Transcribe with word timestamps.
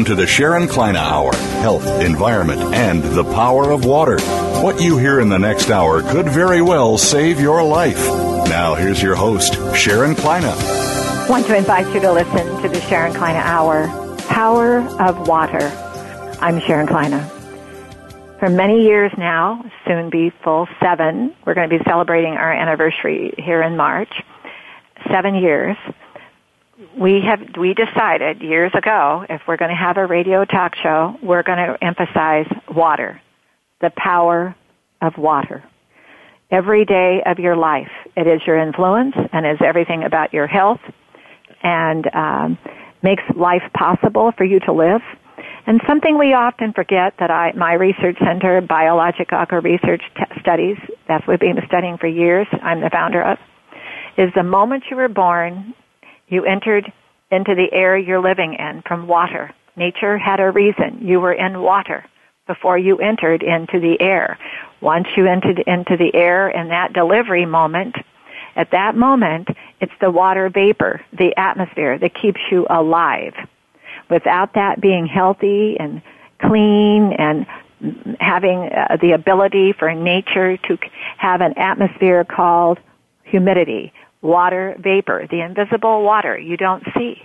Welcome 0.00 0.16
to 0.16 0.22
the 0.22 0.26
Sharon 0.26 0.66
Kleyne 0.66 0.96
Hour 0.96 1.36
Health, 1.60 1.84
Environment, 2.00 2.62
and 2.72 3.02
the 3.02 3.22
Power 3.22 3.70
of 3.70 3.84
Water. 3.84 4.18
What 4.62 4.80
you 4.80 4.96
hear 4.96 5.20
in 5.20 5.28
the 5.28 5.38
next 5.38 5.68
hour 5.68 6.00
could 6.00 6.26
very 6.26 6.62
well 6.62 6.96
save 6.96 7.38
your 7.38 7.62
life. 7.62 8.02
Now, 8.48 8.74
here's 8.74 9.02
your 9.02 9.14
host, 9.14 9.56
Sharon 9.76 10.14
Kleyne. 10.14 10.44
I 10.44 11.26
want 11.28 11.44
to 11.48 11.54
invite 11.54 11.86
you 11.92 12.00
to 12.00 12.12
listen 12.12 12.62
to 12.62 12.68
the 12.70 12.80
Sharon 12.88 13.12
Kleyne 13.12 13.36
Hour 13.36 13.88
Power 14.28 14.78
of 15.02 15.28
Water. 15.28 15.70
I'm 16.40 16.60
Sharon 16.60 16.86
Kleyne. 16.86 17.20
For 18.38 18.48
many 18.48 18.82
years 18.82 19.12
now, 19.18 19.62
soon 19.86 20.08
be 20.08 20.32
full 20.42 20.66
seven, 20.82 21.36
we're 21.44 21.52
going 21.52 21.68
to 21.68 21.78
be 21.78 21.84
celebrating 21.84 22.38
our 22.38 22.50
anniversary 22.50 23.34
here 23.36 23.60
in 23.60 23.76
March. 23.76 24.14
Seven 25.10 25.34
years 25.34 25.76
we 26.98 27.20
have 27.24 27.40
we 27.58 27.74
decided 27.74 28.42
years 28.42 28.72
ago 28.76 29.24
if 29.28 29.42
we're 29.46 29.56
going 29.56 29.70
to 29.70 29.76
have 29.76 29.96
a 29.96 30.06
radio 30.06 30.44
talk 30.44 30.74
show, 30.82 31.16
we're 31.22 31.42
going 31.42 31.58
to 31.58 31.76
emphasize 31.82 32.46
water, 32.74 33.20
the 33.80 33.90
power 33.96 34.54
of 35.00 35.16
water. 35.16 35.64
Every 36.50 36.84
day 36.84 37.22
of 37.24 37.38
your 37.38 37.56
life, 37.56 37.90
it 38.16 38.26
is 38.26 38.40
your 38.46 38.58
influence 38.58 39.14
and 39.32 39.46
is 39.46 39.58
everything 39.64 40.02
about 40.02 40.32
your 40.32 40.48
health, 40.48 40.80
and 41.62 42.04
um, 42.12 42.58
makes 43.02 43.22
life 43.36 43.62
possible 43.72 44.32
for 44.36 44.44
you 44.44 44.58
to 44.60 44.72
live. 44.72 45.02
And 45.66 45.80
something 45.86 46.18
we 46.18 46.32
often 46.32 46.72
forget 46.72 47.14
that 47.20 47.30
I, 47.30 47.52
my 47.52 47.74
research 47.74 48.16
center, 48.18 48.60
Biologic 48.60 49.32
Aqua 49.32 49.60
Research 49.60 50.02
T- 50.16 50.40
Studies, 50.40 50.76
that's 51.06 51.26
what 51.26 51.40
we've 51.40 51.54
been 51.54 51.64
studying 51.66 51.98
for 51.98 52.08
years, 52.08 52.46
I'm 52.62 52.80
the 52.80 52.90
founder 52.90 53.22
of, 53.22 53.38
is 54.18 54.30
the 54.34 54.42
moment 54.42 54.84
you 54.90 54.96
were 54.96 55.08
born, 55.08 55.74
you 56.30 56.44
entered 56.44 56.90
into 57.30 57.54
the 57.54 57.72
air 57.72 57.98
you're 57.98 58.22
living 58.22 58.54
in 58.54 58.82
from 58.86 59.06
water. 59.06 59.52
Nature 59.76 60.16
had 60.16 60.40
a 60.40 60.50
reason. 60.50 60.98
You 61.02 61.20
were 61.20 61.32
in 61.32 61.60
water 61.60 62.04
before 62.46 62.78
you 62.78 62.98
entered 62.98 63.42
into 63.42 63.78
the 63.78 64.00
air. 64.00 64.38
Once 64.80 65.06
you 65.16 65.26
entered 65.26 65.62
into 65.66 65.96
the 65.96 66.14
air 66.14 66.48
in 66.48 66.68
that 66.68 66.92
delivery 66.92 67.46
moment, 67.46 67.94
at 68.56 68.72
that 68.72 68.96
moment, 68.96 69.48
it's 69.80 69.92
the 70.00 70.10
water 70.10 70.48
vapor, 70.48 71.00
the 71.12 71.36
atmosphere 71.36 71.98
that 71.98 72.14
keeps 72.14 72.40
you 72.50 72.66
alive. 72.68 73.34
Without 74.08 74.54
that 74.54 74.80
being 74.80 75.06
healthy 75.06 75.76
and 75.78 76.02
clean 76.40 77.12
and 77.12 77.46
having 78.18 78.68
uh, 78.72 78.96
the 79.00 79.12
ability 79.12 79.72
for 79.72 79.94
nature 79.94 80.56
to 80.56 80.78
have 81.16 81.40
an 81.40 81.56
atmosphere 81.56 82.24
called 82.24 82.78
humidity, 83.22 83.92
water 84.22 84.76
vapor, 84.78 85.26
the 85.30 85.40
invisible 85.40 86.02
water 86.02 86.38
you 86.38 86.56
don't 86.56 86.84
see, 86.96 87.16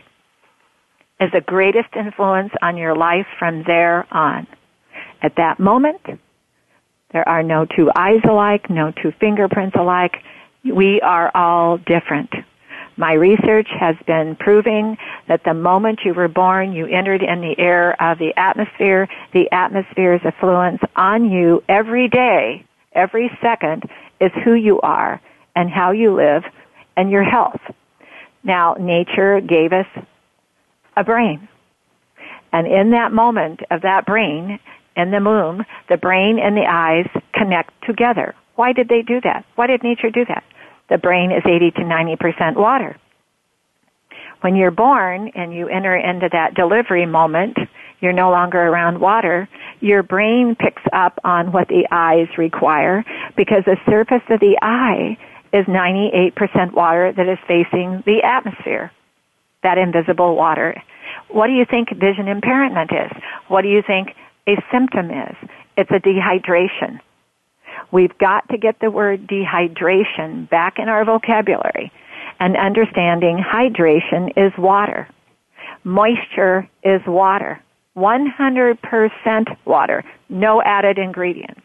is 1.20 1.32
the 1.32 1.42
greatest 1.42 1.90
influence 1.96 2.52
on 2.62 2.78
your 2.78 2.96
life 2.96 3.28
from 3.40 3.64
there 3.66 4.06
on. 4.12 4.48
At 5.22 5.36
that 5.38 5.60
moment, 5.60 6.02
there 7.12 7.28
are 7.28 7.44
no 7.44 7.66
two 7.66 7.90
eyes 7.96 8.22
alike, 8.28 8.70
no 8.70 8.92
two 8.92 9.12
fingerprints 9.20 9.76
alike. 9.80 10.18
We 10.64 11.00
are 11.02 11.32
all 11.34 11.78
different. 11.78 12.30
My 12.98 13.14
research 13.14 13.68
has 13.78 13.96
been 14.08 14.38
proving 14.38 14.98
that 15.28 15.44
the 15.44 15.54
moment 15.54 16.00
you 16.06 16.14
were 16.14 16.30
born, 16.30 16.72
you 16.74 16.86
entered 16.88 17.22
in 17.24 17.42
the 17.42 17.56
air 17.58 18.02
of 18.02 18.20
the 18.20 18.34
atmosphere. 18.38 19.08
The 19.34 19.52
atmosphere's 19.52 20.22
influence 20.24 20.80
on 20.96 21.30
you 21.30 21.62
every 21.68 22.08
day, 22.08 22.66
every 22.94 23.30
second, 23.42 23.84
is 24.22 24.32
who 24.44 24.54
you 24.54 24.80
are 24.82 25.22
and 25.56 25.70
how 25.70 25.92
you 25.92 26.14
live 26.14 26.44
and 26.96 27.12
your 27.12 27.24
health. 27.24 27.60
Now, 28.44 28.76
nature 28.80 29.42
gave 29.42 29.74
us 29.74 29.88
a 30.96 31.04
brain. 31.04 31.48
And 32.52 32.68
in 32.68 32.92
that 32.92 33.12
moment 33.12 33.62
of 33.72 33.82
that 33.82 34.06
brain 34.06 34.60
and 34.96 35.12
the 35.12 35.20
womb, 35.20 35.66
the 35.90 35.98
brain 35.98 36.40
and 36.40 36.56
the 36.56 36.66
eyes 36.70 37.08
connect 37.34 37.72
together. 37.86 38.34
Why 38.56 38.72
did 38.72 38.88
they 38.88 39.02
do 39.02 39.20
that? 39.22 39.46
Why 39.56 39.68
did 39.68 39.84
nature 39.84 40.10
do 40.10 40.24
that? 40.26 40.44
The 40.90 40.98
brain 40.98 41.32
is 41.32 41.44
80 41.46 41.72
to 41.72 41.82
90% 41.82 42.56
water. 42.56 42.96
When 44.42 44.56
you're 44.56 44.72
born 44.72 45.32
and 45.36 45.54
you 45.54 45.68
enter 45.68 45.96
into 45.96 46.30
that 46.32 46.54
delivery 46.54 47.06
moment, 47.06 47.58
you're 48.00 48.14
no 48.14 48.30
longer 48.30 48.60
around 48.60 49.00
water, 49.00 49.50
your 49.80 50.04
brain 50.04 50.56
picks 50.56 50.84
up 50.94 51.20
on 51.24 51.52
what 51.52 51.68
the 51.68 51.88
eyes 51.92 52.28
require 52.38 53.04
because 53.36 53.64
the 53.66 53.78
surface 53.90 54.22
of 54.30 54.40
the 54.40 54.58
eye 54.62 55.18
is 55.56 55.66
98% 55.68 56.74
water 56.74 57.14
that 57.16 57.30
is 57.30 57.40
facing 57.48 58.04
the 58.06 58.22
atmosphere, 58.24 58.92
that 59.64 59.78
invisible 59.78 60.36
water. 60.36 60.76
What 61.30 61.48
do 61.48 61.54
you 61.54 61.64
think 61.64 61.90
vision 61.92 62.28
impairment 62.28 62.92
is? 62.92 63.12
What 63.48 63.62
do 63.62 63.70
you 63.70 63.82
think 63.82 64.10
a 64.48 64.56
symptom 64.70 65.10
is? 65.10 65.36
It's 65.78 65.92
a 65.92 66.00
dehydration. 66.00 67.00
We've 67.92 68.18
got 68.18 68.50
to 68.50 68.58
get 68.58 68.80
the 68.82 68.92
word 68.92 69.28
dehydration 69.28 70.50
back 70.50 70.78
in 70.78 70.90
our 70.90 71.06
vocabulary 71.06 71.92
and 72.40 72.58
understanding 72.58 73.38
hydration 73.38 74.32
is 74.36 74.52
water. 74.58 75.08
Moisture 75.86 76.70
is 76.84 77.00
water. 77.08 77.62
100% 77.96 79.58
water. 79.64 80.04
No 80.28 80.62
added 80.62 80.98
ingredients. 80.98 81.62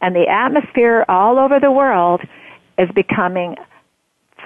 And 0.00 0.14
the 0.14 0.28
atmosphere 0.28 1.04
all 1.08 1.40
over 1.40 1.58
the 1.58 1.72
world 1.72 2.20
is 2.78 2.88
becoming 2.94 3.56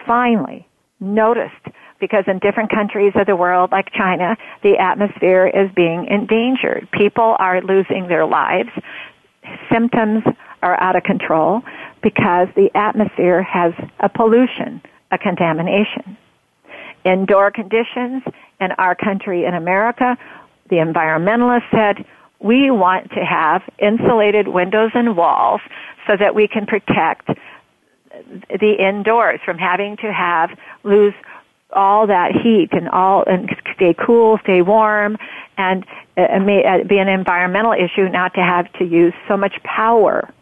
finally 0.07 0.67
noticed 1.01 1.55
because 2.01 2.25
in 2.27 2.39
different 2.39 2.71
countries 2.71 3.13
of 3.15 3.27
the 3.27 3.37
world, 3.37 3.71
like 3.73 3.93
China, 3.93 4.37
the 4.63 4.77
atmosphere 4.79 5.47
is 5.47 5.71
being 5.75 6.07
endangered. 6.07 6.89
People 6.93 7.37
are 7.39 7.61
losing 7.61 8.09
their 8.09 8.27
lives. 8.27 8.71
Symptoms 9.71 10.23
are 10.63 10.81
out 10.81 10.97
of 10.97 11.03
control 11.03 11.63
because 12.03 12.49
the 12.55 12.71
atmosphere 12.75 13.43
has 13.43 13.73
a 14.01 14.09
pollution, 14.09 14.81
a 15.11 15.19
contamination. 15.19 16.17
Indoor 17.05 17.51
conditions 17.51 18.23
in 18.61 18.73
our 18.73 18.95
country 18.95 19.45
in 19.45 19.55
America, 19.55 20.17
the 20.69 20.77
environmentalists 20.77 21.71
said, 21.71 22.05
we 22.41 22.71
want 22.71 23.11
to 23.11 23.25
have 23.25 23.63
insulated 23.79 24.49
windows 24.49 24.93
and 24.95 25.17
walls 25.17 25.61
so 26.07 26.17
that 26.17 26.35
we 26.35 26.47
can 26.47 26.67
protect 26.67 27.29
the 28.49 28.75
indoors 28.79 29.41
from 29.45 29.59
having 29.59 29.97
to 29.99 30.13
have 30.13 30.51
lose 30.85 31.15
all 31.73 32.07
that 32.07 32.33
heat 32.33 32.69
and 32.73 32.89
all 32.89 33.25
and 33.27 33.51
stay 33.75 33.95
cool, 33.95 34.39
stay 34.43 34.63
warm, 34.63 35.17
and 35.57 35.85
it 36.17 36.43
may 36.43 36.65
uh, 36.65 36.85
be 36.85 36.99
an 36.99 37.09
environmental 37.09 37.73
issue 37.73 38.09
not 38.09 38.35
to 38.35 38.41
have 38.41 38.73
to 38.75 38.85
use 38.85 39.13
so 39.29 39.37
much 39.37 39.55
power. 39.63 40.33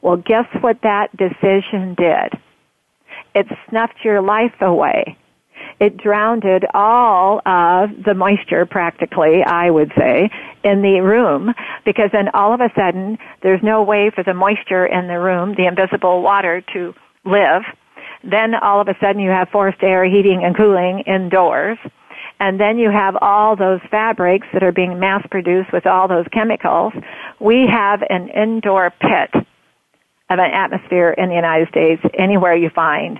Well, 0.00 0.16
guess 0.16 0.46
what 0.60 0.82
that 0.82 1.14
decision 1.16 1.94
did? 1.94 2.40
It 3.34 3.46
snuffed 3.68 4.04
your 4.04 4.22
life 4.22 4.54
away. 4.60 5.16
It 5.80 5.96
drowned 5.96 6.44
all 6.74 7.40
of 7.46 7.90
the 8.04 8.14
moisture 8.14 8.66
practically, 8.66 9.42
I 9.44 9.70
would 9.70 9.92
say, 9.96 10.30
in 10.64 10.82
the 10.82 11.00
room 11.00 11.54
because 11.84 12.10
then 12.12 12.28
all 12.34 12.52
of 12.52 12.60
a 12.60 12.70
sudden 12.76 13.18
there's 13.42 13.62
no 13.62 13.82
way 13.82 14.10
for 14.10 14.24
the 14.24 14.34
moisture 14.34 14.86
in 14.86 15.06
the 15.06 15.18
room, 15.18 15.54
the 15.56 15.66
invisible 15.66 16.22
water 16.22 16.62
to 16.72 16.94
live. 17.28 17.62
Then 18.24 18.54
all 18.54 18.80
of 18.80 18.88
a 18.88 18.94
sudden 19.00 19.20
you 19.20 19.30
have 19.30 19.48
forced 19.50 19.82
air 19.82 20.04
heating 20.04 20.42
and 20.44 20.56
cooling 20.56 21.00
indoors. 21.06 21.78
And 22.40 22.60
then 22.60 22.78
you 22.78 22.90
have 22.90 23.16
all 23.20 23.56
those 23.56 23.80
fabrics 23.90 24.46
that 24.52 24.62
are 24.62 24.72
being 24.72 24.98
mass 24.98 25.26
produced 25.30 25.72
with 25.72 25.86
all 25.86 26.06
those 26.06 26.26
chemicals. 26.32 26.92
We 27.40 27.66
have 27.70 28.02
an 28.08 28.28
indoor 28.28 28.90
pit 28.90 29.30
of 30.30 30.38
an 30.38 30.50
atmosphere 30.52 31.10
in 31.10 31.30
the 31.30 31.34
United 31.34 31.68
States 31.68 32.02
anywhere 32.16 32.54
you 32.54 32.70
find 32.70 33.18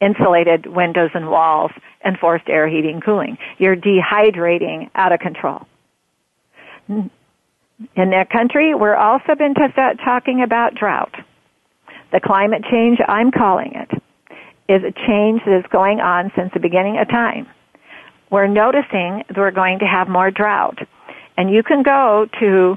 insulated 0.00 0.66
windows 0.66 1.10
and 1.14 1.28
walls 1.28 1.70
and 2.02 2.18
forced 2.18 2.48
air 2.48 2.68
heating 2.68 2.94
and 2.94 3.04
cooling. 3.04 3.38
You're 3.58 3.76
dehydrating 3.76 4.90
out 4.94 5.12
of 5.12 5.20
control. 5.20 5.66
in 6.88 7.10
that 7.94 8.30
country, 8.30 8.74
we're 8.74 8.96
also 8.96 9.34
been 9.36 9.54
t- 9.54 9.94
talking 10.04 10.42
about 10.42 10.74
drought. 10.74 11.14
The 12.12 12.20
climate 12.20 12.64
change, 12.70 12.98
I'm 13.06 13.30
calling 13.30 13.72
it, 13.74 13.90
is 14.68 14.82
a 14.82 14.92
change 15.06 15.42
that 15.46 15.58
is 15.58 15.64
going 15.70 16.00
on 16.00 16.32
since 16.36 16.50
the 16.52 16.60
beginning 16.60 16.98
of 16.98 17.08
time. 17.08 17.46
We're 18.30 18.46
noticing 18.46 19.24
that 19.28 19.36
we're 19.36 19.50
going 19.50 19.80
to 19.80 19.86
have 19.86 20.08
more 20.08 20.30
drought. 20.30 20.78
And 21.36 21.50
you 21.50 21.62
can 21.62 21.82
go 21.82 22.26
to 22.38 22.76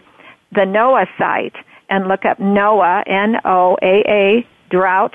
the 0.52 0.62
NOAA 0.62 1.06
site 1.18 1.56
and 1.90 2.08
look 2.08 2.26
up 2.26 2.40
NOAA, 2.40 3.04
N-O-A-A, 3.08 4.48
drought, 4.70 5.14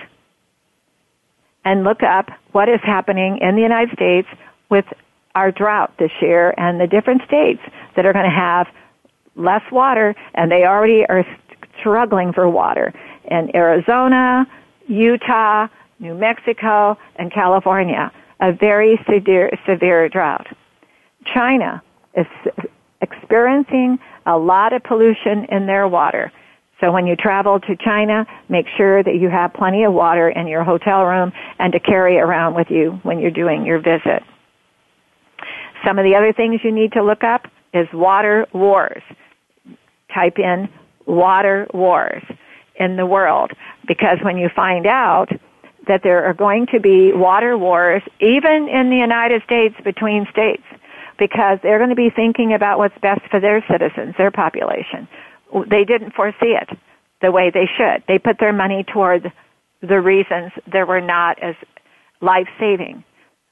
and 1.65 1.85
look 1.85 2.03
up 2.03 2.29
what 2.53 2.69
is 2.69 2.81
happening 2.82 3.38
in 3.41 3.56
the 3.56 3.62
United 3.62 3.93
States 3.94 4.29
with 4.70 4.85
our 5.35 5.50
drought 5.50 5.93
this 5.99 6.11
year 6.20 6.55
and 6.56 6.81
the 6.81 6.87
different 6.87 7.23
states 7.26 7.61
that 7.97 8.06
are 8.06 8.12
going 8.12 8.25
to 8.25 8.31
have 8.31 8.67
less 9.37 9.62
water 9.70 10.15
and 10.35 10.50
they 10.50 10.65
already 10.65 11.05
are 11.09 11.25
struggling 11.81 12.32
for 12.32 12.49
water. 12.49 12.93
In 13.31 13.55
Arizona, 13.55 14.47
Utah, 14.87 15.69
New 15.99 16.15
Mexico, 16.15 16.97
and 17.17 17.33
California, 17.33 18.11
a 18.41 18.53
very 18.53 18.99
severe, 19.11 19.51
severe 19.67 20.09
drought. 20.09 20.47
China 21.35 21.83
is 22.15 22.27
experiencing 23.03 23.99
a 24.27 24.37
lot 24.37 24.73
of 24.73 24.83
pollution 24.83 25.45
in 25.51 25.67
their 25.67 25.87
water. 25.87 26.33
So 26.81 26.93
when 26.93 27.07
you 27.07 27.17
travel 27.17 27.59
to 27.61 27.77
China, 27.77 28.25
make 28.49 28.67
sure 28.77 29.03
that 29.03 29.17
you 29.17 29.29
have 29.29 29.53
plenty 29.53 29.83
of 29.83 29.93
water 29.93 30.29
in 30.29 30.47
your 30.47 30.63
hotel 30.63 31.05
room 31.05 31.33
and 31.59 31.73
to 31.73 31.81
carry 31.81 32.19
around 32.19 32.55
with 32.55 32.69
you 32.71 33.01
when 33.03 33.19
you're 33.19 33.33
doing 33.33 33.67
your 33.67 33.79
visit. 33.79 34.23
Some 35.85 35.99
of 35.99 36.05
the 36.05 36.15
other 36.15 36.33
things 36.33 36.61
you 36.63 36.73
need 36.73 36.93
to 36.93 37.03
look 37.03 37.25
up 37.25 37.47
is 37.75 37.89
water 37.93 38.47
wars. 38.53 39.03
Type 40.15 40.39
in 40.39 40.69
water 41.07 41.67
wars 41.75 42.23
in 42.79 42.97
the 42.97 43.07
world 43.07 43.53
because 43.87 44.19
when 44.23 44.39
you 44.39 44.49
find 44.55 44.87
out 44.87 45.29
that 45.87 46.03
there 46.03 46.25
are 46.25 46.35
going 46.35 46.67
to 46.73 46.81
be 46.81 47.13
water 47.13 47.57
wars 47.57 48.03
even 48.21 48.69
in 48.69 48.91
the 48.91 48.97
United 48.97 49.43
States 49.43 49.75
between 49.85 50.27
states 50.31 50.63
because 51.19 51.59
they're 51.63 51.79
going 51.79 51.91
to 51.91 51.97
be 51.97 52.11
thinking 52.15 52.55
about 52.55 52.79
what's 52.79 52.97
best 53.03 53.23
for 53.31 53.41
their 53.41 53.65
citizens, 53.71 54.15
their 54.17 54.31
population. 54.31 55.09
They 55.69 55.85
didn't 55.85 56.15
foresee 56.15 56.55
it 56.55 56.69
the 57.21 57.33
way 57.33 57.51
they 57.51 57.69
should. 57.77 58.05
They 58.07 58.19
put 58.19 58.39
their 58.39 58.53
money 58.53 58.85
toward 58.93 59.33
the 59.81 60.01
reasons 60.01 60.53
that 60.73 60.87
were 60.87 61.01
not 61.01 61.43
as 61.43 61.55
life 62.21 62.49
saving. 62.61 63.03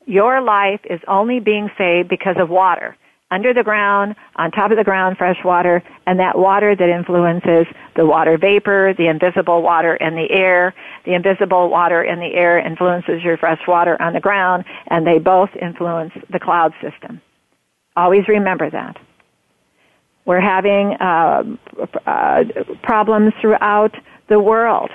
Your 0.07 0.41
life 0.41 0.81
is 0.89 1.01
only 1.09 1.41
being 1.41 1.69
saved 1.77 2.09
because 2.09 2.37
of 2.39 2.49
water. 2.49 2.97
Under 3.31 3.53
the 3.53 3.65
ground, 3.65 4.15
on 4.37 4.53
top 4.53 4.71
of 4.71 4.77
the 4.77 4.85
ground, 4.85 5.19
fresh 5.19 5.39
water, 5.45 5.83
and 6.07 6.21
that 6.21 6.39
water 6.39 6.77
that 6.77 6.89
influences 6.89 7.67
the 7.97 8.07
water 8.07 8.39
vapor, 8.39 8.95
the 8.97 9.09
invisible 9.09 9.63
water 9.63 9.97
in 9.97 10.15
the 10.15 10.31
air. 10.31 10.75
The 11.05 11.15
invisible 11.15 11.69
water 11.69 12.05
in 12.05 12.21
the 12.21 12.35
air 12.35 12.59
influences 12.59 13.23
your 13.25 13.37
fresh 13.37 13.61
water 13.67 14.01
on 14.01 14.13
the 14.13 14.21
ground, 14.21 14.65
and 14.87 15.05
they 15.05 15.19
both 15.19 15.51
influence 15.61 16.13
the 16.31 16.39
cloud 16.39 16.73
system. 16.81 17.21
Always 17.97 18.29
remember 18.29 18.71
that. 18.71 18.97
We're 20.25 20.41
having 20.41 20.95
uh, 20.95 21.43
uh, 22.07 22.45
problems 22.83 23.33
throughout 23.41 23.95
the 24.29 24.39
world. 24.39 24.91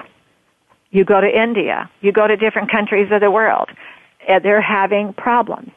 You 0.89 1.03
go 1.03 1.19
to 1.19 1.27
India, 1.27 1.89
you 2.01 2.11
go 2.11 2.27
to 2.27 2.35
different 2.37 2.71
countries 2.71 3.09
of 3.11 3.21
the 3.21 3.31
world 3.31 3.69
they're 4.43 4.61
having 4.61 5.13
problems. 5.13 5.71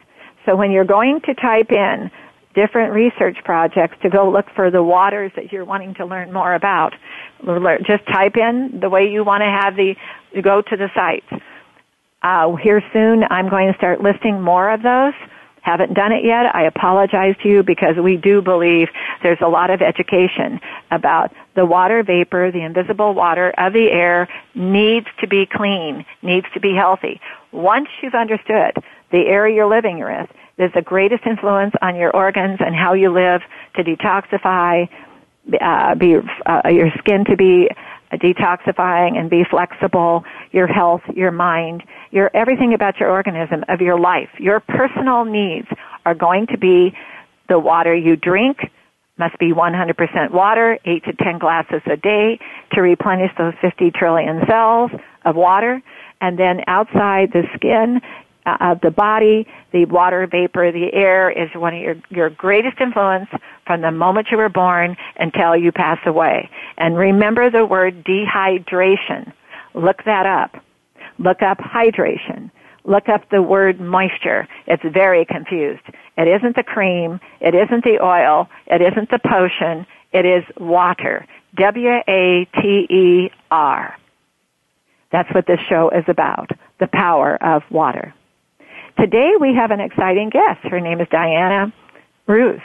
So 0.47 0.57
when 0.57 0.71
you're 0.71 0.85
going 0.85 1.21
to 1.23 1.35
type 1.35 1.73
in 1.73 2.11
different 2.55 2.93
research 2.93 3.37
projects 3.45 3.97
to 4.03 4.11
go 4.11 4.31
look 4.31 4.47
for 4.55 4.71
the 4.71 4.83
waters 4.83 5.33
that 5.37 5.53
you're 5.53 5.65
wanting 5.65 5.95
to 5.95 6.07
learn 6.07 6.33
more 6.33 6.55
about, 6.55 6.95
just 7.87 8.07
type 8.07 8.37
in 8.37 8.79
the 8.81 8.89
way 8.89 9.11
you 9.11 9.25
want 9.25 9.43
to 9.43 9.47
have 9.47 9.77
the, 9.77 9.95
go 10.43 10.63
to 10.63 10.77
the 10.77 10.89
sites. 10.95 11.45
Uh, 12.23 12.55
here 12.57 12.83
soon, 12.93 13.25
I'm 13.31 13.51
going 13.51 13.71
to 13.71 13.77
start 13.77 14.01
listing 14.01 14.41
more 14.41 14.71
of 14.71 14.83
those. 14.83 15.13
Haven't 15.61 15.95
done 15.95 16.13
it 16.13 16.25
yet. 16.25 16.55
I 16.55 16.65
apologize 16.65 17.37
to 17.43 17.49
you 17.49 17.63
because 17.63 17.97
we 17.97 18.17
do 18.19 18.43
believe 18.43 18.89
there's 19.23 19.39
a 19.41 19.49
lot 19.49 19.71
of 19.71 19.81
education 19.81 20.61
about 20.91 21.33
the 21.57 21.65
water 21.65 22.03
vapor, 22.03 22.51
the 22.51 22.63
invisible 22.63 23.15
water 23.15 23.53
of 23.57 23.73
the 23.73 23.91
air 23.91 24.29
needs 24.55 25.07
to 25.21 25.27
be 25.27 25.47
clean, 25.51 26.05
needs 26.23 26.47
to 26.53 26.61
be 26.61 26.75
healthy. 26.75 27.19
Once 27.51 27.89
you've 28.03 28.15
understood 28.15 28.77
the 29.11 29.27
air 29.27 29.49
you're 29.49 29.69
living 29.69 30.01
with 30.01 30.29
is 30.59 30.71
the 30.75 30.83
greatest 30.83 31.23
influence 31.27 31.75
on 31.83 31.97
your 31.97 32.15
organs 32.15 32.59
and 32.61 32.75
how 32.75 32.95
you 32.95 33.13
live 33.13 33.41
to 33.77 33.83
detoxify, 33.83 34.89
uh, 35.61 35.95
be 35.95 36.17
uh, 36.47 36.69
your 36.69 36.91
skin 36.99 37.25
to 37.25 37.37
be 37.37 37.69
detoxifying 38.13 39.19
and 39.19 39.29
be 39.29 39.43
flexible, 39.51 40.25
your 40.53 40.67
health, 40.67 41.03
your 41.15 41.33
mind, 41.33 41.83
your 42.11 42.31
everything 42.35 42.75
about 42.75 42.99
your 42.99 43.11
organism, 43.11 43.65
of 43.69 43.81
your 43.81 43.99
life, 43.99 44.29
your 44.39 44.61
personal 44.61 45.25
needs 45.25 45.67
are 46.07 46.15
going 46.15 46.47
to 46.47 46.59
be 46.59 46.93
the 47.49 47.59
water 47.59 47.95
you 47.95 48.17
drink, 48.17 48.59
must 49.19 49.39
be 49.39 49.53
100% 49.53 50.31
water, 50.33 50.79
8 50.85 51.05
to 51.05 51.13
10 51.13 51.39
glasses 51.39 51.83
a 51.87 51.97
day 51.97 52.39
to 52.73 52.81
replenish 52.81 53.31
those 53.39 53.55
50 53.61 53.91
trillion 53.93 54.41
cells 54.49 54.91
of 55.25 55.37
water. 55.37 55.83
And 56.21 56.39
then 56.39 56.61
outside 56.67 57.31
the 57.33 57.43
skin 57.55 58.01
Uh, 58.47 58.59
of 58.61 58.81
the 58.83 58.91
body, 58.91 59.47
the 59.73 59.87
water 59.87 60.27
vapor, 60.27 60.71
the 60.71 60.93
air 60.93 61.31
is 61.31 61.49
one 61.55 61.75
of 61.75 61.81
your, 61.81 61.97
your 62.11 62.29
greatest 62.29 62.79
influence 62.79 63.31
from 63.67 63.81
the 63.81 63.91
moment 63.91 64.29
you 64.31 64.37
were 64.37 64.51
born 64.51 64.99
until 65.19 65.57
you 65.57 65.73
pass 65.73 65.99
away. 66.05 66.51
And 66.77 66.95
remember 66.95 67.51
the 67.51 67.65
word 67.65 68.05
dehydration. 68.05 69.33
Look 69.73 70.05
that 70.05 70.27
up. 70.27 70.63
Look 71.19 71.41
up 71.41 71.57
hydration. 71.59 72.51
Look 72.85 73.09
up 73.09 73.31
the 73.31 73.41
word 73.41 73.81
moisture. 73.81 74.47
It's 74.67 74.83
very 74.93 75.25
confused. 75.25 75.81
It 76.19 76.29
isn't 76.29 76.55
the 76.55 76.63
cream. 76.63 77.21
It 77.41 77.55
isn't 77.55 77.83
the 77.83 77.99
oil. 78.03 78.51
It 78.67 78.83
isn't 78.83 79.11
the 79.11 79.21
potion. 79.27 79.87
It 80.13 80.27
is 80.27 80.45
water. 80.59 81.27
W-A-T-E-R. 81.57 82.05
That's 85.13 85.33
what 85.35 85.47
this 85.47 85.61
show 85.69 85.89
is 85.91 86.05
about, 86.09 86.51
the 86.79 86.89
power 86.89 87.43
of 87.43 87.63
water. 87.71 88.13
Today 88.99 89.33
we 89.41 89.55
have 89.55 89.71
an 89.73 89.81
exciting 89.81 90.31
guest. 90.31 90.61
Her 90.63 90.81
name 90.81 91.01
is 91.01 91.09
Diana 91.11 91.73
Ruth, 92.27 92.63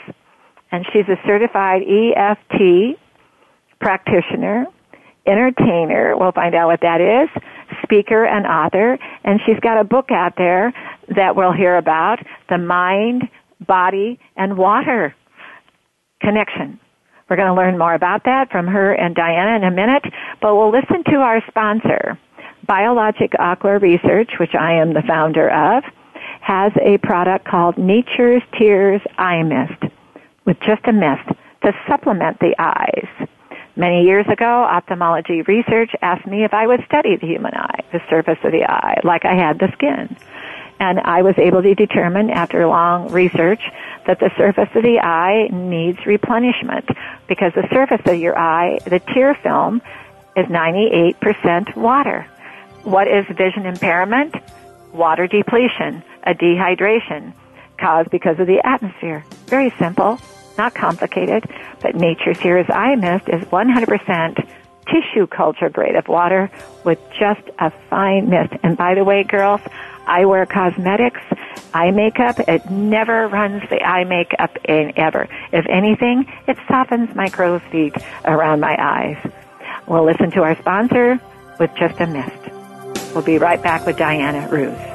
and 0.70 0.86
she's 0.92 1.08
a 1.08 1.16
certified 1.26 1.82
EFT 1.82 2.96
practitioner, 3.80 4.66
entertainer, 5.26 6.16
we'll 6.16 6.32
find 6.32 6.54
out 6.54 6.68
what 6.68 6.80
that 6.82 7.00
is, 7.00 7.42
speaker 7.82 8.24
and 8.24 8.46
author, 8.46 8.96
and 9.24 9.40
she's 9.44 9.58
got 9.60 9.80
a 9.80 9.84
book 9.84 10.10
out 10.12 10.34
there 10.36 10.72
that 11.16 11.34
we'll 11.34 11.52
hear 11.52 11.76
about, 11.76 12.20
The 12.48 12.58
Mind, 12.58 13.28
Body, 13.66 14.18
and 14.36 14.56
Water 14.56 15.14
Connection. 16.20 16.78
We're 17.28 17.36
going 17.36 17.48
to 17.48 17.54
learn 17.54 17.76
more 17.76 17.94
about 17.94 18.24
that 18.24 18.50
from 18.50 18.66
her 18.66 18.92
and 18.92 19.14
Diana 19.14 19.56
in 19.56 19.64
a 19.64 19.74
minute, 19.74 20.04
but 20.40 20.54
we'll 20.54 20.70
listen 20.70 21.02
to 21.12 21.16
our 21.16 21.42
sponsor. 21.48 22.18
Biologic 22.66 23.32
Aqua 23.38 23.78
Research, 23.78 24.30
which 24.38 24.54
I 24.58 24.74
am 24.74 24.94
the 24.94 25.02
founder 25.06 25.50
of, 25.50 25.82
has 26.50 26.72
a 26.84 26.98
product 26.98 27.44
called 27.46 27.78
Nature's 27.78 28.42
Tears 28.58 29.00
Eye 29.16 29.44
Mist 29.44 29.94
with 30.44 30.56
just 30.66 30.84
a 30.86 30.92
mist 30.92 31.28
to 31.62 31.72
supplement 31.86 32.40
the 32.40 32.56
eyes. 32.58 33.06
Many 33.76 34.02
years 34.02 34.26
ago, 34.26 34.64
ophthalmology 34.64 35.42
research 35.42 35.92
asked 36.02 36.26
me 36.26 36.42
if 36.42 36.52
I 36.52 36.66
would 36.66 36.84
study 36.86 37.14
the 37.14 37.28
human 37.28 37.54
eye, 37.54 37.84
the 37.92 38.00
surface 38.10 38.38
of 38.42 38.50
the 38.50 38.64
eye, 38.64 38.98
like 39.04 39.24
I 39.24 39.36
had 39.36 39.60
the 39.60 39.70
skin. 39.74 40.16
And 40.80 40.98
I 40.98 41.22
was 41.22 41.36
able 41.38 41.62
to 41.62 41.72
determine 41.76 42.30
after 42.30 42.66
long 42.66 43.12
research 43.12 43.62
that 44.08 44.18
the 44.18 44.32
surface 44.36 44.70
of 44.74 44.82
the 44.82 44.98
eye 44.98 45.46
needs 45.52 46.04
replenishment 46.04 46.88
because 47.28 47.52
the 47.54 47.68
surface 47.70 48.02
of 48.06 48.18
your 48.18 48.36
eye, 48.36 48.80
the 48.86 48.98
tear 48.98 49.36
film, 49.36 49.80
is 50.36 50.46
98% 50.46 51.76
water. 51.76 52.26
What 52.82 53.06
is 53.06 53.24
vision 53.36 53.66
impairment? 53.66 54.34
Water 54.92 55.26
depletion, 55.26 56.02
a 56.24 56.34
dehydration 56.34 57.32
caused 57.78 58.10
because 58.10 58.38
of 58.38 58.46
the 58.46 58.60
atmosphere. 58.66 59.24
Very 59.46 59.70
simple, 59.78 60.18
not 60.58 60.74
complicated, 60.74 61.44
but 61.80 61.94
Nature's 61.94 62.38
Tears 62.38 62.66
Eye 62.68 62.96
Mist 62.96 63.28
is 63.28 63.42
100% 63.44 64.48
tissue 64.86 65.26
culture 65.26 65.68
grade 65.68 65.94
of 65.94 66.08
water 66.08 66.50
with 66.84 66.98
just 67.18 67.42
a 67.58 67.70
fine 67.88 68.28
mist. 68.28 68.52
And 68.62 68.76
by 68.76 68.94
the 68.94 69.04
way, 69.04 69.22
girls, 69.22 69.60
I 70.06 70.24
wear 70.24 70.44
cosmetics, 70.46 71.20
eye 71.72 71.92
makeup. 71.92 72.40
It 72.40 72.68
never 72.70 73.28
runs 73.28 73.62
the 73.70 73.82
eye 73.82 74.04
makeup 74.04 74.56
in 74.64 74.92
ever. 74.96 75.28
If 75.52 75.66
anything, 75.68 76.26
it 76.48 76.56
softens 76.66 77.14
my 77.14 77.28
crow's 77.28 77.62
feet 77.70 77.94
around 78.24 78.60
my 78.60 78.76
eyes. 78.78 79.32
We'll 79.86 80.04
listen 80.04 80.30
to 80.32 80.42
our 80.42 80.56
sponsor 80.58 81.20
with 81.58 81.70
just 81.76 82.00
a 82.00 82.06
mist. 82.06 82.59
We'll 83.14 83.24
be 83.24 83.38
right 83.38 83.62
back 83.62 83.86
with 83.86 83.96
Diana 83.96 84.48
Ruth. 84.48 84.90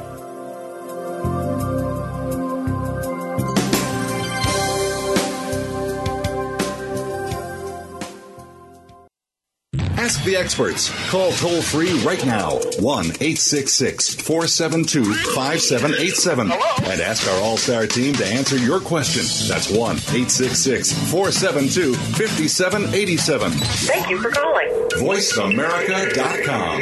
Ask 10.05 10.23
the 10.23 10.35
experts. 10.35 10.91
Call 11.09 11.31
toll 11.31 11.63
free 11.63 11.99
right 12.03 12.23
now 12.27 12.59
1 12.79 13.05
866 13.05 14.13
472 14.21 15.03
5787 15.33 16.51
and 16.51 17.01
ask 17.01 17.27
our 17.27 17.41
All 17.41 17.57
Star 17.57 17.87
team 17.87 18.13
to 18.13 18.25
answer 18.25 18.55
your 18.55 18.79
question. 18.79 19.23
That's 19.47 19.71
1 19.71 19.79
866 19.79 21.09
472 21.09 21.95
5787. 21.95 23.51
Thank 23.51 24.09
you 24.11 24.21
for 24.21 24.29
calling. 24.29 24.69
VoiceAmerica.com. 24.93 26.81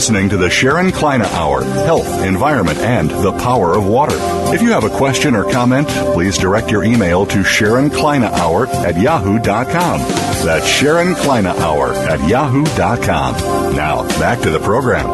listening 0.00 0.30
to 0.30 0.38
the 0.38 0.48
Sharon 0.48 0.90
Kleyne 0.90 1.20
Hour 1.20 1.62
Health, 1.62 2.24
Environment, 2.24 2.78
and 2.78 3.10
the 3.10 3.32
Power 3.32 3.76
of 3.76 3.86
Water. 3.86 4.16
If 4.50 4.62
you 4.62 4.72
have 4.72 4.84
a 4.84 4.88
question 4.88 5.34
or 5.34 5.44
comment, 5.52 5.86
please 6.14 6.38
direct 6.38 6.70
your 6.70 6.84
email 6.84 7.26
to 7.26 7.44
Sharon 7.44 7.90
Kleyne 7.90 8.24
Hour 8.24 8.66
at 8.68 8.98
yahoo.com. 8.98 10.00
That's 10.42 10.66
Sharon 10.66 11.14
Kleyne 11.16 11.44
Hour 11.44 11.92
at 11.92 12.26
yahoo.com. 12.26 13.76
Now, 13.76 14.08
back 14.18 14.40
to 14.40 14.48
the 14.48 14.58
program. 14.60 15.04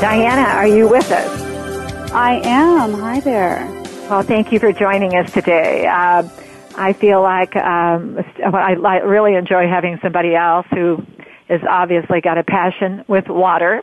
Diana, 0.00 0.52
are 0.52 0.68
you 0.68 0.88
with 0.88 1.10
us? 1.10 2.12
I 2.12 2.34
am. 2.44 2.92
Hi 2.92 3.18
there. 3.18 3.66
Well, 4.08 4.22
thank 4.22 4.52
you 4.52 4.60
for 4.60 4.72
joining 4.72 5.16
us 5.16 5.32
today. 5.32 5.84
Uh, 5.84 6.28
I 6.76 6.92
feel 6.92 7.22
like 7.22 7.56
um, 7.56 8.24
I, 8.44 8.74
I 8.74 8.98
really 8.98 9.34
enjoy 9.34 9.66
having 9.66 9.98
somebody 10.00 10.36
else 10.36 10.68
who 10.70 11.04
has 11.48 11.60
obviously 11.68 12.20
got 12.20 12.38
a 12.38 12.44
passion 12.44 13.04
with 13.08 13.28
water. 13.28 13.82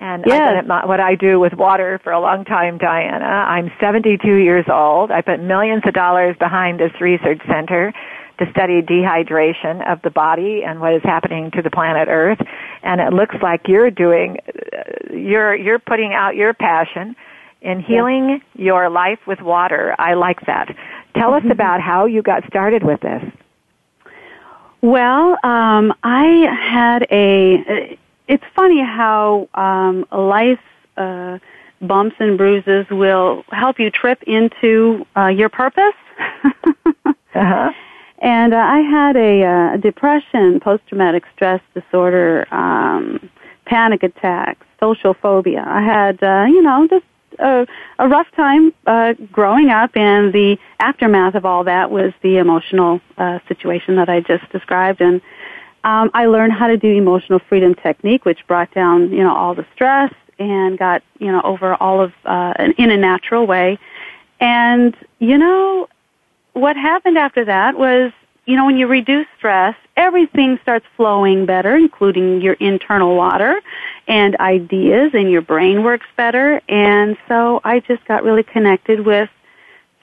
And 0.00 0.24
Yes. 0.26 0.64
It, 0.64 0.66
what 0.66 1.00
I 1.00 1.14
do 1.14 1.38
with 1.38 1.52
water 1.52 2.00
for 2.02 2.12
a 2.12 2.20
long 2.20 2.44
time, 2.44 2.78
Diana. 2.78 3.24
I'm 3.24 3.70
72 3.80 4.26
years 4.26 4.64
old. 4.72 5.10
I 5.10 5.20
put 5.20 5.40
millions 5.40 5.82
of 5.86 5.92
dollars 5.92 6.36
behind 6.38 6.80
this 6.80 6.92
research 7.00 7.40
center 7.46 7.92
to 8.38 8.50
study 8.50 8.80
dehydration 8.80 9.86
of 9.90 10.00
the 10.02 10.10
body 10.10 10.62
and 10.66 10.80
what 10.80 10.94
is 10.94 11.02
happening 11.04 11.50
to 11.50 11.60
the 11.60 11.70
planet 11.70 12.08
Earth. 12.08 12.40
And 12.82 13.00
it 13.00 13.12
looks 13.12 13.36
like 13.42 13.68
you're 13.68 13.90
doing, 13.90 14.38
uh, 14.48 15.14
you're, 15.14 15.54
you're 15.54 15.78
putting 15.78 16.14
out 16.14 16.34
your 16.34 16.54
passion 16.54 17.14
in 17.60 17.80
healing 17.82 18.40
your 18.54 18.88
life 18.88 19.18
with 19.26 19.40
water. 19.42 19.94
I 19.98 20.14
like 20.14 20.40
that. 20.46 20.74
Tell 21.14 21.34
us 21.34 21.42
about 21.50 21.82
how 21.82 22.06
you 22.06 22.22
got 22.22 22.46
started 22.46 22.82
with 22.82 23.00
this. 23.00 23.22
Well, 24.82 25.36
um, 25.42 25.92
I 26.02 26.48
had 26.60 27.06
a. 27.10 27.98
It's 28.28 28.44
funny 28.54 28.80
how 28.80 29.48
um, 29.54 30.06
life 30.12 30.60
uh, 30.96 31.38
bumps 31.82 32.16
and 32.18 32.38
bruises 32.38 32.86
will 32.90 33.44
help 33.50 33.78
you 33.78 33.90
trip 33.90 34.22
into 34.22 35.06
uh, 35.16 35.26
your 35.26 35.48
purpose. 35.48 35.94
Uh-huh. 37.32 37.70
And 38.18 38.52
uh, 38.52 38.58
I 38.58 38.80
had 38.80 39.16
a 39.16 39.44
uh, 39.44 39.76
depression, 39.76 40.60
post-traumatic 40.60 41.24
stress 41.34 41.60
disorder, 41.74 42.52
um, 42.52 43.30
panic 43.66 44.02
attacks, 44.02 44.66
social 44.78 45.14
phobia. 45.14 45.64
I 45.66 45.80
had, 45.80 46.22
uh, 46.22 46.44
you 46.48 46.60
know, 46.60 46.86
just 46.88 47.04
a, 47.40 47.66
a 47.98 48.08
rough 48.08 48.30
time 48.36 48.72
uh, 48.86 49.14
growing 49.32 49.70
up, 49.70 49.96
and 49.96 50.32
the 50.32 50.58
aftermath 50.78 51.34
of 51.34 51.44
all 51.44 51.64
that 51.64 51.90
was 51.90 52.12
the 52.22 52.38
emotional 52.38 53.00
uh, 53.18 53.38
situation 53.48 53.96
that 53.96 54.08
I 54.08 54.20
just 54.20 54.50
described. 54.52 55.00
And 55.00 55.20
um, 55.84 56.10
I 56.14 56.26
learned 56.26 56.52
how 56.52 56.66
to 56.66 56.76
do 56.76 56.88
emotional 56.88 57.38
freedom 57.38 57.74
technique, 57.74 58.24
which 58.24 58.46
brought 58.46 58.72
down, 58.74 59.10
you 59.10 59.22
know, 59.22 59.34
all 59.34 59.54
the 59.54 59.66
stress 59.74 60.12
and 60.38 60.78
got, 60.78 61.02
you 61.18 61.30
know, 61.30 61.40
over 61.42 61.74
all 61.74 62.00
of 62.00 62.12
uh, 62.24 62.54
in 62.78 62.90
a 62.90 62.96
natural 62.96 63.46
way. 63.46 63.78
And 64.40 64.96
you 65.18 65.38
know, 65.38 65.88
what 66.54 66.76
happened 66.76 67.18
after 67.18 67.44
that 67.44 67.78
was, 67.78 68.12
you 68.46 68.56
know, 68.56 68.66
when 68.66 68.76
you 68.76 68.86
reduce 68.86 69.26
stress, 69.36 69.76
everything 70.00 70.58
starts 70.62 70.86
flowing 70.96 71.46
better, 71.46 71.76
including 71.76 72.40
your 72.40 72.54
internal 72.54 73.14
water 73.16 73.60
and 74.08 74.36
ideas, 74.36 75.12
and 75.14 75.30
your 75.30 75.42
brain 75.42 75.84
works 75.84 76.06
better. 76.16 76.60
And 76.68 77.16
so 77.28 77.60
I 77.62 77.80
just 77.80 78.04
got 78.06 78.24
really 78.24 78.42
connected 78.42 79.06
with 79.06 79.28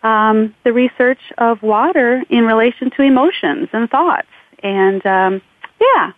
um, 0.03 0.55
the 0.63 0.71
research 0.71 1.19
of 1.37 1.61
water 1.63 2.23
in 2.29 2.45
relation 2.45 2.91
to 2.91 3.01
emotions 3.01 3.69
and 3.73 3.89
thoughts. 3.89 4.27
And 4.63 5.05
um, 5.05 5.41
yeah, 5.81 6.11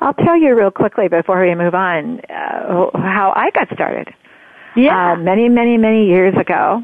I'll 0.00 0.14
tell 0.14 0.36
you 0.36 0.54
real 0.54 0.70
quickly 0.70 1.08
before 1.08 1.40
we 1.44 1.54
move 1.54 1.74
on 1.74 2.20
uh, 2.28 2.90
how 2.94 3.32
I 3.34 3.50
got 3.50 3.68
started. 3.72 4.14
yeah, 4.76 5.12
Uh, 5.12 5.16
many, 5.16 5.48
many, 5.48 5.78
many 5.78 6.06
years 6.06 6.34
ago, 6.36 6.82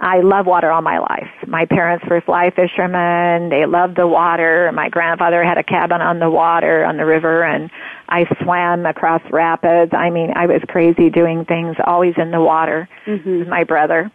I 0.00 0.20
love 0.20 0.46
water 0.46 0.70
all 0.70 0.82
my 0.82 0.98
life. 0.98 1.28
My 1.48 1.64
parents 1.64 2.04
were 2.08 2.20
fly 2.20 2.50
fishermen. 2.50 3.48
They 3.48 3.66
loved 3.66 3.96
the 3.96 4.06
water. 4.06 4.70
My 4.72 4.88
grandfather 4.88 5.42
had 5.42 5.58
a 5.58 5.64
cabin 5.64 6.00
on 6.00 6.20
the 6.20 6.30
water, 6.30 6.84
on 6.84 6.96
the 6.96 7.04
river, 7.04 7.42
and 7.42 7.68
I 8.08 8.24
swam 8.42 8.86
across 8.86 9.22
rapids. 9.32 9.92
I 9.92 10.10
mean, 10.10 10.32
I 10.36 10.46
was 10.46 10.62
crazy 10.68 11.10
doing 11.10 11.44
things 11.44 11.76
always 11.84 12.14
in 12.16 12.30
the 12.30 12.40
water 12.40 12.88
Mhm. 13.06 13.40
with 13.40 13.48
my 13.48 13.64
brother. 13.64 14.10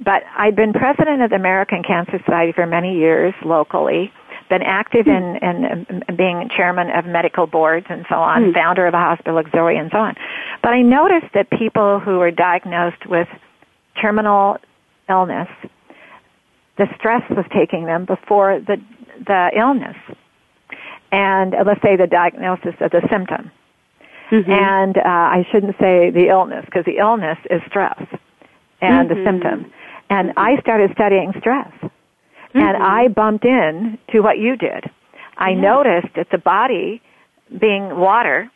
But 0.00 0.24
I'd 0.36 0.56
been 0.56 0.72
president 0.72 1.22
of 1.22 1.30
the 1.30 1.36
American 1.36 1.82
Cancer 1.84 2.18
Society 2.18 2.52
for 2.52 2.66
many 2.66 2.96
years 2.96 3.32
locally, 3.44 4.12
been 4.48 4.62
active 4.62 5.06
in, 5.06 5.36
in, 5.36 5.86
in 6.08 6.16
being 6.16 6.48
chairman 6.56 6.90
of 6.90 7.04
medical 7.06 7.46
boards 7.46 7.86
and 7.88 8.04
so 8.08 8.16
on, 8.16 8.46
Hmm. 8.46 8.52
founder 8.52 8.86
of 8.86 8.94
a 8.94 8.98
hospital 8.98 9.38
auxiliary 9.38 9.76
and 9.76 9.90
so 9.92 9.98
on. 9.98 10.16
But 10.62 10.72
I 10.72 10.82
noticed 10.82 11.32
that 11.34 11.50
people 11.50 12.00
who 12.00 12.18
were 12.18 12.30
diagnosed 12.32 13.06
with 13.06 13.28
terminal 14.00 14.58
illness, 15.08 15.48
the 16.76 16.86
stress 16.96 17.22
was 17.30 17.44
taking 17.52 17.86
them 17.86 18.04
before 18.04 18.60
the, 18.60 18.80
the 19.26 19.50
illness. 19.56 19.96
And 21.10 21.54
uh, 21.54 21.64
let's 21.66 21.82
say 21.82 21.96
the 21.96 22.06
diagnosis 22.06 22.74
of 22.80 22.90
the 22.90 23.02
symptom. 23.10 23.50
Mhm. 24.30 24.48
And 24.48 24.98
uh, 24.98 25.02
I 25.04 25.46
shouldn't 25.50 25.76
say 25.80 26.10
the 26.10 26.28
illness 26.28 26.64
because 26.66 26.84
the 26.84 26.98
illness 26.98 27.38
is 27.50 27.62
stress 27.66 28.00
and 28.80 29.08
the 29.08 29.14
Mhm. 29.14 29.24
symptom. 29.24 29.72
And 30.10 30.32
I 30.36 30.60
started 30.60 30.92
studying 30.92 31.32
stress. 31.40 31.72
And 32.54 32.76
Mhm. 32.76 32.80
I 32.80 33.08
bumped 33.08 33.44
in 33.44 33.98
to 34.12 34.20
what 34.20 34.38
you 34.38 34.56
did. 34.56 34.88
I 35.36 35.54
noticed 35.54 36.14
that 36.14 36.30
the 36.30 36.38
body 36.38 37.00
being 37.58 37.96
water 37.96 38.50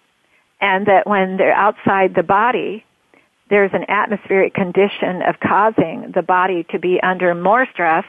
and 0.60 0.86
that 0.86 1.06
when 1.06 1.36
they're 1.36 1.54
outside 1.54 2.14
the 2.14 2.22
body, 2.22 2.84
there's 3.52 3.70
an 3.74 3.84
atmospheric 3.90 4.54
condition 4.54 5.20
of 5.28 5.38
causing 5.40 6.10
the 6.14 6.22
body 6.22 6.64
to 6.70 6.78
be 6.78 6.98
under 7.02 7.34
more 7.34 7.66
stress. 7.70 8.04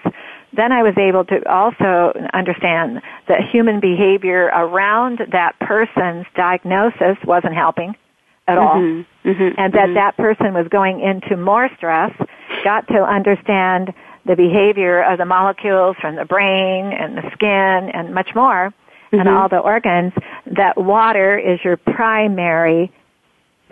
Then 0.54 0.72
I 0.72 0.84
was 0.84 0.98
able 0.98 1.26
to 1.26 1.46
also 1.52 2.14
understand 2.34 3.02
that 3.28 3.42
human 3.52 3.82
behavior 3.82 4.46
around 4.54 5.20
that 5.34 5.60
person's 5.60 6.26
diagnosis 6.34 7.18
wasn't 7.26 7.56
helping 7.56 7.94
at 8.48 8.58
all 8.58 8.76
Mhm. 8.76 9.06
Mhm. 9.26 9.56
and 9.58 9.74
that 9.74 9.90
Mhm. 9.90 9.96
that 9.96 10.16
person 10.16 10.54
was 10.54 10.70
going 10.70 11.02
into 11.02 11.36
more 11.36 11.68
stress, 11.76 12.14
got 12.64 12.88
to 12.88 13.04
understand 13.04 13.94
the 14.26 14.38
behavior 14.38 15.02
of 15.02 15.18
the 15.18 15.26
molecules 15.26 15.98
from 15.98 16.16
the 16.16 16.24
brain 16.24 16.94
and 16.94 17.18
the 17.18 17.30
skin 17.32 17.90
and 17.90 18.14
much 18.14 18.34
more, 18.34 18.72
and 19.12 19.28
Mhm. 19.28 19.38
all 19.38 19.50
the 19.50 19.60
organs, 19.60 20.14
that 20.46 20.78
water 20.78 21.38
is 21.38 21.62
your 21.66 21.76
primary, 21.76 22.92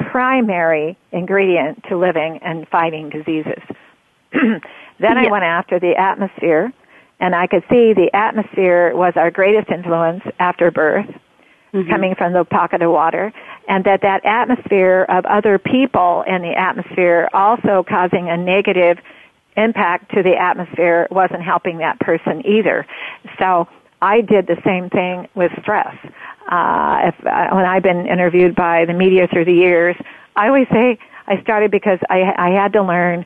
primary 0.10 0.98
ingredient 1.12 1.84
to 1.90 1.98
living 1.98 2.40
and 2.44 2.68
fighting 2.70 3.10
diseases. 3.10 3.62
then 4.32 5.18
I 5.18 5.30
went 5.30 5.44
after 5.44 5.80
the 5.80 5.96
atmosphere, 5.98 6.72
and 7.20 7.36
I 7.36 7.48
could 7.48 7.64
see 7.70 7.94
the 7.94 8.10
atmosphere 8.14 8.96
was 8.96 9.14
our 9.16 9.32
greatest 9.32 9.70
influence 9.70 10.24
after 10.40 10.72
birth 10.72 11.08
mm-hmm. 11.74 11.90
coming 11.90 12.16
from 12.16 12.34
the 12.34 12.46
pocket 12.46 12.82
of 12.82 12.92
water, 12.92 13.34
and 13.68 13.84
that 13.86 14.02
that 14.02 14.26
atmosphere 14.26 15.06
of 15.10 15.26
other 15.26 15.60
people 15.60 16.24
in 16.28 16.42
the 16.42 16.54
atmosphere 16.58 17.30
also 17.34 17.84
causing 17.88 18.30
a 18.30 18.38
negative 18.38 18.98
impact 19.58 20.12
to 20.16 20.24
the 20.24 20.36
atmosphere 20.36 21.08
wasn't 21.12 21.44
helping 21.44 21.80
that 21.80 22.00
person 22.00 22.46
either. 22.46 22.86
So 23.38 23.68
I 24.02 24.22
did 24.22 24.48
the 24.48 24.58
same 24.66 24.90
thing 24.90 25.28
with 25.36 25.52
stress. 25.62 25.96
Uh, 26.52 27.00
if, 27.06 27.26
uh, 27.26 27.48
when 27.56 27.66
I've 27.66 27.84
been 27.84 28.06
interviewed 28.06 28.56
by 28.56 28.86
the 28.86 28.94
media 28.94 29.28
through 29.28 29.46
the 29.46 29.54
years, 29.54 29.96
I 30.36 30.48
always 30.48 30.68
say 30.72 31.00
I 31.28 31.42
started 31.42 31.72
because 31.72 32.00
I, 32.10 32.34
I 32.38 32.50
had 32.50 32.74
to 32.74 32.84
learn 32.84 33.26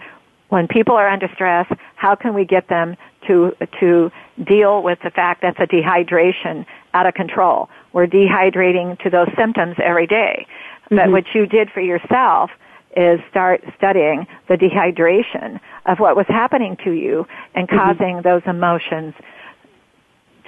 when 0.49 0.67
people 0.67 0.95
are 0.95 1.09
under 1.09 1.27
stress, 1.33 1.67
how 1.95 2.15
can 2.15 2.35
we 2.35 2.45
get 2.45 2.69
them 2.69 2.95
to 3.27 3.55
to 3.79 4.11
deal 4.43 4.83
with 4.83 4.99
the 5.03 5.09
fact 5.09 5.41
that's 5.41 5.59
a 5.59 5.67
dehydration 5.67 6.65
out 6.93 7.05
of 7.05 7.13
control. 7.13 7.69
We're 7.93 8.07
dehydrating 8.07 8.99
to 9.03 9.09
those 9.09 9.27
symptoms 9.37 9.75
every 9.83 10.07
day. 10.07 10.47
But 10.89 10.97
mm-hmm. 10.97 11.11
what 11.11 11.25
you 11.33 11.45
did 11.45 11.71
for 11.71 11.81
yourself 11.81 12.51
is 12.95 13.19
start 13.29 13.63
studying 13.77 14.27
the 14.47 14.55
dehydration 14.55 15.59
of 15.85 15.99
what 15.99 16.15
was 16.15 16.25
happening 16.27 16.77
to 16.83 16.91
you 16.91 17.27
and 17.53 17.67
mm-hmm. 17.67 17.77
causing 17.77 18.21
those 18.21 18.41
emotions 18.45 19.13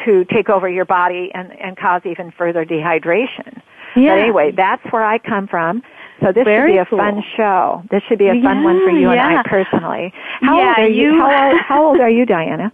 to 0.05 0.25
take 0.25 0.49
over 0.49 0.69
your 0.69 0.85
body 0.85 1.31
and, 1.33 1.51
and 1.59 1.77
cause 1.77 2.01
even 2.05 2.31
further 2.31 2.65
dehydration. 2.65 3.61
Yeah. 3.95 4.15
But 4.15 4.19
anyway, 4.19 4.51
that's 4.55 4.83
where 4.91 5.03
I 5.03 5.17
come 5.17 5.47
from. 5.47 5.81
So 6.21 6.31
this 6.31 6.45
Very 6.45 6.71
should 6.71 6.75
be 6.75 6.79
a 6.79 6.85
cool. 6.85 6.97
fun 6.99 7.23
show. 7.35 7.83
This 7.91 8.01
should 8.07 8.17
be 8.17 8.27
a 8.27 8.33
fun 8.33 8.43
yeah, 8.43 8.63
one 8.63 8.79
for 8.79 8.89
you 8.89 9.11
yeah. 9.11 9.29
and 9.29 9.37
I 9.39 9.43
personally. 9.43 10.13
How 10.41 10.57
yeah, 10.57 10.69
old 10.69 10.77
are 10.77 10.87
you? 10.87 11.13
you 11.13 11.19
how, 11.19 11.49
old, 11.49 11.61
how 11.67 11.85
old 11.85 11.99
are 11.99 12.09
you, 12.09 12.25
Diana? 12.25 12.71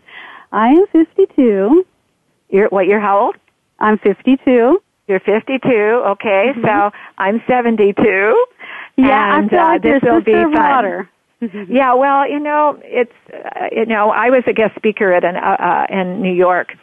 I 0.51 0.69
am 0.69 0.85
52. 0.91 1.85
You're 2.49 2.69
what? 2.69 2.87
You're 2.87 2.99
how 2.99 3.19
old? 3.19 3.35
I'm 3.79 3.97
52. 3.97 4.81
You're 5.07 5.19
52. 5.19 5.67
Okay, 5.67 6.51
mm-hmm. 6.55 6.65
so 6.65 6.91
I'm 7.17 7.41
72. 7.47 8.45
Yeah, 8.95 9.37
and, 9.37 9.47
I 9.47 9.49
feel 9.49 9.59
uh, 9.59 9.63
like 9.63 9.81
this 9.81 10.01
will 10.03 10.21
be 10.21 10.31
fun. 10.31 10.53
water. 10.53 11.09
yeah, 11.67 11.93
well, 11.93 12.29
you 12.29 12.39
know, 12.39 12.79
it's 12.83 13.11
uh, 13.33 13.67
you 13.71 13.85
know, 13.85 14.11
I 14.11 14.29
was 14.29 14.43
a 14.47 14.53
guest 14.53 14.75
speaker 14.75 15.11
at 15.11 15.25
an 15.25 15.35
uh, 15.35 15.39
uh, 15.39 15.85
in 15.89 16.21
New 16.21 16.33
York 16.33 16.73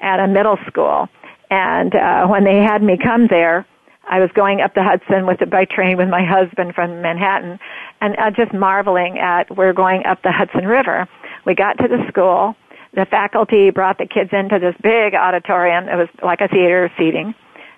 at 0.00 0.20
a 0.20 0.28
middle 0.28 0.58
school, 0.66 1.08
and 1.50 1.94
uh, 1.94 2.26
when 2.26 2.44
they 2.44 2.58
had 2.58 2.82
me 2.82 2.96
come 2.96 3.26
there, 3.28 3.66
I 4.10 4.20
was 4.20 4.30
going 4.34 4.60
up 4.60 4.74
the 4.74 4.82
Hudson 4.82 5.26
with 5.26 5.38
by 5.50 5.64
train 5.64 5.96
with 5.96 6.08
my 6.08 6.24
husband 6.24 6.74
from 6.74 7.02
Manhattan, 7.02 7.58
and 8.00 8.16
uh, 8.18 8.30
just 8.30 8.52
marveling 8.54 9.18
at 9.18 9.54
we're 9.56 9.72
going 9.72 10.04
up 10.06 10.22
the 10.22 10.32
Hudson 10.32 10.66
River. 10.66 11.08
We 11.44 11.54
got 11.54 11.78
to 11.78 11.88
the 11.88 12.06
school 12.08 12.56
the 12.94 13.06
faculty 13.06 13.70
brought 13.70 13.98
the 13.98 14.06
kids 14.06 14.30
into 14.32 14.58
this 14.58 14.74
big 14.82 15.14
auditorium. 15.14 15.88
It 15.88 15.96
was 15.96 16.08
like 16.22 16.40
a 16.40 16.48
theater 16.48 16.90
seating. 16.98 17.34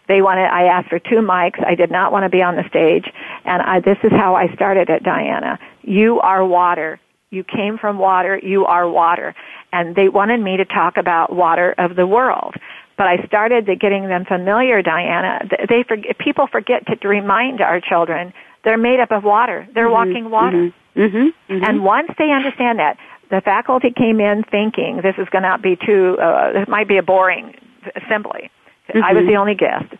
They 0.08 0.22
wanted, 0.22 0.46
I 0.46 0.64
asked 0.64 0.88
for 0.88 0.98
two 0.98 1.20
mics. 1.20 1.64
I 1.64 1.74
did 1.74 1.90
not 1.90 2.10
want 2.10 2.24
to 2.24 2.28
be 2.28 2.42
on 2.42 2.56
the 2.56 2.66
stage. 2.68 3.04
And 3.44 3.62
I, 3.62 3.80
this 3.80 3.98
is 4.02 4.10
how 4.12 4.34
I 4.34 4.52
started 4.54 4.88
it, 4.88 5.02
Diana. 5.02 5.58
You 5.82 6.20
are 6.20 6.44
water. 6.44 6.98
You 7.30 7.44
came 7.44 7.78
from 7.78 7.98
water. 7.98 8.38
You 8.42 8.66
are 8.66 8.88
water. 8.88 9.34
And 9.72 9.94
they 9.94 10.08
wanted 10.08 10.40
me 10.40 10.56
to 10.56 10.64
talk 10.64 10.96
about 10.96 11.34
water 11.34 11.74
of 11.78 11.96
the 11.96 12.06
world. 12.06 12.54
But 12.96 13.06
I 13.06 13.24
started 13.26 13.66
getting 13.80 14.08
them 14.08 14.24
familiar, 14.26 14.82
Diana. 14.82 15.48
They 15.68 15.84
forget, 15.86 16.18
people 16.18 16.46
forget 16.46 16.86
to 16.86 17.08
remind 17.08 17.60
our 17.60 17.80
children 17.80 18.32
they're 18.64 18.76
made 18.76 19.00
up 19.00 19.10
of 19.10 19.24
water. 19.24 19.66
They're 19.74 19.84
mm-hmm, 19.84 20.10
walking 20.10 20.30
water. 20.30 20.56
Mm-hmm, 20.56 21.00
mm-hmm, 21.00 21.52
mm-hmm. 21.52 21.64
and 21.64 21.82
once 21.82 22.10
they 22.18 22.30
understand 22.30 22.78
that, 22.78 22.98
the 23.30 23.40
faculty 23.40 23.90
came 23.96 24.20
in 24.20 24.42
thinking 24.50 25.00
this 25.02 25.14
is 25.16 25.28
going 25.30 25.44
to 25.44 25.56
be 25.62 25.76
too, 25.76 26.18
uh, 26.20 26.52
this 26.52 26.68
might 26.68 26.88
be 26.88 26.98
a 26.98 27.02
boring 27.02 27.54
assembly. 27.96 28.50
Mm-hmm. 28.88 29.04
I 29.04 29.12
was 29.12 29.24
the 29.24 29.36
only 29.36 29.54
guest. 29.54 29.94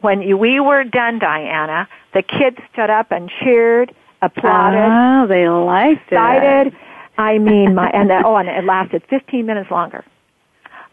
When 0.00 0.38
we 0.38 0.60
were 0.60 0.84
done, 0.84 1.18
Diana, 1.18 1.88
the 2.14 2.22
kids 2.22 2.58
stood 2.72 2.90
up 2.90 3.10
and 3.10 3.30
cheered, 3.42 3.94
applauded. 4.22 4.78
Oh, 4.80 5.26
they 5.26 5.48
liked 5.48 6.12
excited. 6.12 6.68
it. 6.68 6.74
I 7.16 7.38
mean, 7.38 7.74
my 7.74 7.90
and 7.90 8.10
the, 8.10 8.22
oh, 8.24 8.36
and 8.36 8.48
it 8.48 8.64
lasted 8.64 9.02
15 9.10 9.44
minutes 9.44 9.70
longer. 9.70 10.04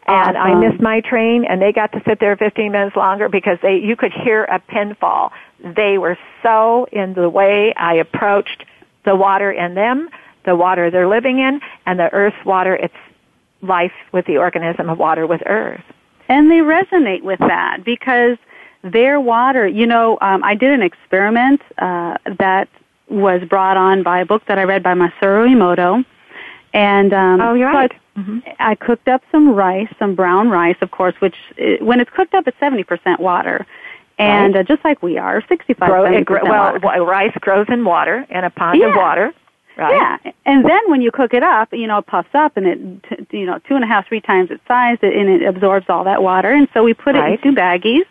And 0.07 0.38
awesome. 0.38 0.63
I 0.63 0.67
missed 0.67 0.81
my 0.81 1.01
train, 1.01 1.45
and 1.45 1.61
they 1.61 1.71
got 1.71 1.91
to 1.93 2.01
sit 2.07 2.19
there 2.19 2.35
15 2.35 2.71
minutes 2.71 2.95
longer 2.95 3.29
because 3.29 3.57
they 3.61 3.77
you 3.77 3.95
could 3.95 4.11
hear 4.11 4.43
a 4.43 4.59
pin 4.59 4.95
fall. 4.95 5.31
They 5.63 5.97
were 5.97 6.17
so 6.43 6.88
in 6.91 7.13
the 7.13 7.29
way 7.29 7.73
I 7.75 7.95
approached 7.95 8.65
the 9.03 9.15
water 9.15 9.51
in 9.51 9.75
them 9.75 10.09
the 10.45 10.55
water 10.55 10.89
they're 10.89 11.07
living 11.07 11.39
in, 11.39 11.59
and 11.85 11.99
the 11.99 12.11
earth's 12.13 12.45
water, 12.45 12.75
it's 12.75 12.93
life 13.61 13.91
with 14.11 14.25
the 14.25 14.38
organism 14.38 14.89
of 14.89 14.97
water 14.97 15.27
with 15.27 15.41
earth. 15.45 15.83
And 16.29 16.49
they 16.49 16.59
resonate 16.59 17.23
with 17.23 17.39
that 17.39 17.83
because 17.83 18.38
their 18.83 19.19
water, 19.19 19.67
you 19.67 19.85
know, 19.85 20.17
um, 20.21 20.43
I 20.43 20.55
did 20.55 20.71
an 20.71 20.81
experiment 20.81 21.61
uh, 21.77 22.17
that 22.38 22.69
was 23.07 23.41
brought 23.47 23.77
on 23.77 24.03
by 24.03 24.19
a 24.19 24.25
book 24.25 24.43
that 24.47 24.57
I 24.57 24.63
read 24.63 24.83
by 24.83 24.93
Masaru 24.93 25.47
Emoto. 25.47 26.05
And 26.73 27.13
um, 27.13 27.39
oh, 27.39 27.53
you're 27.53 27.71
right. 27.71 27.91
So 27.91 28.21
mm-hmm. 28.21 28.39
I 28.59 28.75
cooked 28.75 29.07
up 29.07 29.21
some 29.31 29.49
rice, 29.49 29.87
some 29.97 30.15
brown 30.15 30.49
rice, 30.49 30.75
of 30.81 30.91
course, 30.91 31.15
which 31.19 31.35
when 31.79 32.01
it's 32.01 32.11
cooked 32.11 32.33
up, 32.33 32.47
it's 32.47 32.59
seventy 32.59 32.83
percent 32.83 33.21
water, 33.21 33.65
and 34.17 34.55
right. 34.55 34.61
uh, 34.61 34.63
just 34.63 34.83
like 34.83 35.01
we 35.01 35.17
are, 35.17 35.41
sixty-five 35.47 35.89
Grow, 35.89 36.03
percent 36.03 36.29
well, 36.43 36.79
water. 36.81 37.03
rice 37.03 37.33
grows 37.39 37.67
in 37.69 37.85
water 37.85 38.25
in 38.29 38.43
a 38.43 38.49
pond 38.49 38.79
yeah. 38.79 38.89
of 38.89 38.95
water. 38.95 39.33
Right. 39.77 39.93
Yeah, 40.23 40.31
and 40.45 40.63
then 40.63 40.79
when 40.89 41.01
you 41.01 41.11
cook 41.11 41.33
it 41.33 41.43
up, 41.43 41.73
you 41.73 41.87
know, 41.87 41.97
it 41.97 42.07
puffs 42.07 42.33
up 42.33 42.55
and 42.55 42.65
it, 42.65 43.27
you 43.31 43.45
know, 43.45 43.59
two 43.67 43.75
and 43.75 43.83
a 43.83 43.87
half, 43.87 44.07
three 44.07 44.21
times 44.21 44.49
its 44.49 44.65
size, 44.67 44.97
and 45.01 45.29
it 45.29 45.43
absorbs 45.43 45.87
all 45.89 46.05
that 46.05 46.23
water. 46.23 46.51
And 46.51 46.67
so 46.73 46.83
we 46.83 46.93
put 46.93 47.15
right. 47.15 47.33
it 47.33 47.43
in 47.43 47.55
two 47.55 47.59
baggies. 47.59 48.05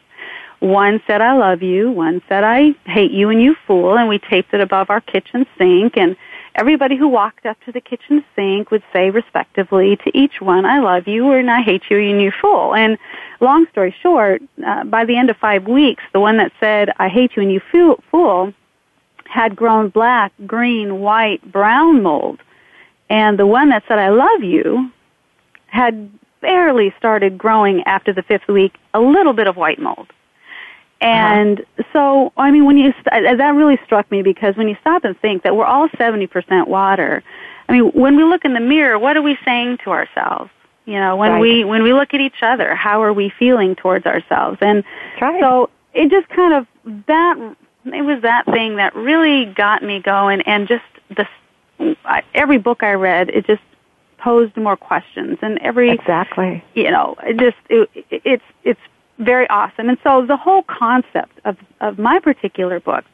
One 0.64 1.02
said 1.06 1.20
"I 1.20 1.34
love 1.34 1.62
you," 1.62 1.90
one 1.90 2.22
said 2.26 2.42
"I 2.42 2.70
hate 2.86 3.10
you," 3.10 3.28
and 3.28 3.42
you 3.42 3.54
fool. 3.66 3.98
And 3.98 4.08
we 4.08 4.18
taped 4.18 4.54
it 4.54 4.62
above 4.62 4.88
our 4.88 5.02
kitchen 5.02 5.44
sink. 5.58 5.98
And 5.98 6.16
everybody 6.54 6.96
who 6.96 7.06
walked 7.06 7.44
up 7.44 7.62
to 7.66 7.72
the 7.72 7.82
kitchen 7.82 8.24
sink 8.34 8.70
would 8.70 8.82
say, 8.90 9.10
respectively, 9.10 9.96
to 9.96 10.10
each 10.16 10.40
one, 10.40 10.64
"I 10.64 10.78
love 10.78 11.06
you," 11.06 11.26
or 11.26 11.38
"I 11.38 11.60
hate 11.60 11.82
you," 11.90 11.98
and 11.98 12.22
you 12.22 12.30
fool. 12.30 12.74
And 12.74 12.96
long 13.40 13.66
story 13.72 13.94
short, 14.02 14.40
uh, 14.66 14.84
by 14.84 15.04
the 15.04 15.18
end 15.18 15.28
of 15.28 15.36
five 15.36 15.68
weeks, 15.68 16.02
the 16.14 16.20
one 16.20 16.38
that 16.38 16.50
said 16.58 16.90
"I 16.98 17.08
hate 17.08 17.36
you" 17.36 17.42
and 17.42 17.52
you 17.52 17.60
fool 18.10 18.54
had 19.26 19.54
grown 19.54 19.90
black, 19.90 20.32
green, 20.46 21.00
white, 21.00 21.42
brown 21.52 22.02
mold. 22.02 22.40
And 23.10 23.38
the 23.38 23.46
one 23.46 23.68
that 23.68 23.82
said, 23.86 23.98
I 23.98 24.08
love 24.08 24.42
you, 24.42 24.90
had 25.66 26.10
barely 26.40 26.94
started 26.96 27.36
growing 27.36 27.82
after 27.84 28.14
the 28.14 28.22
fifth 28.22 28.48
week, 28.48 28.78
a 28.94 29.00
little 29.00 29.34
bit 29.34 29.46
of 29.46 29.56
white 29.58 29.78
mold. 29.78 30.08
And 31.04 31.60
uh-huh. 31.60 31.82
so, 31.92 32.32
I 32.36 32.50
mean, 32.50 32.64
when 32.64 32.78
you, 32.78 32.94
that 33.04 33.54
really 33.54 33.78
struck 33.84 34.10
me 34.10 34.22
because 34.22 34.56
when 34.56 34.68
you 34.68 34.76
stop 34.80 35.04
and 35.04 35.18
think 35.20 35.42
that 35.42 35.54
we're 35.54 35.66
all 35.66 35.88
70% 35.90 36.66
water, 36.66 37.22
I 37.68 37.72
mean, 37.72 37.92
when 37.92 38.16
we 38.16 38.24
look 38.24 38.44
in 38.44 38.54
the 38.54 38.60
mirror, 38.60 38.98
what 38.98 39.16
are 39.16 39.22
we 39.22 39.36
saying 39.44 39.78
to 39.84 39.90
ourselves? 39.90 40.50
You 40.86 40.94
know, 40.94 41.16
when 41.16 41.32
right. 41.32 41.40
we, 41.40 41.64
when 41.64 41.82
we 41.82 41.92
look 41.92 42.14
at 42.14 42.20
each 42.20 42.42
other, 42.42 42.74
how 42.74 43.02
are 43.02 43.12
we 43.12 43.32
feeling 43.38 43.74
towards 43.74 44.06
ourselves? 44.06 44.58
And 44.60 44.84
right. 45.20 45.40
so 45.40 45.70
it 45.92 46.10
just 46.10 46.28
kind 46.28 46.54
of, 46.54 46.66
that 47.06 47.56
it 47.86 48.02
was 48.02 48.22
that 48.22 48.46
thing 48.46 48.76
that 48.76 48.94
really 48.94 49.46
got 49.46 49.82
me 49.82 50.00
going 50.00 50.40
and 50.42 50.66
just 50.68 50.84
the 51.10 51.26
every 52.34 52.58
book 52.58 52.82
I 52.82 52.92
read 52.92 53.28
it 53.30 53.46
just 53.46 53.62
posed 54.18 54.56
more 54.56 54.76
questions 54.76 55.38
and 55.42 55.58
every 55.58 55.90
exactly 55.90 56.64
you 56.74 56.90
know 56.90 57.16
it 57.22 57.36
just 57.36 57.56
it, 57.68 58.06
it's 58.10 58.44
it's 58.62 58.80
very 59.18 59.48
awesome 59.48 59.88
and 59.88 59.98
so 60.02 60.26
the 60.26 60.36
whole 60.36 60.62
concept 60.64 61.38
of 61.44 61.56
of 61.80 61.98
my 61.98 62.18
particular 62.18 62.80
book 62.80 63.04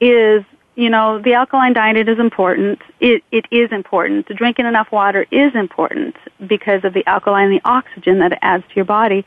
is 0.00 0.44
you 0.76 0.90
know 0.90 1.18
the 1.18 1.32
alkaline 1.32 1.72
diet 1.72 2.08
is 2.08 2.18
important 2.18 2.78
it 3.00 3.22
it 3.32 3.46
is 3.50 3.72
important 3.72 4.26
drinking 4.36 4.66
enough 4.66 4.92
water 4.92 5.26
is 5.30 5.54
important 5.54 6.14
because 6.46 6.84
of 6.84 6.92
the 6.92 7.06
alkaline 7.06 7.46
and 7.46 7.54
the 7.54 7.68
oxygen 7.68 8.18
that 8.18 8.32
it 8.32 8.38
adds 8.42 8.64
to 8.68 8.74
your 8.76 8.84
body 8.84 9.24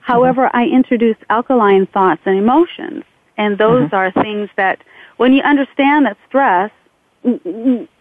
however 0.00 0.46
mm-hmm. 0.46 0.56
i 0.56 0.66
introduce 0.66 1.16
alkaline 1.30 1.86
thoughts 1.86 2.22
and 2.24 2.38
emotions 2.38 3.02
and 3.36 3.58
those 3.58 3.86
mm-hmm. 3.86 3.94
are 3.94 4.10
things 4.12 4.48
that, 4.56 4.82
when 5.16 5.32
you 5.32 5.42
understand 5.42 6.06
that 6.06 6.16
stress, 6.26 6.70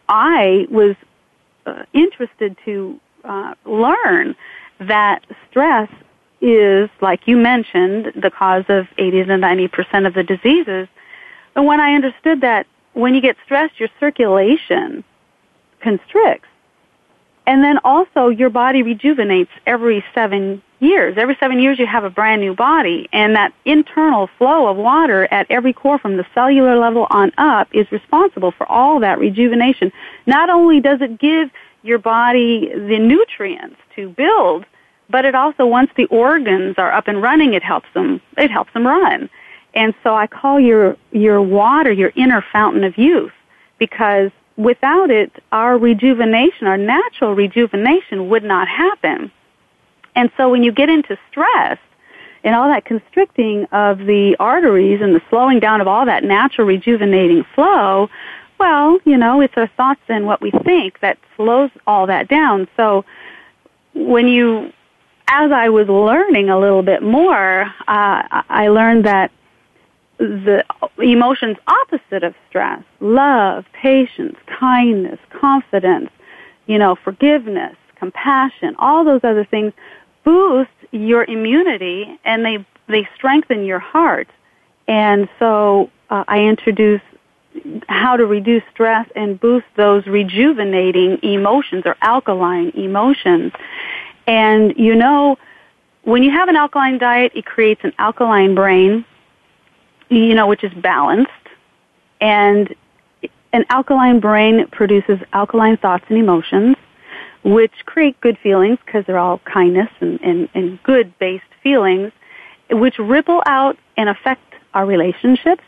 I 0.07 0.67
was 0.69 0.95
uh, 1.65 1.83
interested 1.93 2.57
to 2.65 2.99
uh, 3.23 3.55
learn 3.65 4.35
that 4.79 5.25
stress 5.49 5.89
is, 6.41 6.89
like 7.01 7.27
you 7.27 7.37
mentioned, 7.37 8.11
the 8.15 8.31
cause 8.31 8.65
of 8.69 8.87
80 8.97 9.25
to 9.25 9.37
90 9.37 9.67
percent 9.69 10.05
of 10.05 10.13
the 10.13 10.23
diseases. 10.23 10.87
And 11.55 11.65
when 11.65 11.79
I 11.79 11.93
understood 11.93 12.41
that 12.41 12.67
when 12.93 13.13
you 13.13 13.21
get 13.21 13.37
stressed, 13.45 13.79
your 13.79 13.89
circulation 13.99 15.03
constricts. 15.81 16.47
And 17.47 17.63
then 17.63 17.77
also 17.83 18.29
your 18.29 18.49
body 18.49 18.81
rejuvenates 18.81 19.51
every 19.67 20.03
seven 20.15 20.63
years. 20.79 21.15
Every 21.17 21.37
seven 21.39 21.59
years 21.59 21.77
you 21.77 21.85
have 21.85 22.03
a 22.03 22.09
brand 22.09 22.41
new 22.41 22.55
body 22.55 23.07
and 23.13 23.35
that 23.35 23.53
internal 23.65 24.27
flow 24.37 24.67
of 24.67 24.77
water 24.77 25.27
at 25.31 25.45
every 25.49 25.73
core 25.73 25.99
from 25.99 26.17
the 26.17 26.25
cellular 26.33 26.77
level 26.77 27.07
on 27.09 27.31
up 27.37 27.67
is 27.71 27.91
responsible 27.91 28.51
for 28.51 28.65
all 28.69 28.99
that 29.01 29.19
rejuvenation. 29.19 29.91
Not 30.25 30.49
only 30.49 30.79
does 30.79 31.01
it 31.01 31.19
give 31.19 31.51
your 31.83 31.99
body 31.99 32.69
the 32.73 32.99
nutrients 32.99 33.77
to 33.95 34.09
build 34.09 34.65
but 35.09 35.25
it 35.25 35.35
also 35.35 35.65
once 35.65 35.91
the 35.95 36.05
organs 36.05 36.75
are 36.77 36.91
up 36.91 37.07
and 37.07 37.21
running, 37.21 37.53
it 37.53 37.63
helps 37.63 37.87
them. 37.93 38.21
It 38.37 38.51
helps 38.51 38.73
them 38.73 38.85
run. 38.85 39.29
And 39.73 39.93
so 40.03 40.15
I 40.15 40.27
call 40.27 40.59
your 40.59 40.97
your 41.11 41.41
water 41.41 41.91
your 41.91 42.11
inner 42.15 42.43
fountain 42.51 42.83
of 42.83 42.97
youth 42.97 43.33
because 43.77 44.31
without 44.57 45.11
it, 45.11 45.31
our 45.51 45.77
rejuvenation, 45.77 46.67
our 46.67 46.77
natural 46.77 47.33
rejuvenation, 47.33 48.29
would 48.29 48.43
not 48.43 48.67
happen. 48.67 49.31
And 50.15 50.31
so 50.37 50.49
when 50.49 50.63
you 50.63 50.71
get 50.71 50.89
into 50.89 51.17
stress, 51.29 51.77
and 52.45 52.53
all 52.53 52.69
that 52.69 52.85
constricting 52.85 53.65
of 53.71 53.97
the 53.97 54.35
arteries 54.39 55.01
and 55.01 55.15
the 55.15 55.21
slowing 55.29 55.59
down 55.59 55.81
of 55.81 55.87
all 55.87 56.05
that 56.05 56.23
natural 56.23 56.67
rejuvenating 56.67 57.43
flow, 57.55 58.07
well, 58.59 58.99
you 59.03 59.17
know, 59.17 59.41
it's 59.41 59.55
our 59.57 59.67
thoughts 59.67 60.01
and 60.07 60.27
what 60.27 60.41
we 60.41 60.51
think 60.51 60.99
that 60.99 61.17
slows 61.35 61.71
all 61.87 62.05
that 62.05 62.27
down. 62.27 62.67
So 62.77 63.03
when 63.95 64.27
you, 64.27 64.71
as 65.27 65.51
I 65.51 65.69
was 65.69 65.87
learning 65.87 66.49
a 66.49 66.59
little 66.59 66.83
bit 66.83 67.01
more, 67.01 67.61
uh, 67.63 67.67
I 67.87 68.67
learned 68.67 69.05
that 69.05 69.31
the 70.17 70.63
emotions 70.97 71.57
opposite 71.67 72.23
of 72.23 72.33
stress, 72.49 72.83
love, 72.99 73.65
patience, 73.73 74.37
kindness, 74.59 75.19
confidence, 75.29 76.09
you 76.67 76.77
know, 76.77 76.95
forgiveness, 76.95 77.75
compassion, 77.95 78.75
all 78.79 79.03
those 79.03 79.21
other 79.23 79.45
things 79.45 79.73
boost 80.23 80.69
your 80.91 81.23
immunity 81.25 82.19
and 82.23 82.45
they 82.45 82.65
they 82.87 83.07
strengthen 83.15 83.65
your 83.65 83.79
heart. 83.79 84.27
And 84.87 85.27
so 85.39 85.89
uh, 86.09 86.23
I 86.27 86.41
introduce 86.41 87.01
how 87.87 88.17
to 88.17 88.25
reduce 88.25 88.63
stress 88.71 89.07
and 89.15 89.39
boost 89.39 89.65
those 89.75 90.05
rejuvenating 90.05 91.19
emotions 91.23 91.83
or 91.85 91.95
alkaline 92.01 92.69
emotions. 92.75 93.53
And 94.27 94.73
you 94.77 94.95
know, 94.95 95.37
when 96.03 96.23
you 96.23 96.31
have 96.31 96.49
an 96.49 96.55
alkaline 96.55 96.97
diet, 96.97 97.31
it 97.35 97.45
creates 97.45 97.81
an 97.83 97.93
alkaline 97.97 98.55
brain, 98.55 99.05
you 100.09 100.33
know, 100.35 100.47
which 100.47 100.63
is 100.63 100.73
balanced. 100.73 101.31
And 102.21 102.73
an 103.53 103.65
alkaline 103.69 104.19
brain 104.19 104.67
produces 104.67 105.19
alkaline 105.33 105.77
thoughts 105.77 106.05
and 106.09 106.17
emotions, 106.17 106.75
which 107.43 107.73
create 107.85 108.19
good 108.21 108.37
feelings 108.39 108.79
because 108.85 109.05
they're 109.05 109.17
all 109.17 109.39
kindness 109.39 109.89
and, 109.99 110.19
and, 110.21 110.49
and 110.53 110.81
good 110.83 111.17
based 111.19 111.43
feelings, 111.61 112.11
which 112.69 112.97
ripple 112.99 113.41
out 113.45 113.77
and 113.97 114.09
affect 114.09 114.41
our 114.73 114.85
relationships 114.85 115.63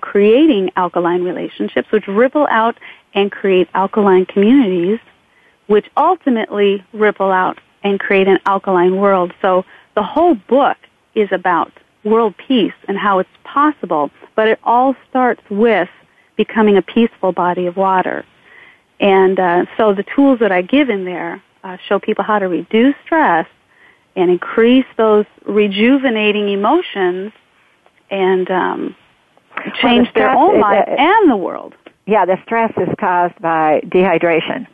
creating 0.00 0.70
alkaline 0.76 1.22
relationships, 1.22 1.90
which 1.90 2.06
ripple 2.06 2.46
out 2.50 2.78
and 3.14 3.30
create 3.30 3.68
alkaline 3.74 4.26
communities, 4.26 4.98
which 5.72 5.86
ultimately 5.96 6.84
ripple 6.92 7.32
out 7.32 7.58
and 7.82 7.98
create 7.98 8.28
an 8.28 8.38
alkaline 8.44 8.96
world. 8.96 9.32
So 9.40 9.64
the 9.94 10.02
whole 10.02 10.34
book 10.34 10.76
is 11.14 11.30
about 11.32 11.72
world 12.04 12.34
peace 12.36 12.74
and 12.88 12.98
how 12.98 13.20
it's 13.20 13.30
possible, 13.42 14.10
but 14.36 14.48
it 14.48 14.58
all 14.64 14.94
starts 15.08 15.40
with 15.48 15.88
becoming 16.36 16.76
a 16.76 16.82
peaceful 16.82 17.32
body 17.32 17.64
of 17.64 17.78
water. 17.78 18.22
And 19.00 19.40
uh, 19.40 19.64
so 19.78 19.94
the 19.94 20.04
tools 20.14 20.40
that 20.40 20.52
I 20.52 20.60
give 20.60 20.90
in 20.90 21.06
there 21.06 21.42
uh, 21.64 21.78
show 21.88 21.98
people 21.98 22.22
how 22.22 22.38
to 22.38 22.48
reduce 22.48 22.94
stress 23.06 23.46
and 24.14 24.30
increase 24.30 24.84
those 24.98 25.24
rejuvenating 25.46 26.50
emotions 26.50 27.32
and 28.10 28.50
um, 28.50 28.94
change 29.80 30.06
well, 30.08 30.12
the 30.12 30.20
their 30.20 30.30
own 30.32 30.60
life 30.60 30.84
uh, 30.86 30.96
and 30.98 31.30
the 31.30 31.36
world. 31.38 31.74
Yeah, 32.04 32.26
the 32.26 32.36
stress 32.44 32.74
is 32.76 32.90
caused 33.00 33.40
by 33.40 33.80
dehydration. 33.86 34.66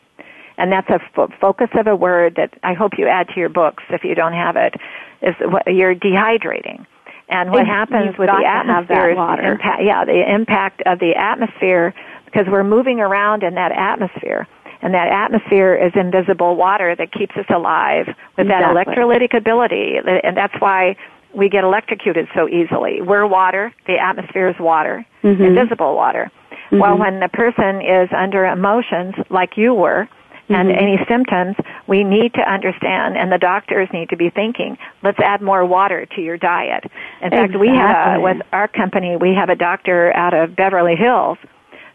And 0.58 0.70
that's 0.70 0.90
a 0.90 1.00
f- 1.16 1.30
focus 1.40 1.68
of 1.74 1.86
a 1.86 1.96
word 1.96 2.34
that 2.36 2.52
I 2.62 2.74
hope 2.74 2.98
you 2.98 3.06
add 3.06 3.28
to 3.28 3.40
your 3.40 3.48
books 3.48 3.84
if 3.88 4.04
you 4.04 4.14
don't 4.14 4.34
have 4.34 4.56
it. 4.56 4.74
Is 5.22 5.34
what, 5.40 5.66
you're 5.66 5.94
dehydrating. 5.94 6.84
And 7.28 7.50
what 7.50 7.66
happens 7.66 8.16
with 8.18 8.28
the 8.28 8.44
atmosphere 8.46 9.10
is 9.10 9.18
impact, 9.44 9.82
yeah, 9.82 10.04
the 10.04 10.34
impact 10.34 10.82
of 10.86 10.98
the 10.98 11.14
atmosphere 11.14 11.94
because 12.24 12.46
we're 12.48 12.64
moving 12.64 13.00
around 13.00 13.42
in 13.42 13.54
that 13.54 13.72
atmosphere. 13.72 14.46
And 14.80 14.94
that 14.94 15.08
atmosphere 15.08 15.74
is 15.74 15.92
invisible 15.94 16.56
water 16.56 16.94
that 16.94 17.12
keeps 17.12 17.36
us 17.36 17.46
alive 17.50 18.06
with 18.06 18.46
exactly. 18.46 18.74
that 18.74 18.86
electrolytic 18.86 19.36
ability. 19.36 19.96
And 20.24 20.36
that's 20.36 20.54
why 20.60 20.96
we 21.34 21.48
get 21.48 21.64
electrocuted 21.64 22.28
so 22.34 22.48
easily. 22.48 23.02
We're 23.02 23.26
water, 23.26 23.74
the 23.86 23.98
atmosphere 23.98 24.48
is 24.48 24.56
water, 24.58 25.04
mm-hmm. 25.22 25.42
invisible 25.42 25.94
water. 25.94 26.30
Mm-hmm. 26.50 26.78
Well, 26.78 26.96
when 26.96 27.20
the 27.20 27.28
person 27.28 27.82
is 27.82 28.08
under 28.16 28.46
emotions 28.46 29.14
like 29.30 29.56
you 29.56 29.74
were, 29.74 30.08
and 30.48 30.68
mm-hmm. 30.68 30.78
any 30.78 30.98
symptoms, 31.08 31.56
we 31.86 32.04
need 32.04 32.34
to 32.34 32.40
understand, 32.40 33.16
and 33.16 33.30
the 33.30 33.38
doctors 33.38 33.88
need 33.92 34.08
to 34.10 34.16
be 34.16 34.30
thinking, 34.30 34.78
let's 35.02 35.18
add 35.18 35.42
more 35.42 35.64
water 35.64 36.06
to 36.06 36.20
your 36.20 36.36
diet. 36.36 36.84
In 37.20 37.32
exactly. 37.32 37.38
fact, 37.38 37.60
we 37.60 37.68
have, 37.68 38.22
with 38.22 38.46
our 38.52 38.68
company, 38.68 39.16
we 39.16 39.34
have 39.34 39.48
a 39.48 39.56
doctor 39.56 40.14
out 40.16 40.34
of 40.34 40.56
Beverly 40.56 40.96
Hills 40.96 41.38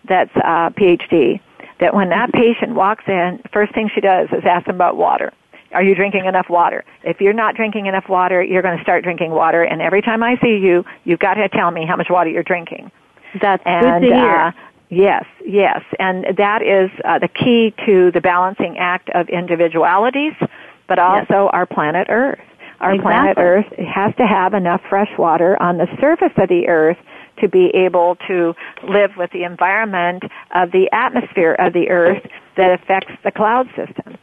that's 0.08 0.36
a 0.36 0.72
PhD, 0.72 1.40
that 1.80 1.96
when 1.96 2.10
that 2.10 2.32
patient 2.32 2.76
walks 2.76 3.04
in, 3.08 3.42
first 3.52 3.74
thing 3.74 3.90
she 3.94 4.02
does 4.02 4.30
is 4.32 4.44
ask 4.46 4.66
them 4.66 4.76
about 4.76 4.98
water. 4.98 5.32
Are 5.72 5.82
you 5.82 5.96
drinking 5.96 6.26
enough 6.26 6.50
water? 6.50 6.86
If 7.04 7.20
you're 7.20 7.34
not 7.34 7.56
drinking 7.56 7.88
enough 7.88 8.08
water, 8.08 8.44
you're 8.44 8.62
going 8.62 8.78
to 8.78 8.84
start 8.84 9.04
drinking 9.04 9.32
water. 9.32 9.64
And 9.64 9.82
every 9.82 10.02
time 10.04 10.22
I 10.22 10.38
see 10.42 10.58
you, 10.58 10.86
you've 11.04 11.20
got 11.20 11.34
to 11.36 11.50
tell 11.50 11.72
me 11.72 11.86
how 11.86 11.96
much 11.96 12.08
water 12.10 12.30
you're 12.30 12.44
drinking. 12.44 12.92
That's 13.42 13.64
and, 13.66 14.04
good 14.04 14.10
to 14.10 14.16
hear. 14.16 14.36
Uh, 14.36 14.52
yes, 14.90 15.26
yes. 15.46 15.82
And 16.00 16.26
that 16.38 16.62
is 16.62 16.90
uh, 17.04 17.20
the 17.20 17.28
key 17.28 17.74
to 17.86 18.12
the 18.12 18.22
balancing 18.22 18.78
act 18.78 19.10
of 19.14 19.30
individualities, 19.30 20.34
but 20.88 21.00
also 21.00 21.46
yes. 21.46 21.50
our 21.54 21.66
planet 21.66 22.08
Earth. 22.10 22.40
Our 22.80 22.96
exactly. 22.96 23.12
planet 23.12 23.38
Earth 23.38 23.88
has 23.88 24.16
to 24.16 24.28
have 24.28 24.54
enough 24.54 24.82
fresh 24.90 25.12
water 25.18 25.62
on 25.62 25.78
the 25.78 25.88
surface 26.00 26.34
of 26.38 26.50
the 26.50 26.68
Earth 26.68 26.98
to 27.40 27.48
be 27.48 27.72
able 27.74 28.18
to 28.28 28.54
live 28.88 29.12
with 29.18 29.32
the 29.32 29.44
environment 29.44 30.24
of 30.54 30.72
the 30.72 30.90
atmosphere 30.92 31.54
of 31.54 31.74
the 31.74 31.90
Earth 31.90 32.22
that 32.58 32.72
affects 32.80 33.14
the 33.24 33.32
cloud 33.32 33.68
system. 33.76 34.18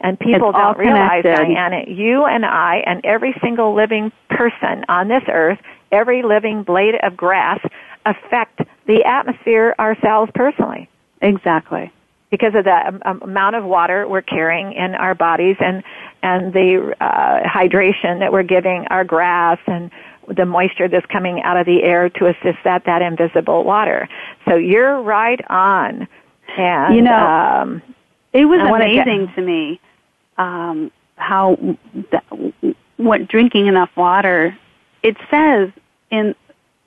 And 0.00 0.18
people 0.18 0.50
it's 0.50 0.58
don't 0.58 0.78
realize. 0.78 1.24
Diana, 1.24 1.84
you 1.86 2.24
and 2.26 2.44
I 2.44 2.82
and 2.86 3.04
every 3.04 3.34
single 3.42 3.74
living 3.74 4.12
person 4.28 4.84
on 4.88 5.08
this 5.08 5.22
earth, 5.28 5.58
every 5.90 6.22
living 6.22 6.62
blade 6.62 6.94
of 7.02 7.16
grass 7.16 7.60
affect 8.04 8.60
the 8.86 9.04
atmosphere 9.04 9.74
ourselves 9.78 10.30
personally. 10.34 10.88
Exactly. 11.20 11.92
Because 12.30 12.54
of 12.54 12.64
the 12.64 13.00
um, 13.04 13.22
amount 13.22 13.56
of 13.56 13.64
water 13.64 14.06
we're 14.08 14.22
carrying 14.22 14.72
in 14.72 14.94
our 14.94 15.14
bodies 15.14 15.56
and, 15.60 15.82
and 16.22 16.52
the 16.52 16.94
uh, 17.00 17.40
hydration 17.42 18.18
that 18.18 18.32
we're 18.32 18.42
giving 18.42 18.86
our 18.88 19.04
grass 19.04 19.58
and 19.66 19.90
the 20.28 20.44
moisture 20.44 20.88
that's 20.88 21.06
coming 21.06 21.42
out 21.42 21.56
of 21.56 21.66
the 21.66 21.82
air 21.82 22.08
to 22.10 22.26
assist 22.26 22.58
that, 22.64 22.84
that 22.84 23.00
invisible 23.00 23.62
water. 23.62 24.08
So 24.44 24.56
you're 24.56 25.00
right 25.00 25.40
on. 25.48 26.08
And, 26.56 26.96
you 26.96 27.02
know, 27.02 27.14
um, 27.14 27.82
it 28.32 28.44
was 28.44 28.60
amazing 28.60 29.26
get, 29.26 29.34
to 29.36 29.42
me 29.42 29.80
um, 30.36 30.90
how 31.16 31.56
that, 32.10 32.24
what 32.96 33.28
drinking 33.28 33.66
enough 33.66 33.90
water. 33.96 34.56
It 35.02 35.16
says 35.30 35.70
in 36.10 36.34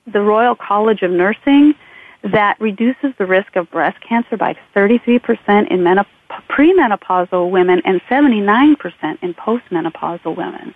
the 0.06 0.20
Royal 0.20 0.54
College 0.54 1.02
of 1.02 1.10
Nursing 1.10 1.74
that 2.22 2.60
reduces 2.60 3.14
the 3.18 3.26
risk 3.26 3.56
of 3.56 3.70
breast 3.70 3.98
cancer 4.06 4.36
by 4.36 4.56
33% 4.74 5.70
in 5.70 5.80
menop- 5.80 6.06
premenopausal 6.48 7.50
women 7.50 7.80
and 7.84 8.00
79% 8.10 8.76
in 9.22 9.34
postmenopausal 9.34 10.36
women. 10.36 10.74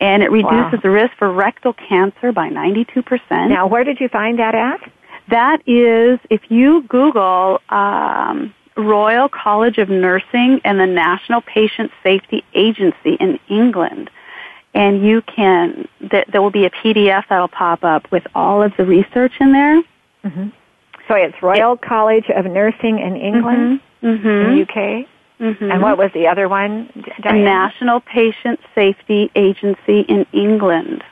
And 0.00 0.22
it 0.22 0.32
reduces 0.32 0.72
wow. 0.72 0.80
the 0.82 0.90
risk 0.90 1.12
for 1.16 1.32
rectal 1.32 1.72
cancer 1.72 2.32
by 2.32 2.48
92%. 2.48 3.48
Now, 3.48 3.68
where 3.68 3.84
did 3.84 4.00
you 4.00 4.08
find 4.08 4.38
that 4.40 4.54
at? 4.54 4.80
That 5.28 5.62
is, 5.68 6.18
if 6.28 6.50
you 6.50 6.82
Google 6.88 7.60
um, 7.68 8.52
Royal 8.76 9.28
College 9.28 9.78
of 9.78 9.88
Nursing 9.88 10.60
and 10.64 10.80
the 10.80 10.86
National 10.86 11.40
Patient 11.40 11.90
Safety 12.02 12.44
Agency 12.54 13.14
in 13.20 13.38
England. 13.48 14.10
And 14.74 15.04
you 15.04 15.20
can, 15.22 15.86
there 16.00 16.40
will 16.40 16.50
be 16.50 16.64
a 16.64 16.70
PDF 16.70 17.24
that'll 17.28 17.48
pop 17.48 17.84
up 17.84 18.10
with 18.10 18.26
all 18.34 18.62
of 18.62 18.72
the 18.78 18.86
research 18.86 19.32
in 19.38 19.52
there. 19.52 19.82
Mm-hmm. 20.24 20.48
So 21.12 21.16
it's 21.16 21.42
Royal 21.42 21.74
it, 21.74 21.82
College 21.82 22.30
of 22.34 22.46
Nursing 22.46 22.98
in 22.98 23.16
England, 23.16 23.80
mm-hmm, 24.02 24.26
in 24.26 24.56
the 24.56 24.62
UK. 24.62 25.06
Mm-hmm. 25.40 25.70
And 25.70 25.82
what 25.82 25.98
was 25.98 26.10
the 26.14 26.26
other 26.26 26.48
one? 26.48 26.88
The 27.22 27.32
National 27.32 28.00
Patient 28.00 28.60
Safety 28.74 29.30
Agency 29.34 30.00
in 30.08 30.24
England. 30.32 31.04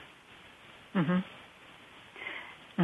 Mm-hmm. 0.94 1.20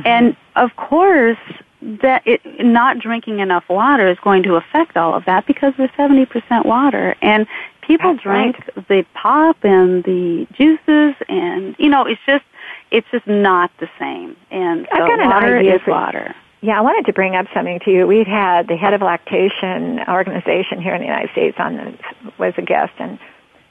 And 0.04 0.36
of 0.56 0.76
course, 0.76 1.38
that 1.80 2.22
it, 2.26 2.42
not 2.58 2.98
drinking 2.98 3.38
enough 3.38 3.64
water 3.70 4.10
is 4.10 4.18
going 4.22 4.42
to 4.42 4.56
affect 4.56 4.96
all 4.96 5.14
of 5.14 5.24
that 5.24 5.46
because 5.46 5.72
we're 5.78 5.88
70% 5.88 6.66
water. 6.66 7.16
And 7.22 7.46
people 7.80 8.12
That's 8.12 8.24
drink 8.24 8.56
right. 8.76 8.88
the 8.88 9.06
pop 9.14 9.64
and 9.64 10.04
the 10.04 10.46
juices 10.52 11.14
and, 11.28 11.76
you 11.78 11.88
know, 11.88 12.04
it's 12.04 12.20
just, 12.26 12.44
it's 12.90 13.06
just 13.10 13.26
not 13.26 13.70
the 13.78 13.88
same. 13.98 14.36
And 14.50 14.86
so 14.90 15.02
I've 15.02 15.08
got 15.08 15.26
water 15.26 15.56
an 15.56 15.58
idea 15.60 15.76
is 15.76 15.82
for, 15.82 15.92
water. 15.92 16.34
Yeah, 16.62 16.78
I 16.78 16.80
wanted 16.80 17.06
to 17.06 17.12
bring 17.12 17.36
up 17.36 17.46
something 17.54 17.80
to 17.84 17.90
you. 17.90 18.06
We've 18.06 18.26
had 18.26 18.66
the 18.66 18.76
head 18.76 18.94
of 18.94 19.02
lactation 19.02 20.00
organization 20.08 20.80
here 20.80 20.94
in 20.94 21.00
the 21.00 21.06
United 21.06 21.30
States 21.32 21.56
on 21.58 21.76
the, 21.76 21.98
was 22.38 22.54
a 22.56 22.62
guest 22.62 22.92
and 22.98 23.18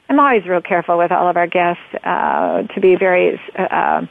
I'm 0.08 0.20
always 0.20 0.46
real 0.46 0.60
careful 0.60 0.98
with 0.98 1.10
all 1.10 1.28
of 1.28 1.36
our 1.36 1.46
guests 1.46 1.82
uh, 2.04 2.62
to 2.62 2.80
be 2.80 2.96
very 2.96 3.40
uh, 3.58 4.06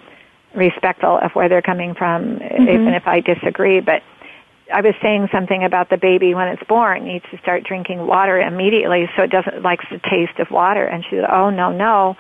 respectful 0.53 1.17
of 1.17 1.31
where 1.33 1.47
they're 1.47 1.61
coming 1.61 1.93
from, 1.93 2.39
mm-hmm. 2.39 2.63
even 2.63 2.89
if 2.89 3.07
I 3.07 3.21
disagree. 3.21 3.79
But 3.79 4.03
I 4.73 4.81
was 4.81 4.93
saying 5.01 5.29
something 5.31 5.63
about 5.63 5.89
the 5.89 5.97
baby 5.97 6.33
when 6.33 6.47
it's 6.49 6.63
born 6.63 7.05
needs 7.05 7.25
to 7.31 7.37
start 7.37 7.63
drinking 7.63 8.05
water 8.05 8.39
immediately 8.39 9.09
so 9.15 9.23
it 9.23 9.29
doesn't 9.29 9.61
likes 9.61 9.85
the 9.89 9.99
taste 9.99 10.39
of 10.39 10.51
water. 10.51 10.85
And 10.85 11.03
she 11.05 11.11
said, 11.11 11.29
"Oh 11.31 11.49
no, 11.49 11.71
no, 11.71 12.17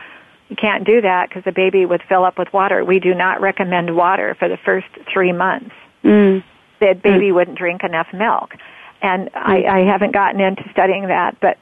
you 0.47 0.55
can't 0.55 0.85
do 0.85 1.01
that 1.01 1.29
because 1.29 1.43
the 1.43 1.51
baby 1.51 1.85
would 1.85 2.03
fill 2.07 2.23
up 2.23 2.37
with 2.37 2.53
water. 2.53 2.85
We 2.85 2.99
do 2.99 3.13
not 3.13 3.41
recommend 3.41 3.95
water 3.95 4.35
for 4.35 4.47
the 4.47 4.57
first 4.57 4.87
three 5.11 5.33
months. 5.33 5.75
Mm. 6.05 6.43
The 6.79 6.93
baby 7.01 7.29
mm. 7.29 7.35
wouldn't 7.35 7.57
drink 7.57 7.83
enough 7.83 8.07
milk." 8.13 8.53
And 9.01 9.29
mm. 9.29 9.35
I, 9.35 9.81
I 9.81 9.91
haven't 9.91 10.13
gotten 10.13 10.39
into 10.39 10.63
studying 10.71 11.07
that, 11.07 11.39
but 11.41 11.57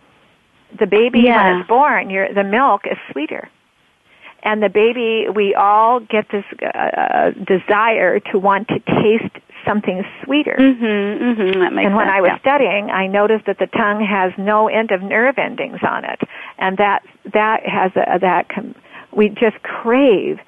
the 0.79 0.87
baby 0.87 1.21
yeah. 1.21 1.51
when 1.51 1.61
it's 1.61 1.67
born, 1.67 2.09
your 2.09 2.33
the 2.33 2.43
milk 2.43 2.81
is 2.85 2.97
sweeter. 3.11 3.49
And 4.45 4.61
the 4.61 4.69
baby, 4.69 5.27
we 5.33 5.55
all 5.55 6.01
get 6.01 6.25
this 6.29 6.43
uh, 6.61 7.31
desire 7.31 8.19
to 8.31 8.39
want 8.39 8.67
to 8.67 8.79
taste 8.79 9.37
something 9.65 10.03
sweeter. 10.23 10.57
Mm-hmm, 10.59 10.83
mm-hmm, 10.83 11.59
that 11.61 11.71
makes 11.71 11.85
and 11.85 11.95
when 11.95 12.07
sense, 12.07 12.17
I 12.17 12.21
was 12.21 12.31
yeah. 12.33 12.39
studying, 12.39 12.89
I 12.89 13.07
noticed 13.07 13.45
that 13.45 13.57
the 13.57 13.67
tongue 13.67 14.05
has 14.05 14.33
no 14.37 14.67
end 14.67 14.91
of 14.91 15.01
nerve 15.01 15.37
endings 15.37 15.79
on 15.87 16.03
it, 16.03 16.19
and 16.57 16.77
that 16.77 17.03
that 17.33 17.61
has 17.65 17.91
a, 17.95 18.19
that 18.19 18.49
com- 18.49 18.75
we 19.15 19.29
just 19.29 19.61
crave 19.63 20.39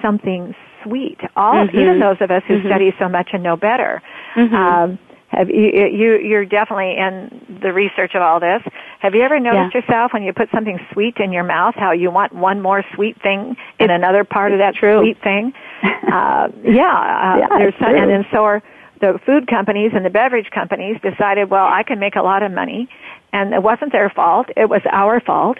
something 0.00 0.54
sweet. 0.84 1.18
All 1.36 1.54
mm-hmm. 1.54 1.78
even 1.78 2.00
those 2.00 2.16
of 2.20 2.30
us 2.30 2.42
who 2.46 2.58
mm-hmm. 2.58 2.68
study 2.68 2.92
so 2.98 3.08
much 3.08 3.30
and 3.32 3.42
know 3.42 3.56
better. 3.56 4.02
Mm-hmm. 4.36 4.54
Um, 4.54 4.98
have 5.32 5.48
you, 5.48 5.88
you 5.88 6.18
you're 6.18 6.44
definitely 6.44 6.94
in 6.98 7.58
the 7.62 7.72
research 7.72 8.12
of 8.14 8.20
all 8.20 8.38
this. 8.38 8.60
Have 9.00 9.14
you 9.14 9.22
ever 9.22 9.40
noticed 9.40 9.74
yeah. 9.74 9.80
yourself 9.80 10.12
when 10.12 10.22
you 10.22 10.32
put 10.32 10.50
something 10.52 10.78
sweet 10.92 11.16
in 11.16 11.32
your 11.32 11.44
mouth 11.44 11.74
how 11.74 11.92
you 11.92 12.10
want 12.10 12.34
one 12.34 12.60
more 12.60 12.84
sweet 12.94 13.20
thing 13.22 13.56
in 13.80 13.90
another 13.90 14.24
part 14.24 14.52
of 14.52 14.58
that 14.58 14.74
true. 14.74 15.00
sweet 15.00 15.22
thing? 15.22 15.54
uh, 15.82 16.48
yeah, 16.62 16.84
uh, 16.84 17.36
yeah, 17.38 17.48
there's 17.58 17.74
some, 17.80 17.94
and 17.94 18.10
then 18.10 18.26
so 18.30 18.44
are 18.44 18.62
the 19.00 19.18
food 19.24 19.48
companies 19.48 19.92
and 19.94 20.04
the 20.04 20.10
beverage 20.10 20.50
companies 20.50 20.96
decided, 21.02 21.50
well, 21.50 21.64
I 21.64 21.82
can 21.82 21.98
make 21.98 22.14
a 22.14 22.22
lot 22.22 22.42
of 22.42 22.52
money, 22.52 22.88
and 23.32 23.54
it 23.54 23.62
wasn't 23.62 23.92
their 23.92 24.10
fault; 24.10 24.48
it 24.54 24.68
was 24.68 24.82
our 24.92 25.18
fault 25.20 25.56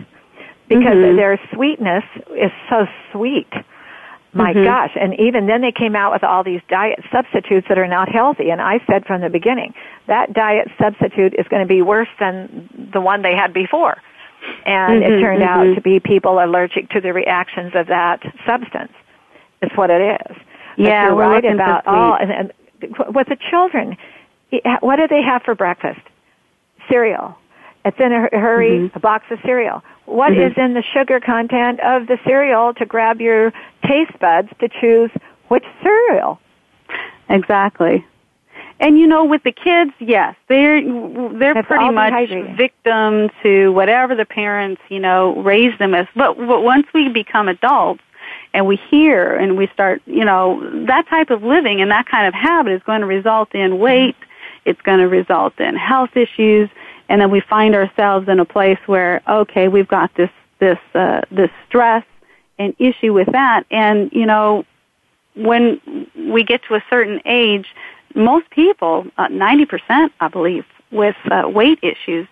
because 0.69 0.97
mm-hmm. 0.97 1.17
their 1.17 1.41
sweetness 1.55 2.05
is 2.37 2.53
so 2.69 2.87
sweet 3.11 3.49
my 4.33 4.53
mm-hmm. 4.53 4.65
gosh. 4.65 4.93
And 4.99 5.19
even 5.21 5.47
then 5.47 5.61
they 5.61 5.73
came 5.73 5.95
out 5.95 6.13
with 6.13 6.25
all 6.25 6.43
these 6.43 6.61
diet 6.69 7.01
substitutes 7.13 7.67
that 7.69 7.79
are 7.79 7.89
not 7.89 8.09
healthy. 8.09 8.51
And 8.51 8.61
I 8.61 8.81
said 8.87 9.05
from 9.05 9.21
the 9.21 9.29
beginning, 9.29 9.75
that 10.07 10.33
diet 10.33 10.69
substitute 10.81 11.35
is 11.39 11.47
going 11.49 11.63
to 11.63 11.69
be 11.69 11.83
worse 11.83 12.09
than 12.19 12.91
the 12.93 13.01
one 13.01 13.23
they 13.23 13.37
had 13.37 13.53
before. 13.53 14.01
And 14.67 15.03
mm-hmm, 15.03 15.13
it 15.13 15.21
turned 15.21 15.43
mm-hmm. 15.43 15.71
out 15.71 15.75
to 15.75 15.81
be 15.81 16.01
people 16.01 16.43
allergic 16.43 16.89
to 16.91 17.01
the 17.01 17.13
reactions 17.13 17.73
of 17.75 17.87
that 17.89 18.23
substance. 18.47 18.93
It's 19.61 19.77
what 19.77 19.91
it 19.91 20.19
is. 20.21 20.37
But 20.77 20.85
Yeah, 20.85 21.07
you're 21.07 21.17
we're 21.17 21.29
right 21.29 21.45
about 21.45 21.87
all. 21.87 22.17
And, 22.17 22.33
and 22.33 22.53
with 23.15 23.29
the 23.29 23.37
children, 23.51 23.97
what 24.81 24.97
do 24.97 25.07
they 25.09 25.23
have 25.23 25.43
for 25.43 25.55
breakfast? 25.55 26.01
Cereal. 26.89 27.37
It's 27.85 27.99
in 27.99 28.13
a 28.13 28.29
hurry, 28.33 28.79
Mm-hmm. 28.79 28.97
a 28.97 29.01
box 29.01 29.25
of 29.31 29.39
cereal. 29.45 29.83
What 30.07 30.33
Mhm. 30.33 30.51
is 30.51 30.59
in 30.59 30.75
the 30.75 30.83
sugar 30.83 31.21
content 31.21 31.81
of 31.81 32.07
the 32.07 32.19
cereal 32.25 32.75
to 32.75 32.87
grab 32.87 33.21
your 33.21 33.53
taste 33.87 34.17
buds 34.21 34.49
to 34.61 34.69
choose 34.69 35.11
which 35.49 35.65
cereal? 35.83 36.41
Exactly. 37.29 38.05
And 38.81 38.99
you 38.99 39.07
know, 39.07 39.25
with 39.25 39.43
the 39.45 39.53
kids, 39.53 39.93
yes, 40.01 40.35
they're 40.49 40.81
they're 40.83 41.55
That's 41.55 41.67
pretty 41.69 41.91
much 41.91 42.29
victim 42.57 43.31
to 43.43 43.73
whatever 43.73 44.15
the 44.15 44.25
parents, 44.25 44.81
you 44.89 44.99
know, 44.99 45.37
raise 45.43 45.77
them 45.79 45.95
as. 45.95 46.07
But, 46.17 46.37
but 46.37 46.63
once 46.63 46.87
we 46.93 47.09
become 47.09 47.49
adults 47.49 48.03
and 48.55 48.67
we 48.67 48.77
hear 48.77 49.35
and 49.37 49.57
we 49.57 49.69
start, 49.69 50.03
you 50.07 50.25
know, 50.25 50.61
that 50.87 51.07
type 51.09 51.31
of 51.31 51.45
living 51.45 51.81
and 51.81 51.91
that 51.93 52.07
kind 52.07 52.27
of 52.27 52.35
habit 52.35 52.73
is 52.73 52.83
going 52.83 53.03
to 53.03 53.07
result 53.07 53.55
in 53.55 53.79
weight. 53.79 54.17
It's 54.65 54.81
going 54.83 54.99
to 54.99 55.09
result 55.09 55.59
in 55.61 55.75
health 55.77 56.17
issues, 56.17 56.69
and 57.13 57.21
then 57.21 57.31
we 57.31 57.41
find 57.41 57.75
ourselves 57.75 58.27
in 58.27 58.41
a 58.41 58.45
place 58.47 58.79
where, 58.87 59.21
okay, 59.29 59.69
we've 59.69 59.87
got 59.87 60.11
this 60.15 60.31
this 60.61 60.79
uh, 60.95 61.21
this 61.31 61.51
stress 61.69 62.05
and 62.59 62.75
issue 62.79 63.13
with 63.13 63.31
that, 63.33 63.65
and 63.71 64.11
you 64.13 64.25
know, 64.25 64.65
when 65.35 65.79
we 66.17 66.43
get 66.43 66.63
to 66.69 66.75
a 66.75 66.83
certain 66.89 67.21
age, 67.27 67.67
most 68.15 68.49
people, 68.49 69.07
uh, 69.19 69.29
90%, 69.29 70.11
I 70.21 70.29
believe, 70.29 70.65
with 70.91 71.17
uh, 71.31 71.49
weight 71.49 71.79
issues, 71.83 72.29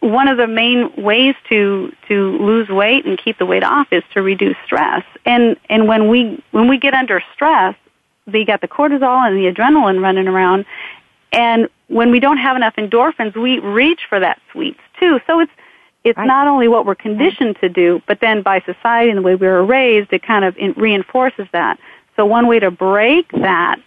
one 0.00 0.28
of 0.28 0.36
the 0.36 0.46
main 0.46 0.92
ways 0.96 1.34
to 1.48 1.92
to 2.06 2.38
lose 2.38 2.68
weight 2.68 3.04
and 3.04 3.18
keep 3.18 3.36
the 3.38 3.46
weight 3.46 3.64
off 3.64 3.88
is 3.90 4.04
to 4.14 4.22
reduce 4.22 4.56
stress. 4.64 5.02
And 5.24 5.56
and 5.68 5.88
when 5.88 6.08
we 6.08 6.40
when 6.52 6.68
we 6.68 6.78
get 6.78 6.94
under 6.94 7.20
stress, 7.34 7.74
they 8.28 8.44
got 8.44 8.60
the 8.60 8.68
cortisol 8.68 9.26
and 9.26 9.36
the 9.36 9.52
adrenaline 9.52 10.00
running 10.00 10.28
around, 10.28 10.66
and 11.32 11.68
when 11.88 12.10
we 12.10 12.20
don't 12.20 12.38
have 12.38 12.56
enough 12.56 12.74
endorphins, 12.76 13.36
we 13.36 13.58
reach 13.58 14.00
for 14.08 14.18
that 14.20 14.40
sweets 14.52 14.80
too. 14.98 15.20
So 15.26 15.40
it's 15.40 15.52
it's 16.04 16.16
Right. 16.16 16.26
not 16.26 16.46
only 16.46 16.68
what 16.68 16.86
we're 16.86 16.94
conditioned 16.94 17.56
to 17.60 17.68
do, 17.68 18.00
but 18.06 18.20
then 18.20 18.40
by 18.40 18.60
society 18.60 19.10
and 19.10 19.18
the 19.18 19.22
way 19.22 19.34
we 19.34 19.46
were 19.46 19.64
raised, 19.64 20.12
it 20.12 20.22
kind 20.22 20.44
of 20.44 20.56
in, 20.56 20.72
reinforces 20.76 21.48
that. 21.52 21.80
So 22.14 22.24
one 22.24 22.46
way 22.46 22.60
to 22.60 22.70
break 22.70 23.30
that, 23.32 23.80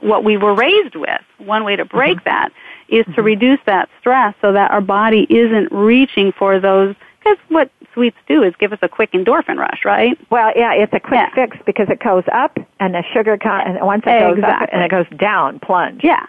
what 0.00 0.24
we 0.24 0.38
were 0.38 0.54
raised 0.54 0.96
with, 0.96 1.20
one 1.38 1.64
way 1.64 1.76
to 1.76 1.84
mm-hmm. 1.84 1.96
break 1.96 2.24
that 2.24 2.50
is 2.88 3.04
to 3.04 3.10
mm-hmm. 3.10 3.22
reduce 3.22 3.60
that 3.66 3.90
stress 4.00 4.34
so 4.40 4.52
that 4.52 4.70
our 4.70 4.80
body 4.80 5.26
isn't 5.28 5.70
reaching 5.70 6.32
for 6.32 6.58
those, 6.58 6.94
because 7.18 7.36
what 7.48 7.70
sweets 7.92 8.16
do 8.26 8.42
is 8.42 8.54
give 8.58 8.72
us 8.72 8.78
a 8.80 8.88
quick 8.88 9.12
endorphin 9.12 9.58
rush, 9.58 9.84
right? 9.84 10.18
Well, 10.30 10.52
yeah, 10.56 10.72
it's 10.72 10.92
a 10.94 11.00
quick 11.00 11.20
Yeah. 11.20 11.34
fix 11.34 11.58
because 11.66 11.90
it 11.90 11.98
goes 11.98 12.24
up 12.32 12.58
and 12.80 12.94
the 12.94 13.02
sugar 13.12 13.36
con- 13.36 13.62
and 13.66 13.80
once 13.84 14.02
it 14.06 14.18
goes 14.20 14.42
up 14.42 14.68
and 14.72 14.82
it 14.82 14.90
goes 14.90 15.06
down, 15.18 15.58
plunge. 15.58 16.02
Yeah. 16.02 16.24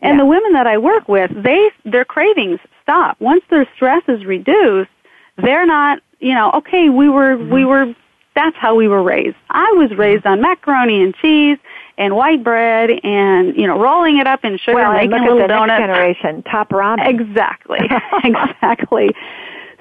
And 0.00 0.16
Yeah. 0.16 0.24
the 0.24 0.26
women 0.26 0.52
that 0.52 0.66
I 0.66 0.78
work 0.78 1.08
with, 1.08 1.30
they 1.34 1.70
their 1.84 2.04
cravings 2.04 2.60
stop. 2.82 3.16
Once 3.20 3.42
their 3.50 3.66
stress 3.74 4.02
is 4.08 4.24
reduced, 4.24 4.90
they're 5.36 5.66
not, 5.66 6.00
you 6.20 6.34
know, 6.34 6.50
okay, 6.54 6.88
we 6.88 7.08
were 7.08 7.36
mm-hmm. 7.36 7.52
we 7.52 7.64
were 7.64 7.94
that's 8.34 8.56
how 8.56 8.74
we 8.76 8.86
were 8.86 9.02
raised. 9.02 9.36
I 9.50 9.72
was 9.72 9.90
raised 9.98 10.24
on 10.24 10.40
macaroni 10.40 11.02
and 11.02 11.14
cheese 11.16 11.58
and 11.96 12.14
white 12.14 12.44
bread 12.44 12.90
and, 13.02 13.56
you 13.56 13.66
know, 13.66 13.80
rolling 13.80 14.18
it 14.18 14.28
up 14.28 14.44
in 14.44 14.56
sugar 14.58 14.76
Well, 14.76 14.92
and 14.92 15.10
making 15.10 15.26
look 15.26 15.40
a 15.40 15.42
at 15.42 15.48
little 15.48 15.48
the 15.48 15.54
donut. 15.54 15.66
next 15.66 15.80
generation, 15.80 16.42
top 16.44 16.68
ramen. 16.70 17.08
Exactly. 17.08 17.80
exactly. 18.24 19.10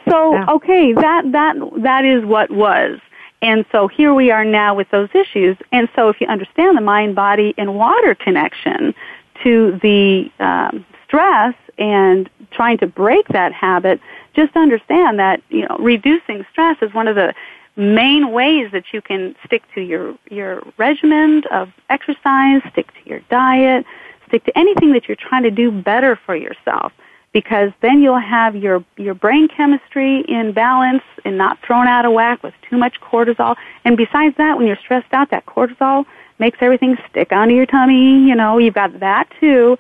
So, 0.09 0.33
Yeah. 0.33 0.45
okay, 0.53 0.93
that 0.93 1.31
that 1.33 1.55
that 1.83 2.05
is 2.05 2.25
what 2.25 2.49
was. 2.49 2.99
And 3.43 3.65
so 3.71 3.87
here 3.87 4.15
we 4.15 4.31
are 4.31 4.43
now 4.43 4.73
with 4.73 4.89
those 4.89 5.09
issues. 5.13 5.57
And 5.71 5.87
so 5.95 6.09
if 6.09 6.19
you 6.19 6.25
understand 6.25 6.75
the 6.75 6.81
mind, 6.81 7.13
body, 7.15 7.53
and 7.57 7.75
water 7.75 8.15
connection 8.15 8.95
to 9.43 9.79
the 9.81 10.29
um, 10.39 10.85
stress 11.05 11.55
and 11.77 12.29
trying 12.51 12.77
to 12.79 12.87
break 12.87 13.27
that 13.29 13.53
habit, 13.53 13.99
just 14.35 14.55
understand 14.55 15.19
that 15.19 15.41
you 15.49 15.67
know 15.67 15.77
reducing 15.79 16.45
stress 16.51 16.77
is 16.81 16.93
one 16.93 17.07
of 17.07 17.15
the 17.15 17.33
main 17.75 18.31
ways 18.31 18.71
that 18.71 18.85
you 18.91 19.01
can 19.01 19.35
stick 19.45 19.63
to 19.75 19.81
your 19.81 20.17
your 20.29 20.63
regimen 20.77 21.43
of 21.51 21.71
exercise, 21.89 22.61
stick 22.71 22.87
to 22.93 23.09
your 23.09 23.19
diet, 23.29 23.85
stick 24.27 24.43
to 24.45 24.57
anything 24.57 24.91
that 24.93 25.07
you're 25.07 25.17
trying 25.17 25.43
to 25.43 25.51
do 25.51 25.71
better 25.71 26.15
for 26.25 26.35
yourself 26.35 26.91
because 27.33 27.71
then 27.81 28.01
you'll 28.01 28.17
have 28.17 28.55
your 28.55 28.83
your 28.97 29.13
brain 29.13 29.47
chemistry 29.47 30.21
in 30.27 30.51
balance 30.53 31.03
and 31.23 31.37
not 31.37 31.59
thrown 31.61 31.87
out 31.87 32.05
of 32.05 32.13
whack 32.13 32.41
with 32.41 32.53
too 32.67 32.77
much 32.77 32.99
cortisol. 32.99 33.55
And 33.85 33.95
besides 33.95 34.35
that, 34.37 34.57
when 34.57 34.65
you're 34.65 34.77
stressed 34.77 35.13
out, 35.13 35.29
that 35.29 35.45
cortisol 35.45 36.05
makes 36.39 36.57
everything 36.61 36.97
stick 37.09 37.31
onto 37.31 37.55
your 37.55 37.65
tummy. 37.65 38.27
You 38.27 38.35
know, 38.35 38.57
you've 38.57 38.73
got 38.73 38.99
that 38.99 39.29
too. 39.39 39.77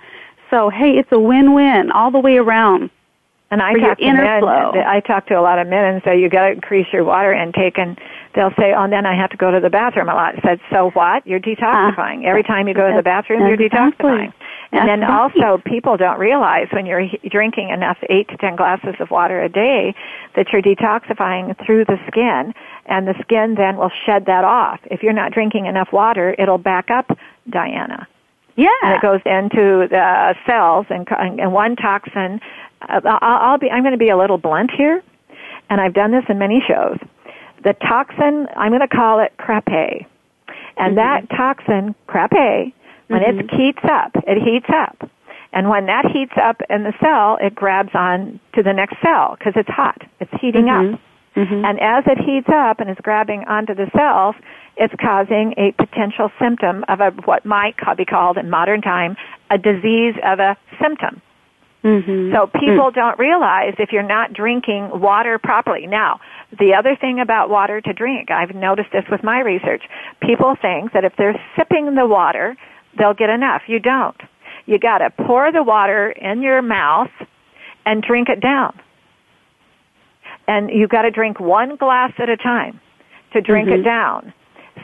So 0.49 0.69
hey, 0.69 0.97
it's 0.97 1.11
a 1.11 1.19
win-win 1.19 1.91
all 1.91 2.11
the 2.11 2.19
way 2.19 2.37
around. 2.37 2.89
And 3.49 3.61
I 3.61 3.73
talk 3.75 3.97
to 3.97 4.03
inner 4.03 4.23
men. 4.23 4.41
flow. 4.41 4.73
I 4.75 4.99
talk 4.99 5.27
to 5.27 5.39
a 5.39 5.41
lot 5.41 5.57
of 5.57 5.67
men 5.67 5.85
and 5.85 6.03
say 6.03 6.19
you 6.19 6.29
got 6.29 6.47
to 6.47 6.51
increase 6.51 6.87
your 6.91 7.05
water 7.05 7.33
intake, 7.33 7.77
and 7.77 7.97
they'll 8.35 8.53
say, 8.59 8.73
"Oh, 8.73 8.89
then 8.89 9.05
I 9.05 9.15
have 9.15 9.29
to 9.29 9.37
go 9.37 9.51
to 9.51 9.61
the 9.61 9.69
bathroom 9.69 10.09
a 10.09 10.13
lot." 10.13 10.35
I 10.37 10.41
said, 10.41 10.59
"So 10.69 10.89
what? 10.91 11.25
You're 11.25 11.39
uh, 11.39 11.43
detoxifying. 11.43 12.25
Every 12.25 12.43
time 12.43 12.67
you 12.67 12.73
go 12.73 12.89
to 12.89 12.97
the 12.97 13.03
bathroom, 13.03 13.47
you're 13.47 13.57
detoxifying." 13.57 14.33
And 14.71 14.87
then 14.89 15.03
also, 15.03 15.61
people 15.65 15.95
don't 15.95 16.19
realize 16.19 16.67
when 16.71 16.85
you're 16.85 17.07
drinking 17.29 17.69
enough 17.69 17.97
eight 18.09 18.27
to 18.29 18.37
ten 18.37 18.55
glasses 18.57 18.95
of 18.99 19.09
water 19.11 19.41
a 19.41 19.47
day 19.47 19.95
that 20.35 20.47
you're 20.51 20.61
detoxifying 20.61 21.55
through 21.65 21.85
the 21.85 21.97
skin, 22.07 22.53
and 22.85 23.07
the 23.07 23.15
skin 23.21 23.55
then 23.55 23.77
will 23.77 23.91
shed 24.05 24.25
that 24.25 24.43
off. 24.43 24.79
If 24.91 25.03
you're 25.03 25.13
not 25.13 25.31
drinking 25.31 25.67
enough 25.67 25.93
water, 25.93 26.35
it'll 26.37 26.57
back 26.57 26.89
up, 26.91 27.17
Diana 27.49 28.07
Yeah. 28.57 28.67
and 28.83 28.93
it 28.95 29.01
goes 29.01 29.21
into 29.25 29.87
the 29.89 30.35
cells 30.45 30.85
and, 30.89 31.07
and 31.39 31.53
one 31.53 31.77
toxin. 31.77 32.41
uh, 32.81 32.99
I'll, 33.05 33.51
I'll 33.51 33.57
be. 33.57 33.71
I'm 33.71 33.83
going 33.83 33.93
to 33.93 33.97
be 33.97 34.09
a 34.09 34.17
little 34.17 34.37
blunt 34.37 34.71
here, 34.71 35.01
and 35.69 35.79
I've 35.79 35.93
done 35.93 36.11
this 36.11 36.25
in 36.27 36.37
many 36.39 36.61
shows. 36.67 36.97
The 37.63 37.73
toxin, 37.73 38.47
I'm 38.55 38.71
going 38.71 38.81
to 38.81 38.87
call 38.87 39.19
it 39.21 39.33
crape, 39.37 40.05
and 40.77 40.97
that 40.97 41.29
toxin 41.29 41.95
crape, 42.05 42.73
when 43.07 43.21
it 43.21 43.49
heats 43.51 43.83
up, 43.83 44.11
it 44.27 44.37
heats 44.43 44.67
up, 44.69 45.09
and 45.53 45.69
when 45.69 45.85
that 45.85 46.05
heats 46.11 46.33
up 46.41 46.61
in 46.69 46.83
the 46.83 46.93
cell, 47.01 47.37
it 47.41 47.55
grabs 47.55 47.93
on 47.93 48.39
to 48.53 48.63
the 48.63 48.73
next 48.73 48.97
cell 49.01 49.35
because 49.37 49.53
it's 49.55 49.69
hot. 49.69 50.01
It's 50.19 50.31
heating 50.41 50.69
up. 50.69 50.99
Mm-hmm. 51.35 51.65
And 51.65 51.79
as 51.79 52.03
it 52.07 52.17
heats 52.17 52.49
up 52.49 52.79
and 52.79 52.89
is 52.89 52.97
grabbing 53.01 53.43
onto 53.47 53.75
the 53.75 53.89
cells, 53.95 54.35
it's 54.75 54.93
causing 54.99 55.53
a 55.57 55.71
potential 55.71 56.29
symptom 56.39 56.83
of 56.87 56.99
a, 56.99 57.11
what 57.25 57.45
might 57.45 57.75
be 57.95 58.05
called 58.05 58.37
in 58.37 58.49
modern 58.49 58.81
time 58.81 59.15
a 59.49 59.57
disease 59.57 60.15
of 60.25 60.39
a 60.39 60.57
symptom. 60.81 61.21
Mm-hmm. 61.83 62.33
So 62.33 62.47
people 62.47 62.91
mm. 62.91 62.93
don't 62.93 63.17
realize 63.19 63.75
if 63.77 63.91
you're 63.91 64.03
not 64.03 64.33
drinking 64.33 64.89
water 64.93 65.39
properly. 65.39 65.87
Now, 65.87 66.19
the 66.59 66.73
other 66.73 66.97
thing 66.99 67.19
about 67.19 67.49
water 67.49 67.79
to 67.81 67.93
drink, 67.93 68.29
I've 68.31 68.55
noticed 68.55 68.89
this 68.91 69.05
with 69.09 69.23
my 69.23 69.39
research. 69.39 69.83
People 70.21 70.55
think 70.59 70.93
that 70.93 71.05
if 71.05 71.13
they're 71.17 71.39
sipping 71.55 71.95
the 71.95 72.05
water, 72.05 72.57
they'll 72.97 73.13
get 73.13 73.29
enough. 73.29 73.63
You 73.67 73.79
don't. 73.79 74.19
You 74.65 74.79
gotta 74.79 75.09
pour 75.09 75.51
the 75.51 75.63
water 75.63 76.09
in 76.11 76.41
your 76.41 76.61
mouth 76.61 77.11
and 77.85 78.03
drink 78.03 78.27
it 78.29 78.41
down. 78.41 78.77
And 80.47 80.69
you've 80.69 80.89
got 80.89 81.01
to 81.01 81.11
drink 81.11 81.39
one 81.39 81.75
glass 81.75 82.13
at 82.19 82.29
a 82.29 82.37
time 82.37 82.79
to 83.33 83.41
drink 83.41 83.67
mm-hmm. 83.67 83.81
it 83.81 83.83
down. 83.83 84.33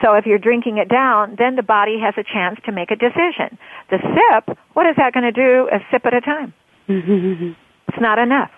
So 0.01 0.13
if 0.15 0.25
you're 0.25 0.39
drinking 0.39 0.77
it 0.77 0.89
down, 0.89 1.35
then 1.37 1.55
the 1.55 1.63
body 1.63 1.99
has 1.99 2.13
a 2.17 2.23
chance 2.23 2.59
to 2.65 2.71
make 2.71 2.91
a 2.91 2.95
decision. 2.95 3.57
The 3.89 3.99
sip, 3.99 4.57
what 4.73 4.87
is 4.87 4.95
that 4.97 5.13
going 5.13 5.23
to 5.23 5.31
do 5.31 5.69
a 5.71 5.79
sip 5.91 6.05
at 6.05 6.13
a 6.13 6.21
time? 6.21 6.53
Mm-hmm. 6.89 7.51
It's 7.87 8.01
not 8.01 8.19
enough. 8.19 8.51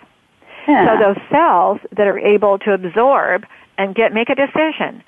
Yeah. 0.67 0.97
So 0.97 1.13
those 1.13 1.17
cells 1.29 1.79
that 1.95 2.07
are 2.07 2.17
able 2.17 2.57
to 2.59 2.73
absorb 2.73 3.45
and 3.77 3.93
get 3.93 4.13
make 4.13 4.29
a 4.29 4.35
decision. 4.35 5.03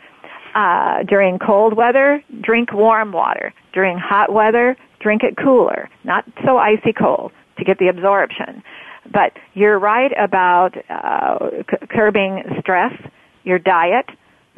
Uh, 0.58 1.04
during 1.04 1.38
cold 1.38 1.78
weather, 1.78 2.24
drink 2.42 2.74
warm 2.74 3.12
water. 3.12 3.54
During 3.74 3.96
hot 4.00 4.34
weather, 4.34 4.76
drink 5.00 5.22
it 5.22 5.38
cooler, 5.38 5.88
not 6.04 6.26
so 6.44 6.58
icy 6.58 6.94
cold 6.94 7.32
to 7.60 7.64
get 7.64 7.78
the 7.78 7.90
absorption. 7.90 8.64
But 9.06 9.34
you're 9.54 9.78
right 9.78 10.12
about 10.18 10.76
uh, 10.90 11.62
c- 11.70 11.88
curbing 11.92 12.44
stress, 12.60 12.92
your 13.44 13.60
diet. 13.60 14.08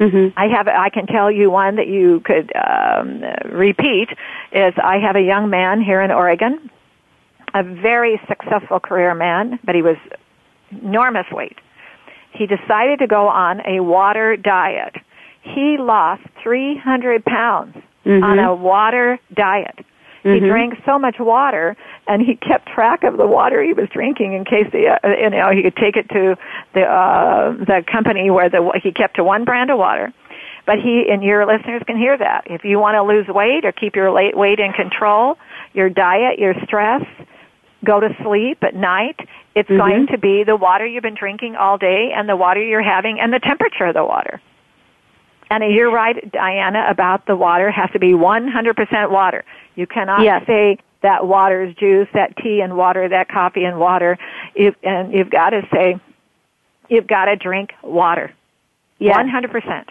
Mm-hmm. 0.00 0.38
I 0.38 0.46
have. 0.46 0.68
I 0.68 0.88
can 0.88 1.06
tell 1.06 1.30
you 1.30 1.50
one 1.50 1.76
that 1.76 1.86
you 1.86 2.20
could 2.24 2.50
um, 2.56 3.22
repeat. 3.52 4.08
Is 4.52 4.72
I 4.82 4.96
have 5.06 5.16
a 5.16 5.22
young 5.22 5.50
man 5.50 5.82
here 5.82 6.00
in 6.00 6.10
Oregon, 6.10 6.70
a 7.52 7.62
very 7.62 8.18
successful 8.26 8.80
career 8.80 9.14
man, 9.14 9.58
but 9.64 9.74
he 9.74 9.82
was 9.82 9.98
enormous 10.70 11.26
weight. 11.30 11.58
He 12.32 12.46
decided 12.46 13.00
to 13.00 13.06
go 13.06 13.28
on 13.28 13.60
a 13.66 13.80
water 13.80 14.38
diet. 14.38 14.96
He 15.42 15.76
lost 15.78 16.22
300 16.42 17.24
pounds 17.24 17.76
mm-hmm. 18.04 18.22
on 18.22 18.38
a 18.38 18.54
water 18.54 19.18
diet. 19.34 19.84
Mm-hmm. 20.24 20.32
He 20.32 20.40
drank 20.40 20.74
so 20.84 20.98
much 20.98 21.16
water, 21.18 21.76
and 22.06 22.20
he 22.20 22.36
kept 22.36 22.68
track 22.68 23.04
of 23.04 23.16
the 23.16 23.26
water 23.26 23.62
he 23.62 23.72
was 23.72 23.88
drinking 23.88 24.34
in 24.34 24.44
case 24.44 24.66
the 24.70 24.98
uh, 25.02 25.08
you 25.08 25.30
know 25.30 25.50
he 25.50 25.62
could 25.62 25.76
take 25.76 25.96
it 25.96 26.08
to 26.10 26.36
the 26.74 26.82
uh, 26.82 27.52
the 27.52 27.82
company 27.90 28.30
where 28.30 28.50
the 28.50 28.78
he 28.82 28.92
kept 28.92 29.16
to 29.16 29.24
one 29.24 29.44
brand 29.44 29.70
of 29.70 29.78
water. 29.78 30.12
But 30.66 30.76
he 30.78 31.06
and 31.10 31.22
your 31.22 31.46
listeners 31.46 31.82
can 31.86 31.96
hear 31.96 32.16
that. 32.18 32.42
If 32.46 32.64
you 32.64 32.78
want 32.78 32.96
to 32.96 33.02
lose 33.02 33.26
weight 33.28 33.64
or 33.64 33.72
keep 33.72 33.96
your 33.96 34.12
weight 34.12 34.60
in 34.60 34.72
control, 34.72 35.38
your 35.72 35.88
diet, 35.88 36.38
your 36.38 36.54
stress, 36.64 37.02
go 37.82 37.98
to 37.98 38.14
sleep 38.22 38.58
at 38.62 38.74
night, 38.74 39.16
it's 39.54 39.70
mm-hmm. 39.70 39.78
going 39.78 40.06
to 40.08 40.18
be 40.18 40.44
the 40.44 40.56
water 40.56 40.86
you've 40.86 41.02
been 41.02 41.16
drinking 41.18 41.56
all 41.56 41.78
day 41.78 42.12
and 42.14 42.28
the 42.28 42.36
water 42.36 42.62
you're 42.62 42.82
having 42.82 43.18
and 43.20 43.32
the 43.32 43.40
temperature 43.40 43.86
of 43.86 43.94
the 43.94 44.04
water. 44.04 44.40
And 45.50 45.64
you're 45.74 45.90
right, 45.90 46.30
Diana, 46.30 46.86
about 46.88 47.26
the 47.26 47.34
water 47.34 47.70
has 47.70 47.90
to 47.90 47.98
be 47.98 48.12
100% 48.12 49.10
water. 49.10 49.44
You 49.74 49.86
cannot 49.86 50.22
yes. 50.22 50.46
say 50.46 50.78
that 51.02 51.26
water 51.26 51.64
is 51.64 51.74
juice, 51.74 52.08
that 52.14 52.36
tea 52.36 52.60
and 52.60 52.76
water, 52.76 53.08
that 53.08 53.28
coffee 53.28 53.64
and 53.64 53.80
water. 53.80 54.16
You've, 54.54 54.76
and 54.84 55.12
you've 55.12 55.30
got 55.30 55.50
to 55.50 55.62
say, 55.72 55.96
you've 56.88 57.08
got 57.08 57.24
to 57.24 57.36
drink 57.36 57.72
water. 57.82 58.32
Yes. 58.98 59.16
100%. 59.16 59.86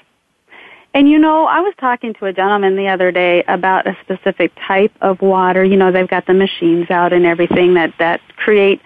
And 0.93 1.09
you 1.09 1.19
know, 1.19 1.45
I 1.45 1.59
was 1.59 1.73
talking 1.79 2.13
to 2.15 2.25
a 2.25 2.33
gentleman 2.33 2.75
the 2.75 2.87
other 2.87 3.11
day 3.11 3.43
about 3.47 3.85
a 3.85 3.95
specific 4.01 4.51
type 4.67 4.91
of 5.01 5.21
water. 5.21 5.63
You 5.63 5.77
know, 5.77 5.91
they've 5.91 6.07
got 6.07 6.25
the 6.25 6.33
machines 6.33 6.89
out 6.89 7.13
and 7.13 7.25
everything 7.25 7.75
that 7.75 7.93
that 7.99 8.21
create 8.37 8.81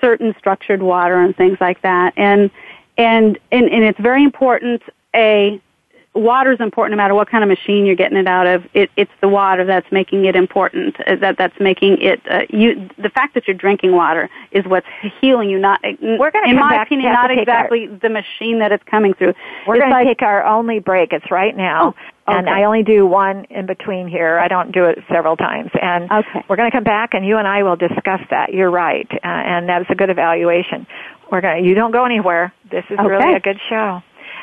certain 0.00 0.34
structured 0.38 0.82
water 0.82 1.20
and 1.20 1.36
things 1.36 1.58
like 1.60 1.80
that. 1.82 2.14
And 2.16 2.50
and 2.96 3.38
and, 3.52 3.68
and 3.68 3.84
it's 3.84 4.00
very 4.00 4.24
important 4.24 4.82
a 5.14 5.60
water 6.18 6.52
is 6.52 6.60
important 6.60 6.96
no 6.96 7.02
matter 7.02 7.14
what 7.14 7.28
kind 7.28 7.42
of 7.42 7.48
machine 7.48 7.86
you're 7.86 7.96
getting 7.96 8.18
it 8.18 8.26
out 8.26 8.46
of. 8.46 8.64
It, 8.74 8.90
it's 8.96 9.10
the 9.20 9.28
water 9.28 9.64
that's 9.64 9.90
making 9.92 10.24
it 10.24 10.36
important. 10.36 10.96
Uh, 11.00 11.16
that 11.16 11.36
that's 11.38 11.58
making 11.60 11.98
it. 12.00 12.20
Uh, 12.30 12.40
you 12.50 12.88
the 12.98 13.10
fact 13.10 13.34
that 13.34 13.46
you're 13.46 13.56
drinking 13.56 13.92
water 13.92 14.28
is 14.52 14.64
what's 14.66 14.86
healing 15.20 15.50
you. 15.50 15.58
Not 15.58 15.80
we're 15.82 16.30
going 16.30 16.44
to 16.44 16.50
in 16.50 16.56
my 16.56 16.82
opinion, 16.82 17.12
not 17.12 17.30
exactly 17.30 17.88
our, 17.88 17.96
the 17.96 18.08
machine 18.08 18.58
that 18.60 18.72
it's 18.72 18.84
coming 18.84 19.14
through. 19.14 19.34
We're 19.66 19.78
going 19.78 19.90
like, 19.90 20.06
to 20.06 20.14
take 20.14 20.22
our 20.22 20.44
only 20.44 20.78
break. 20.78 21.12
It's 21.12 21.30
right 21.30 21.56
now. 21.56 21.94
Oh, 21.96 22.00
Okay. 22.28 22.36
And 22.36 22.50
I 22.50 22.64
only 22.64 22.82
do 22.82 23.06
one 23.06 23.46
in 23.48 23.64
between 23.64 24.06
here. 24.06 24.38
I 24.38 24.48
don't 24.48 24.70
do 24.70 24.84
it 24.84 24.98
several 25.10 25.34
times. 25.34 25.70
And 25.80 26.10
okay. 26.12 26.44
we're 26.46 26.56
going 26.56 26.70
to 26.70 26.76
come 26.76 26.84
back 26.84 27.14
and 27.14 27.24
you 27.24 27.38
and 27.38 27.48
I 27.48 27.62
will 27.62 27.76
discuss 27.76 28.20
that. 28.28 28.52
You're 28.52 28.70
right. 28.70 29.08
Uh, 29.10 29.18
and 29.24 29.66
that's 29.66 29.88
a 29.88 29.94
good 29.94 30.10
evaluation. 30.10 30.86
We're 31.32 31.40
going 31.40 31.62
to, 31.62 31.68
you 31.68 31.74
don't 31.74 31.90
go 31.90 32.04
anywhere. 32.04 32.52
This 32.70 32.84
is 32.90 32.98
okay. 32.98 33.08
really 33.08 33.34
a 33.34 33.40
good 33.40 33.58
show. 33.70 34.02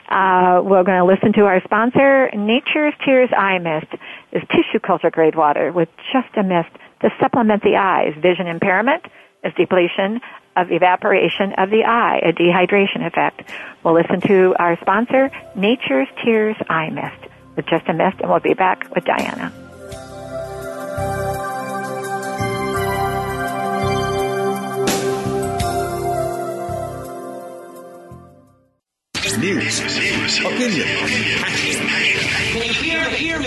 Uh, 0.09 0.61
we're 0.63 0.83
going 0.83 0.99
to 0.99 1.05
listen 1.05 1.33
to 1.33 1.45
our 1.45 1.61
sponsor, 1.63 2.29
Nature's 2.35 2.93
Tears 3.03 3.29
Eye 3.35 3.57
Mist, 3.59 3.91
is 4.31 4.43
tissue 4.49 4.79
culture 4.79 5.09
grade 5.09 5.35
water 5.35 5.71
with 5.71 5.89
just 6.13 6.35
a 6.37 6.43
mist 6.43 6.69
to 7.01 7.09
supplement 7.19 7.63
the 7.63 7.75
eye's 7.75 8.15
vision 8.21 8.47
impairment, 8.47 9.03
is 9.43 9.53
depletion 9.55 10.21
of 10.55 10.71
evaporation 10.71 11.53
of 11.57 11.69
the 11.69 11.83
eye, 11.83 12.19
a 12.23 12.31
dehydration 12.31 13.05
effect. 13.05 13.49
We'll 13.83 13.95
listen 13.95 14.21
to 14.21 14.55
our 14.57 14.77
sponsor, 14.79 15.31
Nature's 15.55 16.07
Tears 16.23 16.55
Eye 16.69 16.89
Mist, 16.89 17.31
with 17.55 17.65
just 17.65 17.87
a 17.87 17.93
mist, 17.93 18.17
and 18.21 18.29
we'll 18.29 18.39
be 18.39 18.53
back 18.53 18.93
with 18.93 19.05
Diana. 19.05 19.51
News, 29.45 29.79
opinion, 30.39 30.87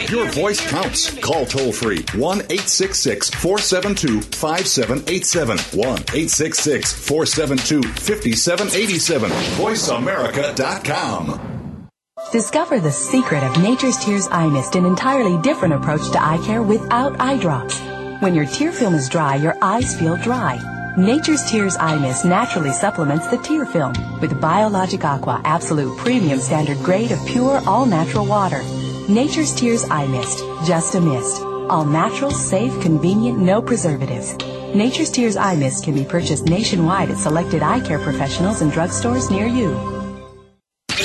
your 0.09 0.31
voice 0.31 0.65
counts. 0.71 1.13
Call 1.19 1.45
toll 1.45 1.73
free 1.73 2.05
1 2.15 2.39
866 2.39 3.31
472 3.31 4.21
5787. 4.21 5.59
1 5.59 5.89
866 5.89 6.93
472 6.93 7.83
5787. 7.83 9.31
VoiceAmerica.com. 9.31 11.89
Discover 12.31 12.79
the 12.79 12.93
secret 12.93 13.43
of 13.43 13.61
Nature's 13.61 13.97
Tears 13.97 14.29
Eye 14.31 14.49
Mist, 14.49 14.77
an 14.77 14.87
entirely 14.87 15.37
different 15.43 15.75
approach 15.75 16.09
to 16.13 16.23
eye 16.23 16.41
care 16.47 16.63
without 16.63 17.21
eye 17.21 17.39
drops. 17.39 17.81
When 18.23 18.37
your 18.37 18.47
tear 18.47 18.71
film 18.71 18.95
is 18.95 19.09
dry, 19.09 19.35
your 19.35 19.57
eyes 19.63 19.99
feel 19.99 20.17
dry. 20.19 20.78
Nature's 20.99 21.49
Tears 21.49 21.77
Eye 21.77 21.97
Mist 21.97 22.25
naturally 22.25 22.73
supplements 22.73 23.29
the 23.29 23.37
tear 23.39 23.65
film 23.65 23.93
with 24.21 24.41
Biologic 24.41 25.05
Aqua 25.05 25.41
Absolute 25.45 25.97
Premium 25.97 26.41
Standard 26.41 26.79
Grade 26.79 27.13
of 27.13 27.25
pure, 27.25 27.63
all 27.69 27.87
natural 27.87 28.27
water. 28.27 28.61
Nature's 29.09 29.55
Tears 29.55 29.89
Eye 29.91 30.09
Mist, 30.09 30.43
just 30.67 30.97
a 30.97 31.01
mist. 31.01 31.41
All 31.71 31.85
natural, 31.85 32.33
safe, 32.33 32.73
convenient, 32.83 33.39
no 33.39 33.63
preservatives. 33.63 34.35
Nature's 34.75 35.13
Tears 35.13 35.37
Eye 35.37 35.55
Mist 35.55 35.85
can 35.85 35.95
be 35.95 36.05
purchased 36.05 36.47
nationwide 36.47 37.11
at 37.11 37.19
selected 37.19 37.63
eye 37.63 37.79
care 37.79 38.01
professionals 38.01 38.61
and 38.61 38.73
drugstores 38.73 39.31
near 39.31 39.47
you. 39.47 39.69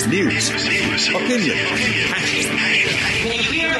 News, 0.08 0.50
opinion, 0.50 1.56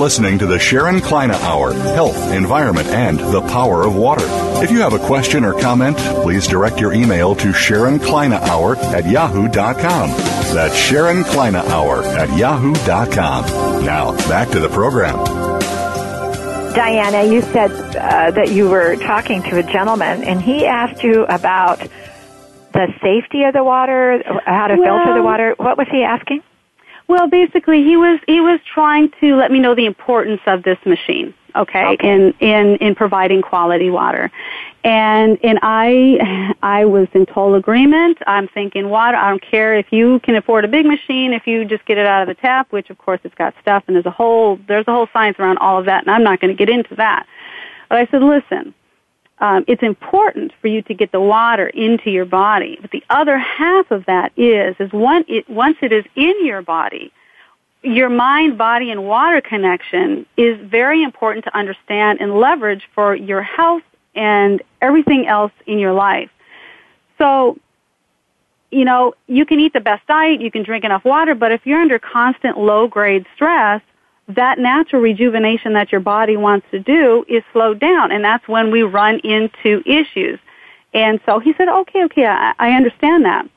listening 0.00 0.38
to 0.38 0.46
the 0.46 0.58
Sharon 0.58 0.98
Kleyne 0.98 1.30
Hour 1.30 1.74
Health, 1.74 2.32
Environment, 2.32 2.88
and 2.88 3.18
the 3.18 3.42
Power 3.42 3.86
of 3.86 3.94
Water. 3.94 4.24
If 4.62 4.70
you 4.70 4.80
have 4.80 4.94
a 4.94 4.98
question 4.98 5.44
or 5.44 5.52
comment, 5.60 5.98
please 6.22 6.46
direct 6.46 6.80
your 6.80 6.94
email 6.94 7.34
to 7.36 7.52
Sharon 7.52 7.98
Kleyne 7.98 8.32
Hour 8.32 8.76
at 8.76 9.04
yahoo.com. 9.04 10.10
That's 10.54 10.74
Sharon 10.74 11.22
Kleyne 11.22 11.54
Hour 11.54 12.02
at 12.02 12.34
yahoo.com. 12.34 13.84
Now, 13.84 14.12
back 14.26 14.48
to 14.52 14.58
the 14.58 14.70
program. 14.70 15.22
Diana, 16.74 17.30
you 17.30 17.42
said 17.42 17.70
uh, 17.70 18.30
that 18.30 18.52
you 18.52 18.70
were 18.70 18.96
talking 18.96 19.42
to 19.42 19.58
a 19.58 19.62
gentleman, 19.62 20.24
and 20.24 20.40
he 20.40 20.64
asked 20.64 21.04
you 21.04 21.24
about 21.24 21.78
the 22.72 22.86
safety 23.02 23.44
of 23.44 23.52
the 23.52 23.62
water, 23.62 24.22
how 24.46 24.68
to 24.68 24.76
well, 24.76 24.96
filter 24.96 25.14
the 25.14 25.22
water. 25.22 25.54
What 25.58 25.76
was 25.76 25.88
he 25.90 26.02
asking? 26.02 26.42
Well, 27.10 27.26
basically, 27.26 27.82
he 27.82 27.96
was 27.96 28.20
he 28.28 28.40
was 28.40 28.60
trying 28.72 29.10
to 29.20 29.34
let 29.34 29.50
me 29.50 29.58
know 29.58 29.74
the 29.74 29.86
importance 29.86 30.40
of 30.46 30.62
this 30.62 30.78
machine. 30.86 31.34
Okay, 31.56 31.84
Okay. 31.84 32.08
in 32.08 32.32
in 32.38 32.76
in 32.76 32.94
providing 32.94 33.42
quality 33.42 33.90
water, 33.90 34.30
and 34.84 35.36
and 35.42 35.58
I 35.60 36.54
I 36.62 36.84
was 36.84 37.08
in 37.12 37.26
total 37.26 37.56
agreement. 37.56 38.18
I'm 38.28 38.46
thinking 38.46 38.90
water. 38.90 39.16
I 39.16 39.30
don't 39.30 39.42
care 39.42 39.74
if 39.74 39.86
you 39.90 40.20
can 40.20 40.36
afford 40.36 40.64
a 40.64 40.68
big 40.68 40.86
machine. 40.86 41.32
If 41.32 41.48
you 41.48 41.64
just 41.64 41.84
get 41.84 41.98
it 41.98 42.06
out 42.06 42.22
of 42.22 42.28
the 42.28 42.40
tap, 42.40 42.70
which 42.70 42.90
of 42.90 42.98
course 42.98 43.18
it's 43.24 43.34
got 43.34 43.54
stuff, 43.60 43.82
and 43.88 43.96
there's 43.96 44.06
a 44.06 44.12
whole 44.12 44.60
there's 44.68 44.86
a 44.86 44.92
whole 44.92 45.08
science 45.12 45.36
around 45.40 45.58
all 45.58 45.80
of 45.80 45.86
that, 45.86 46.04
and 46.04 46.12
I'm 46.12 46.22
not 46.22 46.38
going 46.40 46.56
to 46.56 46.64
get 46.64 46.72
into 46.72 46.94
that. 46.94 47.26
But 47.88 47.98
I 47.98 48.06
said, 48.12 48.22
listen, 48.22 48.72
um, 49.40 49.64
it's 49.66 49.82
important 49.82 50.52
for 50.60 50.68
you 50.68 50.82
to 50.82 50.94
get 50.94 51.12
the 51.12 51.20
water 51.20 51.66
into 51.68 52.10
your 52.10 52.26
body. 52.26 52.78
But 52.80 52.90
the 52.90 53.02
other 53.08 53.38
half 53.38 53.90
of 53.90 54.04
that 54.06 54.32
is, 54.36 54.76
is 54.78 54.92
one, 54.92 55.24
it, 55.28 55.48
once 55.48 55.78
it 55.80 55.92
is 55.92 56.04
in 56.14 56.44
your 56.44 56.60
body, 56.62 57.10
your 57.82 58.10
mind, 58.10 58.58
body, 58.58 58.90
and 58.90 59.06
water 59.06 59.40
connection 59.40 60.26
is 60.36 60.58
very 60.60 61.02
important 61.02 61.46
to 61.46 61.56
understand 61.56 62.20
and 62.20 62.38
leverage 62.38 62.86
for 62.94 63.14
your 63.14 63.42
health 63.42 63.82
and 64.14 64.62
everything 64.82 65.26
else 65.26 65.52
in 65.66 65.78
your 65.78 65.94
life. 65.94 66.30
So, 67.16 67.58
you 68.70 68.84
know, 68.84 69.14
you 69.26 69.46
can 69.46 69.58
eat 69.58 69.72
the 69.72 69.80
best 69.80 70.06
diet, 70.06 70.42
you 70.42 70.50
can 70.50 70.62
drink 70.62 70.84
enough 70.84 71.04
water, 71.04 71.34
but 71.34 71.52
if 71.52 71.64
you're 71.64 71.80
under 71.80 71.98
constant 71.98 72.58
low 72.58 72.86
grade 72.86 73.26
stress, 73.34 73.80
that 74.34 74.58
natural 74.58 75.02
rejuvenation 75.02 75.72
that 75.74 75.92
your 75.92 76.00
body 76.00 76.36
wants 76.36 76.66
to 76.70 76.78
do 76.78 77.24
is 77.28 77.42
slowed 77.52 77.80
down, 77.80 78.12
and 78.12 78.24
that's 78.24 78.46
when 78.48 78.70
we 78.70 78.82
run 78.82 79.20
into 79.20 79.82
issues. 79.86 80.38
And 80.92 81.20
so 81.26 81.38
he 81.38 81.54
said, 81.54 81.68
"Okay, 81.68 82.04
okay, 82.04 82.26
I, 82.26 82.52
I 82.58 82.70
understand 82.72 83.24
that." 83.24 83.48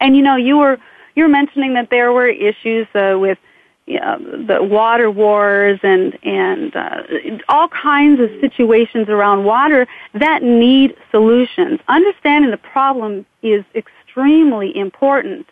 And 0.00 0.16
you 0.16 0.22
know, 0.22 0.36
you 0.36 0.58
were 0.58 0.78
you 1.14 1.24
were 1.24 1.28
mentioning 1.28 1.74
that 1.74 1.90
there 1.90 2.12
were 2.12 2.28
issues 2.28 2.86
uh, 2.94 3.16
with 3.18 3.38
the 3.86 4.58
water 4.60 5.10
wars 5.10 5.80
and 5.82 6.16
and 6.22 6.74
uh, 6.76 7.02
all 7.48 7.68
kinds 7.68 8.20
of 8.20 8.30
situations 8.40 9.08
around 9.08 9.44
water 9.44 9.86
that 10.14 10.42
need 10.42 10.94
solutions. 11.10 11.80
Understanding 11.88 12.50
the 12.50 12.56
problem 12.56 13.26
is 13.42 13.64
extremely 13.74 14.76
important. 14.76 15.46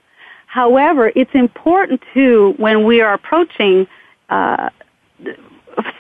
However, 0.47 1.13
it's 1.15 1.35
important 1.35 2.03
too 2.15 2.55
when 2.57 2.85
we 2.85 3.01
are 3.01 3.13
approaching 3.13 3.87
uh, 4.29 4.71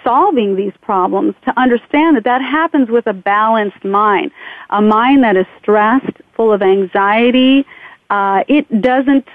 solving 0.03 0.57
these 0.57 0.73
problems 0.81 1.35
to 1.45 1.59
understand 1.59 2.17
that 2.17 2.25
that 2.25 2.41
happens 2.41 2.89
with 2.89 3.07
a 3.07 3.13
balanced 3.13 3.85
mind, 3.85 4.31
a 4.71 4.81
mind 4.81 5.23
that 5.23 5.37
is 5.37 5.47
stressed, 5.61 6.17
full 6.35 6.53
of 6.53 6.63
anxiety. 6.63 7.67
Uh, 8.11 8.43
it 8.49 8.81
doesn't, 8.81 9.27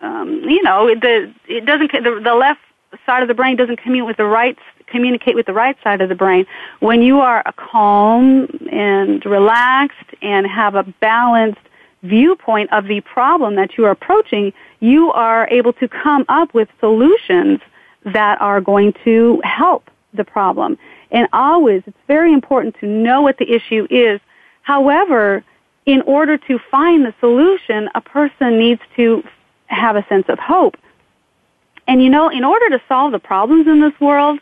um, 0.00 0.42
you 0.46 0.62
know, 0.62 0.94
the 0.94 1.32
it 1.48 1.64
doesn't 1.64 1.92
the, 1.92 2.20
the 2.22 2.34
left 2.34 2.60
side 3.06 3.22
of 3.22 3.28
the 3.28 3.34
brain 3.34 3.56
doesn't 3.56 3.80
commute 3.80 4.06
with 4.06 4.16
the 4.16 4.24
right 4.24 4.58
communicate 4.86 5.36
with 5.36 5.46
the 5.46 5.52
right 5.52 5.76
side 5.82 6.00
of 6.00 6.08
the 6.08 6.14
brain. 6.14 6.44
When 6.80 7.00
you 7.00 7.20
are 7.20 7.42
calm 7.56 8.48
and 8.70 9.24
relaxed 9.24 10.14
and 10.20 10.46
have 10.46 10.74
a 10.74 10.82
balanced 11.00 11.60
viewpoint 12.02 12.72
of 12.72 12.86
the 12.86 13.00
problem 13.02 13.54
that 13.54 13.78
you 13.78 13.84
are 13.84 13.90
approaching, 13.90 14.52
you 14.80 15.12
are 15.12 15.46
able 15.50 15.72
to 15.74 15.86
come 15.86 16.24
up 16.28 16.52
with 16.54 16.68
solutions 16.80 17.60
that 18.04 18.40
are 18.40 18.60
going 18.60 18.94
to 19.04 19.40
help 19.44 19.90
the 20.14 20.24
problem. 20.24 20.78
And 21.10 21.28
always, 21.32 21.82
it's 21.86 21.96
very 22.06 22.32
important 22.32 22.76
to 22.80 22.86
know 22.86 23.22
what 23.22 23.38
the 23.38 23.52
issue 23.52 23.86
is. 23.90 24.20
However, 24.62 25.44
in 25.86 26.02
order 26.02 26.36
to 26.36 26.58
find 26.70 27.04
the 27.04 27.14
solution, 27.20 27.88
a 27.94 28.00
person 28.00 28.58
needs 28.58 28.80
to 28.96 29.22
have 29.66 29.96
a 29.96 30.06
sense 30.08 30.26
of 30.28 30.38
hope. 30.38 30.76
And 31.86 32.02
you 32.02 32.10
know, 32.10 32.28
in 32.28 32.44
order 32.44 32.68
to 32.70 32.80
solve 32.88 33.12
the 33.12 33.18
problems 33.18 33.66
in 33.66 33.80
this 33.80 33.98
world 34.00 34.38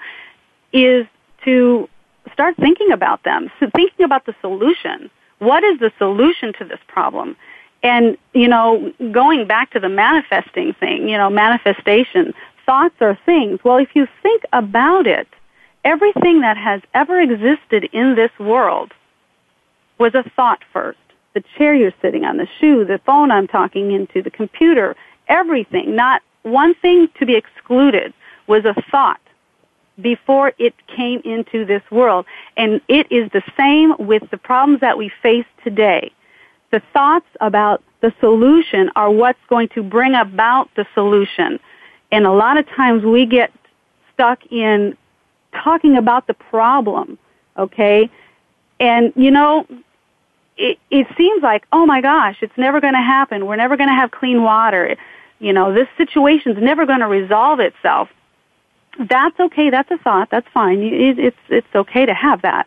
is 0.73 1.07
to 1.45 1.89
start 2.33 2.57
thinking 2.57 2.93
about 2.93 3.23
them, 3.25 3.51
so 3.59 3.71
thinking 3.75 4.05
about 4.05 4.27
the 4.27 4.35
solution. 4.41 5.11
What 5.39 5.65
is 5.65 5.79
the 5.79 5.93
solution 5.99 6.53
to 6.59 6.65
this 6.65 6.81
problem? 6.89 7.37
And, 7.83 8.19
you 8.35 8.49
know, 8.49 8.93
going 9.13 9.47
back 9.47 9.71
to 9.71 9.81
the 9.81 9.89
manifesting 9.89 10.75
thing, 10.75 11.09
you 11.09 11.17
know, 11.17 11.31
manifestation, 11.31 12.35
thoughts 12.69 12.97
are 13.01 13.19
things. 13.25 13.59
Well, 13.65 13.79
if 13.79 13.89
you 13.95 14.07
think 14.23 14.43
about 14.53 15.07
it, 15.07 15.27
everything 15.85 16.43
that 16.43 16.59
has 16.59 16.83
ever 16.93 17.19
existed 17.19 17.89
in 17.95 18.15
this 18.15 18.31
world 18.39 18.93
was 19.99 20.15
a 20.15 20.23
thought 20.37 20.63
first. 20.71 20.99
The 21.33 21.43
chair 21.57 21.75
you're 21.75 21.95
sitting 22.03 22.25
on, 22.27 22.37
the 22.37 22.47
shoe, 22.61 22.85
the 22.85 23.01
phone 23.07 23.31
I'm 23.31 23.49
talking 23.49 23.93
into, 23.93 24.23
the 24.23 24.31
computer, 24.31 24.97
everything, 25.29 25.97
not 25.97 26.21
one 26.43 26.75
thing 26.75 27.09
to 27.19 27.25
be 27.25 27.37
excluded 27.37 28.13
was 28.47 28.67
a 28.67 28.75
thought 28.91 29.21
before 29.99 30.53
it 30.59 30.75
came 30.95 31.23
into 31.25 31.65
this 31.65 31.83
world. 31.91 32.27
And 32.59 32.83
it 32.87 33.11
is 33.11 33.31
the 33.33 33.43
same 33.57 33.95
with 33.99 34.31
the 34.31 34.37
problems 34.37 34.81
that 34.83 34.99
we 34.99 35.11
face 35.23 35.47
today. 35.65 36.13
The 36.71 36.83
thoughts 36.93 37.29
about 37.41 37.83
the 38.03 38.13
solution 38.21 38.91
are 38.95 39.11
what's 39.11 39.39
going 39.49 39.69
to 39.69 39.83
bring 39.83 40.15
about 40.15 40.69
the 40.77 40.87
solution. 40.95 41.61
And 42.11 42.27
a 42.27 42.33
lot 42.33 42.57
of 42.57 42.67
times 42.69 43.05
we 43.05 43.27
get 43.27 43.53
stuck 44.15 44.45
in 44.51 44.97
talking 45.53 45.97
about 45.97 46.27
the 46.27 46.35
problem, 46.35 47.19
okay? 47.57 48.11
And 48.81 49.13
you 49.17 49.31
know, 49.31 49.67
it, 50.57 50.79
it 50.91 51.07
seems 51.17 51.43
like, 51.43 51.67
oh 51.73 51.87
my 51.87 52.01
gosh, 52.01 52.39
it's 52.41 52.57
never 52.57 52.81
going 52.81 52.95
to 52.95 53.01
happen. 53.01 53.47
We're 53.47 53.57
never 53.57 53.77
going 53.77 53.89
to 53.89 53.95
have 53.95 54.11
clean 54.11 54.43
water. 54.43 54.97
You 55.39 55.53
know, 55.53 55.73
this 55.73 55.89
situation's 55.97 56.59
never 56.61 56.85
going 56.85 57.01
to 57.01 57.07
resolve 57.07 57.61
itself. 57.61 58.09
That's 58.99 59.39
okay. 59.39 59.71
That's 59.71 59.91
a 59.91 59.99
thought. 59.99 60.31
That's 60.31 60.49
fine. 60.53 60.83
It, 60.83 61.19
it's 61.19 61.37
it's 61.49 61.75
okay 61.75 62.07
to 62.07 62.15
have 62.15 62.43
that. 62.43 62.67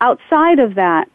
Outside 0.00 0.58
of 0.58 0.76
that, 0.76 1.10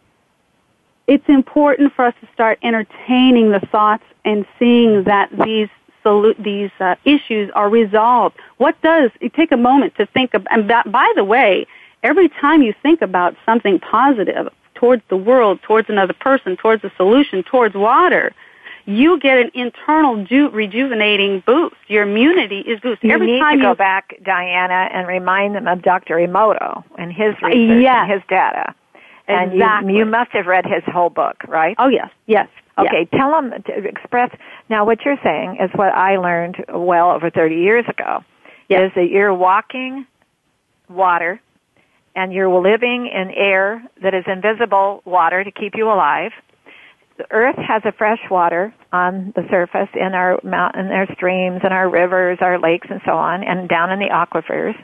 it's 1.08 1.28
important 1.28 1.94
for 1.94 2.06
us 2.06 2.14
to 2.22 2.28
start 2.34 2.60
entertaining 2.62 3.52
the 3.52 3.60
thoughts 3.72 4.04
and 4.24 4.46
seeing 4.60 5.04
that 5.06 5.30
these 5.44 5.70
solu- 6.08 6.42
these 6.44 6.72
uh, 6.80 6.96
issues 7.06 7.52
are 7.56 7.70
resolved. 7.70 8.36
What 8.58 8.80
does 8.82 9.12
you 9.22 9.30
take 9.30 9.52
a 9.52 9.58
moment 9.58 9.96
to 9.96 10.06
think 10.06 10.34
of? 10.34 10.48
And 10.50 10.70
that, 10.70 10.92
by 10.92 11.12
the 11.16 11.24
way, 11.24 11.68
every 12.04 12.30
time 12.30 12.62
you 12.62 12.74
think 12.82 13.02
about 13.02 13.36
something 13.46 13.80
positive 13.80 14.50
towards 14.76 15.04
the 15.10 15.18
world, 15.18 15.60
towards 15.64 15.90
another 15.90 16.14
person, 16.14 16.56
towards 16.56 16.84
a 16.84 16.92
solution, 16.98 17.44
towards 17.44 17.76
water, 17.76 18.34
you 18.86 19.20
get 19.20 19.38
an 19.38 19.52
internal 19.54 20.24
ju- 20.24 20.50
rejuvenating 20.50 21.44
boost. 21.46 21.76
Your 21.88 22.04
immunity 22.04 22.60
is 22.62 22.80
boosted. 22.80 23.10
You 23.10 23.16
every 23.16 23.28
need 23.28 23.40
time 23.40 23.58
to 23.58 23.64
go 23.64 23.76
back, 23.76 24.16
Diana, 24.24 24.90
and 24.94 25.08
remind 25.08 25.56
them 25.56 25.68
of 25.68 25.82
Dr. 25.82 26.16
Emoto 26.16 26.84
and 26.98 27.12
his 27.12 27.34
research 27.42 27.82
Yes. 27.82 27.96
and 28.04 28.12
his 28.14 28.22
data. 28.30 28.74
And 29.28 29.52
Exactly. 29.54 29.92
you, 29.94 30.00
you 30.00 30.06
must 30.06 30.32
have 30.32 30.46
read 30.46 30.66
his 30.66 30.84
whole 30.86 31.10
book, 31.10 31.36
right? 31.48 31.76
Oh 31.78 31.90
yes, 31.90 32.10
yes. 32.28 32.48
Okay, 32.78 33.08
tell 33.18 33.32
them 33.32 33.52
to 33.66 33.88
express. 33.88 34.30
Now, 34.70 34.86
what 34.86 35.00
you're 35.04 35.20
saying 35.24 35.58
is 35.62 35.72
what 35.76 35.94
I 35.94 36.18
learned 36.18 36.58
well 36.70 37.12
over 37.12 37.30
30 37.30 37.56
years 37.56 37.86
ago. 37.90 38.24
Yes. 38.70 38.88
Is 38.88 38.92
that 38.96 39.10
you're 39.10 39.34
walking 39.34 40.06
water, 40.90 41.42
and 42.16 42.34
you're 42.34 42.50
living 42.50 43.10
in 43.14 43.32
air 43.32 43.84
that 44.02 44.14
is 44.14 44.26
invisible 44.28 45.02
water 45.06 45.44
to 45.44 45.52
keep 45.52 45.74
you 45.76 45.88
alive. 45.88 46.32
The 47.18 47.26
Earth 47.32 47.56
has 47.58 47.82
a 47.86 47.92
fresh 47.92 48.20
water 48.30 48.74
on 48.92 49.34
the 49.36 49.44
surface 49.50 49.90
in 49.96 50.14
our 50.14 50.40
mountain, 50.44 50.88
our 50.88 51.08
streams, 51.14 51.62
and 51.64 51.74
our 51.74 51.90
rivers, 51.90 52.38
our 52.42 52.60
lakes, 52.60 52.88
and 52.90 53.02
so 53.06 53.12
on, 53.14 53.44
and 53.44 53.68
down 53.70 53.92
in 53.92 54.00
the 54.00 54.10
aquifers. 54.10 54.76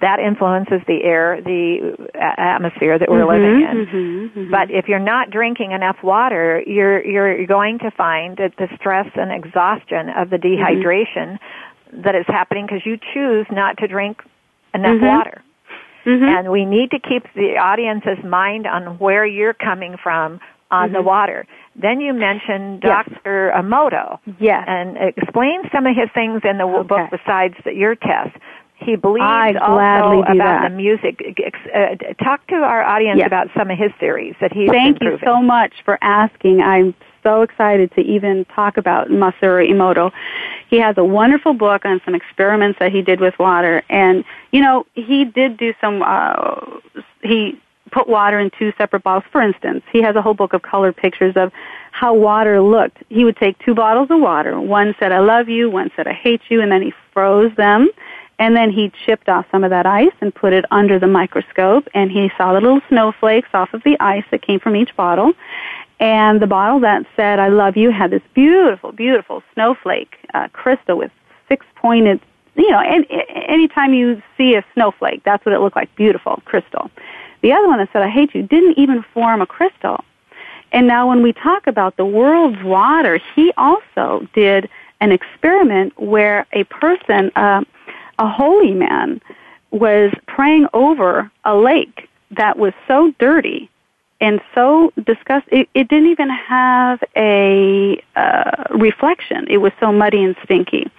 That 0.00 0.18
influences 0.18 0.80
the 0.86 1.02
air, 1.04 1.40
the 1.40 1.96
atmosphere 2.18 2.98
that 2.98 3.08
we're 3.08 3.24
living 3.26 3.62
in. 3.62 3.86
Mm-hmm, 3.86 4.50
But 4.50 4.70
if 4.70 4.88
you're 4.88 4.98
not 4.98 5.30
drinking 5.30 5.70
enough 5.72 5.96
water, 6.02 6.62
you're 6.66 7.04
you're 7.04 7.46
going 7.46 7.78
to 7.78 7.90
find 7.92 8.36
that 8.38 8.54
the 8.58 8.68
stress 8.76 9.06
and 9.14 9.30
exhaustion 9.32 10.10
of 10.10 10.30
the 10.30 10.36
dehydration 10.36 11.38
that 11.92 12.14
is 12.16 12.24
happening 12.26 12.66
because 12.66 12.84
you 12.84 12.98
choose 13.12 13.46
not 13.52 13.76
to 13.78 13.86
drink 13.86 14.20
enough 14.74 15.00
Mhm. 15.00 15.16
water. 15.16 15.42
Mm-hmm. 16.04 16.24
And 16.24 16.50
we 16.50 16.64
need 16.64 16.90
to 16.90 16.98
keep 16.98 17.22
the 17.34 17.56
audience's 17.56 18.22
mind 18.24 18.66
on 18.66 18.98
where 18.98 19.24
you're 19.24 19.54
coming 19.54 19.96
from 19.96 20.40
on 20.70 20.92
the 20.92 21.00
water. 21.02 21.46
Then 21.76 22.00
you 22.00 22.12
mentioned 22.12 22.82
Yes. 22.82 23.06
Dr. 23.08 23.52
Emoto 23.54 24.18
yes. 24.40 24.64
and 24.66 24.96
explain 24.98 25.62
some 25.72 25.86
of 25.86 25.94
his 25.96 26.10
things 26.12 26.42
in 26.44 26.58
the 26.58 26.64
Okay. 26.64 26.86
book 26.88 27.10
besides 27.10 27.54
the, 27.64 27.72
your 27.74 27.94
test. 27.94 28.36
He 28.84 28.96
believes 28.96 29.24
I 29.24 29.54
also 29.54 30.22
about 30.22 30.36
that. 30.38 30.68
the 30.68 30.74
music. 30.74 31.22
Uh, 31.74 31.96
talk 32.22 32.46
to 32.48 32.56
our 32.56 32.82
audience 32.82 33.18
Yes. 33.18 33.26
about 33.26 33.48
some 33.56 33.70
of 33.70 33.78
his 33.78 33.92
theories 33.98 34.34
that 34.40 34.52
he's 34.52 34.70
Thank 34.70 35.00
you 35.02 35.18
so 35.24 35.40
much 35.42 35.72
for 35.84 35.98
asking. 36.02 36.60
I'm 36.60 36.94
so 37.22 37.42
excited 37.42 37.90
to 37.92 38.02
even 38.02 38.44
talk 38.54 38.76
about 38.76 39.08
Masaru 39.08 39.68
Emoto. 39.70 40.12
He 40.68 40.78
has 40.78 40.98
a 40.98 41.04
wonderful 41.04 41.54
book 41.54 41.84
on 41.84 42.00
some 42.04 42.14
experiments 42.14 42.78
that 42.78 42.92
he 42.92 43.00
did 43.02 43.20
with 43.20 43.38
water, 43.38 43.82
and 43.88 44.24
you 44.52 44.60
know 44.60 44.86
he 44.94 45.24
did 45.24 45.56
do 45.56 45.72
some. 45.80 46.02
Uh, 46.02 46.56
he 47.22 47.58
put 47.90 48.08
water 48.08 48.38
in 48.40 48.50
two 48.58 48.72
separate 48.76 49.02
bottles. 49.04 49.24
For 49.30 49.40
instance, 49.40 49.82
he 49.92 50.02
has 50.02 50.16
a 50.16 50.22
whole 50.22 50.34
book 50.34 50.52
of 50.52 50.62
colored 50.62 50.96
pictures 50.96 51.34
of 51.36 51.52
how 51.92 52.12
water 52.12 52.60
looked. 52.60 52.98
He 53.08 53.24
would 53.24 53.36
take 53.36 53.56
two 53.60 53.74
bottles 53.74 54.10
of 54.10 54.20
water. 54.20 54.60
One 54.60 54.94
said, 54.98 55.12
I 55.12 55.20
love 55.20 55.48
you, 55.48 55.70
one 55.70 55.90
said, 55.94 56.08
I 56.08 56.12
hate 56.12 56.40
you, 56.48 56.60
and 56.60 56.72
then 56.72 56.82
he 56.82 56.92
froze 57.12 57.54
them. 57.56 57.88
And 58.38 58.56
then 58.56 58.70
he 58.70 58.92
chipped 59.06 59.28
off 59.28 59.46
some 59.52 59.62
of 59.62 59.70
that 59.70 59.86
ice 59.86 60.12
and 60.20 60.34
put 60.34 60.52
it 60.52 60.64
under 60.70 60.98
the 60.98 61.06
microscope, 61.06 61.88
and 61.94 62.10
he 62.10 62.30
saw 62.36 62.52
the 62.52 62.60
little 62.60 62.80
snowflakes 62.88 63.48
off 63.54 63.72
of 63.72 63.82
the 63.84 63.96
ice 64.00 64.24
that 64.30 64.42
came 64.42 64.58
from 64.58 64.74
each 64.74 64.94
bottle. 64.96 65.32
And 66.00 66.40
the 66.40 66.46
bottle 66.46 66.80
that 66.80 67.06
said, 67.14 67.38
I 67.38 67.48
love 67.48 67.76
you, 67.76 67.92
had 67.92 68.10
this 68.10 68.22
beautiful, 68.34 68.90
beautiful 68.92 69.42
snowflake 69.54 70.16
uh, 70.34 70.48
crystal 70.48 70.98
with 70.98 71.12
six 71.48 71.64
pointed, 71.76 72.20
you 72.56 72.70
know, 72.70 72.80
and, 72.80 73.06
any, 73.08 73.46
anytime 73.48 73.94
you 73.94 74.20
see 74.36 74.56
a 74.56 74.64
snowflake, 74.74 75.22
that's 75.24 75.46
what 75.46 75.54
it 75.54 75.60
looked 75.60 75.76
like, 75.76 75.94
beautiful 75.94 76.42
crystal. 76.44 76.90
The 77.42 77.52
other 77.52 77.68
one 77.68 77.78
that 77.78 77.90
said, 77.92 78.02
I 78.02 78.08
hate 78.08 78.34
you, 78.34 78.42
didn't 78.42 78.78
even 78.78 79.04
form 79.14 79.40
a 79.42 79.46
crystal. 79.46 80.02
And 80.72 80.88
now 80.88 81.08
when 81.08 81.22
we 81.22 81.32
talk 81.32 81.68
about 81.68 81.96
the 81.96 82.04
world's 82.04 82.60
water, 82.64 83.20
he 83.36 83.52
also 83.56 84.26
did 84.34 84.68
an 85.00 85.12
experiment 85.12 85.96
where 85.98 86.46
a 86.52 86.64
person, 86.64 87.30
uh, 87.36 87.62
a 88.18 88.28
holy 88.28 88.72
man, 88.72 89.20
was 89.70 90.12
praying 90.26 90.66
over 90.72 91.30
a 91.44 91.56
lake 91.56 92.08
that 92.30 92.58
was 92.58 92.72
so 92.86 93.12
dirty 93.18 93.68
and 94.20 94.40
so 94.54 94.92
disgusting. 95.04 95.60
It, 95.60 95.68
it 95.74 95.88
didn't 95.88 96.10
even 96.10 96.30
have 96.30 97.02
a 97.16 98.02
uh, 98.16 98.64
reflection. 98.70 99.46
It 99.48 99.58
was 99.58 99.72
so 99.80 99.92
muddy 99.92 100.22
and 100.22 100.36
stinky. 100.44 100.90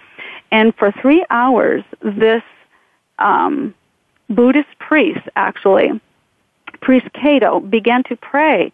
And 0.50 0.74
for 0.76 0.92
three 0.92 1.24
hours, 1.30 1.82
this 2.02 2.42
um, 3.18 3.74
Buddhist 4.28 4.78
priest, 4.78 5.26
actually, 5.34 6.00
priest 6.80 7.06
Kato, 7.14 7.60
began 7.60 8.02
to 8.04 8.16
pray 8.16 8.72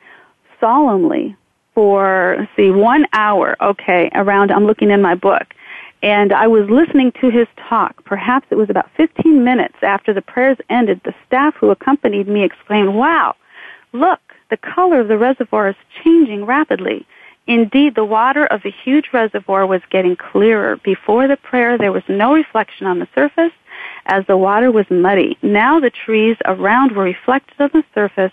solemnly 0.61 1.37
for, 1.75 2.47
see, 2.57 2.71
one 2.71 3.07
hour, 3.13 3.57
okay, 3.61 4.11
around, 4.15 4.51
I'm 4.51 4.67
looking 4.67 4.91
in 4.91 5.01
my 5.01 5.15
book. 5.15 5.55
And 6.03 6.33
I 6.33 6.49
was 6.49 6.69
listening 6.69 7.13
to 7.21 7.31
his 7.31 7.47
talk. 7.69 8.05
Perhaps 8.05 8.49
it 8.51 8.57
was 8.57 8.69
about 8.69 8.91
15 8.97 9.45
minutes 9.45 9.77
after 9.83 10.13
the 10.13 10.21
prayers 10.21 10.59
ended. 10.69 11.01
The 11.05 11.15
staff 11.27 11.55
who 11.55 11.71
accompanied 11.71 12.27
me 12.27 12.43
exclaimed, 12.43 12.95
wow, 12.95 13.37
look, 13.93 14.21
the 14.51 14.57
color 14.57 15.01
of 15.01 15.09
the 15.09 15.17
reservoir 15.17 15.69
is 15.69 15.77
changing 16.03 16.45
rapidly. 16.45 17.07
Indeed, 17.47 17.95
the 17.95 18.05
water 18.05 18.47
of 18.47 18.63
the 18.63 18.73
huge 18.85 19.07
reservoir 19.13 19.67
was 19.67 19.81
getting 19.91 20.17
clearer. 20.17 20.77
Before 20.79 21.29
the 21.29 21.37
prayer, 21.37 21.79
there 21.79 21.93
was 21.93 22.03
no 22.09 22.35
reflection 22.35 22.87
on 22.87 22.99
the 22.99 23.09
surface 23.15 23.53
as 24.07 24.27
the 24.27 24.37
water 24.37 24.71
was 24.71 24.87
muddy. 24.91 25.39
Now 25.43 25.81
the 25.81 25.91
trees 25.91 26.37
around 26.45 26.93
were 26.93 27.05
reflected 27.05 27.61
on 27.61 27.71
the 27.73 27.85
surface, 27.95 28.33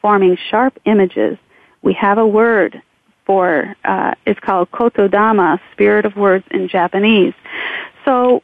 forming 0.00 0.36
sharp 0.50 0.78
images. 0.84 1.36
We 1.82 1.92
have 1.94 2.18
a 2.18 2.26
word 2.26 2.82
for, 3.28 3.76
uh, 3.84 4.14
it's 4.26 4.40
called 4.40 4.70
kotodama, 4.72 5.60
spirit 5.72 6.04
of 6.06 6.16
words 6.16 6.46
in 6.50 6.66
Japanese. 6.66 7.34
So 8.06 8.42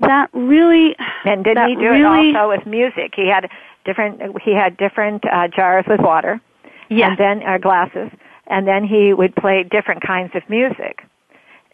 that 0.00 0.28
really, 0.34 0.96
and 1.24 1.44
did 1.44 1.56
he 1.56 1.76
do 1.76 1.80
really, 1.88 2.30
it 2.30 2.36
also 2.36 2.48
with 2.50 2.66
music? 2.66 3.14
He 3.14 3.28
had 3.28 3.48
different, 3.84 4.20
he 4.44 4.52
had 4.54 4.76
different 4.76 5.24
uh, 5.24 5.46
jars 5.48 5.84
with 5.88 6.00
water 6.00 6.40
Yes. 6.90 7.10
and 7.10 7.18
then 7.18 7.48
uh, 7.48 7.58
glasses, 7.58 8.10
and 8.48 8.66
then 8.66 8.82
he 8.84 9.12
would 9.14 9.34
play 9.36 9.62
different 9.62 10.02
kinds 10.02 10.32
of 10.34 10.42
music. 10.48 11.04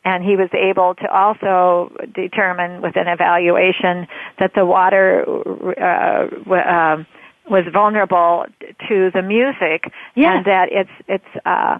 And 0.04 0.22
he 0.22 0.36
was 0.36 0.50
able 0.52 0.94
to 0.96 1.08
also 1.10 1.90
determine 2.14 2.82
with 2.82 2.94
an 2.96 3.08
evaluation 3.08 4.06
that 4.38 4.52
the 4.54 4.66
water 4.66 5.24
uh, 5.26 6.26
w- 6.44 6.62
uh, 6.62 7.04
was 7.48 7.64
vulnerable 7.72 8.44
to 8.88 9.10
the 9.14 9.22
music, 9.22 9.90
Yes. 10.14 10.36
and 10.36 10.44
that 10.44 10.68
its 10.72 10.90
its 11.08 11.24
uh, 11.46 11.78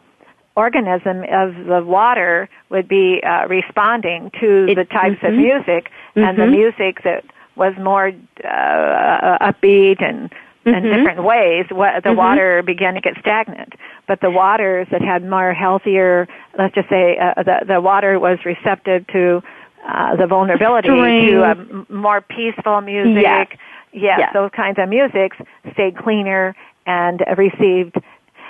organism 0.56 1.24
of 1.30 1.54
the 1.66 1.82
water 1.84 2.48
would 2.70 2.88
be 2.88 3.20
uh, 3.22 3.46
responding 3.48 4.30
to 4.40 4.66
It- 4.70 4.74
the 4.76 4.84
types 4.84 5.22
of 5.22 5.32
mhm. 5.32 5.36
music, 5.38 5.90
and 6.16 6.38
the 6.38 6.44
Mhm. 6.44 6.50
music 6.50 7.02
that 7.02 7.24
was 7.56 7.74
more 7.78 8.12
uh, 8.44 9.38
upbeat 9.40 10.02
and 10.02 10.30
in 10.66 10.72
Mhm. 10.82 10.94
different 10.94 11.22
ways, 11.24 11.66
wa- 11.70 12.00
the 12.00 12.10
Mhm. 12.10 12.16
water 12.16 12.62
began 12.62 12.94
to 12.94 13.00
get 13.00 13.18
stagnant. 13.18 13.74
But 14.06 14.20
the 14.20 14.30
waters 14.30 14.86
that 14.90 15.02
had 15.02 15.22
more 15.28 15.52
healthier, 15.52 16.26
let's 16.58 16.74
just 16.74 16.88
say, 16.88 17.18
uh, 17.18 17.42
the 17.42 17.56
the 17.66 17.80
water 17.80 18.18
was 18.18 18.38
receptive 18.44 19.06
to 19.08 19.42
uh, 19.86 20.16
the 20.16 20.26
vulnerability 20.26 20.88
to 20.88 21.44
um, 21.50 21.86
more 21.90 22.22
peaceful 22.22 22.80
music. 22.80 23.22
Yes. 23.22 23.48
Yes, 23.92 24.18
Yes. 24.20 24.32
those 24.32 24.50
kinds 24.52 24.78
of 24.78 24.88
musics 24.88 25.36
stayed 25.72 25.96
cleaner 25.98 26.54
and 26.86 27.22
received. 27.36 27.96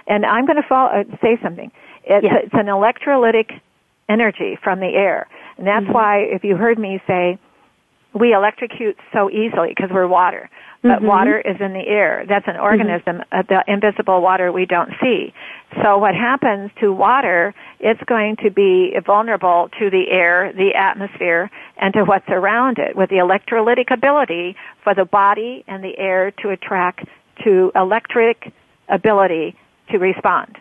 And 0.07 0.25
I'm 0.25 0.47
going 0.47 0.57
to 0.63 0.69
follow, 0.69 0.91
uh, 0.91 1.05
say 1.21 1.37
something. 1.43 1.73
It's, 2.07 2.25
Yes. 2.25 2.45
it's 2.45 2.55
an 2.55 2.67
electrolytic 2.67 3.61
energy 4.09 4.57
from 4.63 4.81
the 4.81 4.95
air, 4.95 5.27
and 5.59 5.67
that's 5.67 5.87
Mhm. 5.87 5.93
why 5.93 6.19
if 6.19 6.45
you 6.45 6.57
heard 6.57 6.79
me 6.79 7.01
say 7.07 7.39
we 8.13 8.33
electrocute 8.33 8.97
so 9.13 9.29
easily 9.31 9.71
because 9.71 9.91
we're 9.91 10.07
water. 10.07 10.49
But 10.83 11.01
Mhm. 11.01 11.07
water 11.07 11.39
is 11.41 11.61
in 11.61 11.73
the 11.73 11.89
air. 11.89 12.25
That's 12.27 12.47
an 12.47 12.57
organism, 12.57 13.25
uh, 13.33 13.43
the 13.43 13.65
invisible 13.67 14.21
water 14.21 14.53
we 14.53 14.67
don't 14.67 14.93
see. 15.01 15.33
So 15.83 15.99
what 15.99 16.15
happens 16.15 16.71
to 16.81 16.93
water, 16.93 17.55
it's 17.81 18.03
going 18.05 18.37
to 18.37 18.51
be 18.51 18.97
vulnerable 19.01 19.69
to 19.79 19.91
the 19.91 20.11
air, 20.13 20.53
the 20.53 20.75
atmosphere, 20.75 21.51
and 21.79 21.93
to 21.95 22.05
what's 22.05 22.29
around 22.29 22.79
it 22.79 22.95
with 22.95 23.11
the 23.11 23.17
electrolytic 23.17 23.91
ability 23.91 24.55
for 24.83 24.95
the 24.95 25.07
body 25.07 25.65
and 25.67 25.83
the 25.83 25.99
air 25.99 26.31
to 26.43 26.51
attract 26.51 27.07
to 27.43 27.73
electric 27.75 28.53
ability 28.89 29.57
to 29.89 29.99
respond. 29.99 30.59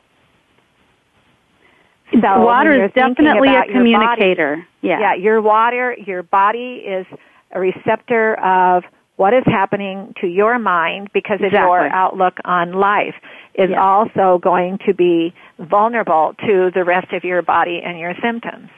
So 2.21 2.41
water 2.45 2.85
is 2.85 2.91
definitely 2.93 3.49
a 3.49 3.53
your 3.53 3.61
body- 3.61 3.73
communicator. 3.73 4.67
yeah. 4.81 4.99
yeah, 4.99 5.13
your 5.15 5.41
water, 5.41 5.95
your 6.05 6.23
body 6.23 6.83
is 6.85 7.05
a 7.51 7.59
receptor 7.59 8.35
of 8.39 8.83
what 9.15 9.33
is 9.33 9.43
happening 9.45 10.13
to 10.21 10.27
your 10.27 10.57
mind 10.59 11.09
because 11.13 11.39
of 11.41 11.51
your 11.51 11.87
outlook 11.87 12.37
on 12.45 12.73
life 12.73 13.15
is 13.55 13.69
Yeah. 13.69 13.81
also 13.81 14.39
going 14.39 14.79
to 14.87 14.93
be 14.93 15.33
vulnerable 15.59 16.33
to 16.45 16.71
the 16.73 16.83
rest 16.83 17.13
of 17.13 17.23
your 17.23 17.41
body 17.43 17.79
and 17.83 17.99
your 17.99 18.15
symptoms. 18.21 18.69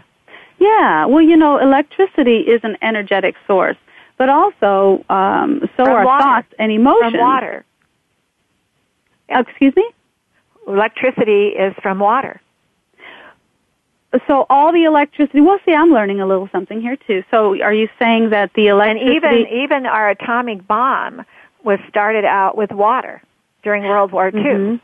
Yeah, 0.60 1.06
well, 1.06 1.22
you 1.22 1.38
know, 1.38 1.58
electricity 1.58 2.40
is 2.40 2.62
an 2.64 2.78
energetic 2.82 3.36
source, 3.48 3.78
but 4.18 4.28
also 4.30 5.04
um, 5.10 5.62
so 5.78 5.84
From 5.86 5.90
are 5.90 6.06
water. 6.06 6.24
thoughts 6.24 6.54
and 6.60 6.72
emotions. 6.72 7.12
From 7.12 7.20
water. 7.22 7.66
Oh, 9.30 9.40
excuse 9.40 9.76
me. 9.76 9.90
Electricity 10.68 11.48
is 11.50 11.74
from 11.82 12.00
water. 12.00 12.42
So 14.28 14.46
all 14.50 14.72
the 14.72 14.84
electricity. 14.84 15.42
Well, 15.42 15.60
see, 15.66 15.74
I'm 15.74 15.92
learning 15.92 16.22
a 16.22 16.28
little 16.28 16.48
something 16.52 16.82
here 16.82 16.98
too. 17.08 17.24
So, 17.32 17.60
are 17.62 17.74
you 17.74 17.90
saying 18.00 18.30
that 18.30 18.52
the 18.54 18.68
And 18.68 19.00
electricity? 19.00 19.16
even 19.16 19.48
even 19.64 19.86
our 19.86 20.10
atomic 20.10 20.68
bomb 20.68 21.26
was 21.64 21.80
started 21.90 22.26
out 22.26 22.56
with 22.56 22.72
water 22.72 23.22
during 23.64 23.84
World 23.84 24.12
War 24.12 24.28
II. 24.28 24.42
Mhm. 24.42 24.80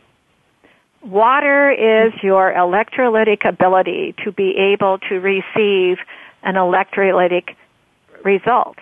Water 1.03 1.71
is 1.71 2.13
your 2.21 2.53
electrolytic 2.53 3.45
ability 3.45 4.13
to 4.23 4.31
be 4.31 4.55
able 4.57 4.97
to 5.09 5.19
receive 5.19 5.99
an 6.43 6.55
electrolytic 6.55 7.55
result. 8.23 8.77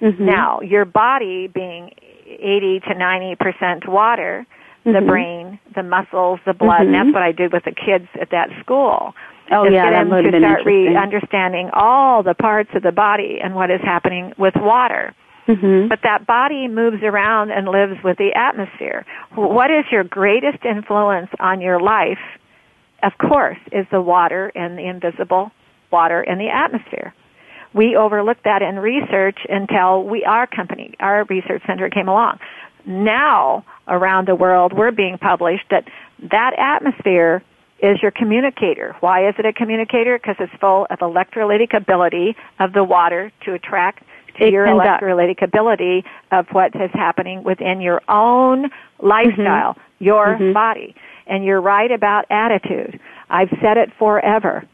Mhm. 0.00 0.20
Now, 0.20 0.60
your 0.60 0.84
body 0.84 1.48
being 1.48 1.90
80 2.26 2.80
to 2.80 2.94
90% 2.94 3.86
water, 3.86 4.46
the 4.84 4.92
Mhm. 5.00 5.06
brain, 5.06 5.58
the 5.74 5.82
muscles, 5.82 6.40
the 6.44 6.54
blood, 6.54 6.82
and 6.82 6.90
Mhm. 6.94 6.98
that's 6.98 7.14
what 7.14 7.22
I 7.22 7.32
did 7.32 7.52
with 7.52 7.64
the 7.64 7.72
kids 7.72 8.08
at 8.20 8.30
that 8.30 8.50
school. 8.60 9.14
Oh 9.50 9.66
is 9.66 9.72
yeah, 9.72 9.90
that 9.90 10.04
them 10.04 10.10
have 10.10 10.32
to 10.32 10.38
start 10.38 10.64
re- 10.64 10.96
understanding 10.96 11.70
all 11.72 12.22
the 12.22 12.34
parts 12.34 12.70
of 12.74 12.82
the 12.82 12.92
body 12.92 13.38
and 13.42 13.54
what 13.54 13.70
is 13.70 13.80
happening 13.82 14.32
with 14.38 14.54
water. 14.56 15.14
Mhm. 15.48 15.88
But 15.88 16.02
that 16.02 16.26
body 16.26 16.68
moves 16.68 17.02
around 17.02 17.50
and 17.50 17.66
lives 17.68 18.02
with 18.04 18.16
the 18.18 18.32
atmosphere. 18.34 19.04
What 19.34 19.70
is 19.70 19.84
your 19.90 20.04
greatest 20.04 20.64
influence 20.64 21.30
on 21.40 21.60
your 21.60 21.80
life? 21.80 22.20
Of 23.02 23.18
course, 23.18 23.58
is 23.72 23.86
the 23.90 24.00
water 24.00 24.52
and 24.54 24.78
the 24.78 24.86
invisible 24.86 25.50
water 25.90 26.22
in 26.22 26.38
the 26.38 26.48
atmosphere. 26.48 27.12
We 27.74 27.96
overlooked 27.96 28.44
that 28.44 28.62
in 28.62 28.78
research 28.78 29.38
until 29.48 30.04
we, 30.04 30.24
our 30.24 30.46
company, 30.46 30.94
our 31.00 31.24
research 31.24 31.62
center 31.66 31.88
came 31.90 32.08
along. 32.08 32.38
Now, 32.84 33.64
around 33.88 34.28
the 34.28 34.34
world, 34.34 34.72
we're 34.72 34.90
being 34.92 35.18
published 35.18 35.64
that 35.70 35.84
that 36.30 36.52
atmosphere 36.58 37.42
is 37.82 38.00
your 38.00 38.12
communicator. 38.12 38.96
Why 39.00 39.28
is 39.28 39.34
it 39.38 39.44
a 39.44 39.52
communicator? 39.52 40.16
Because 40.16 40.36
it's 40.38 40.52
full 40.60 40.86
of 40.88 41.00
electrolytic 41.00 41.74
ability 41.74 42.36
of 42.60 42.72
the 42.72 42.84
water 42.84 43.32
to 43.44 43.54
attract 43.54 44.04
to 44.36 44.46
It 44.46 44.52
your 44.52 44.66
electrolytic 44.66 45.42
ability 45.42 46.04
of 46.30 46.46
what 46.52 46.74
is 46.76 46.90
happening 46.94 47.42
within 47.42 47.80
your 47.80 48.00
own 48.08 48.70
lifestyle, 49.00 49.76
your 49.98 50.38
Mhm. 50.38 50.54
body. 50.54 50.94
And 51.26 51.44
you're 51.44 51.60
right 51.60 51.90
about 51.90 52.24
attitude. 52.30 52.98
I've 53.28 53.50
said 53.60 53.76
it 53.76 53.92
forever. 53.98 54.64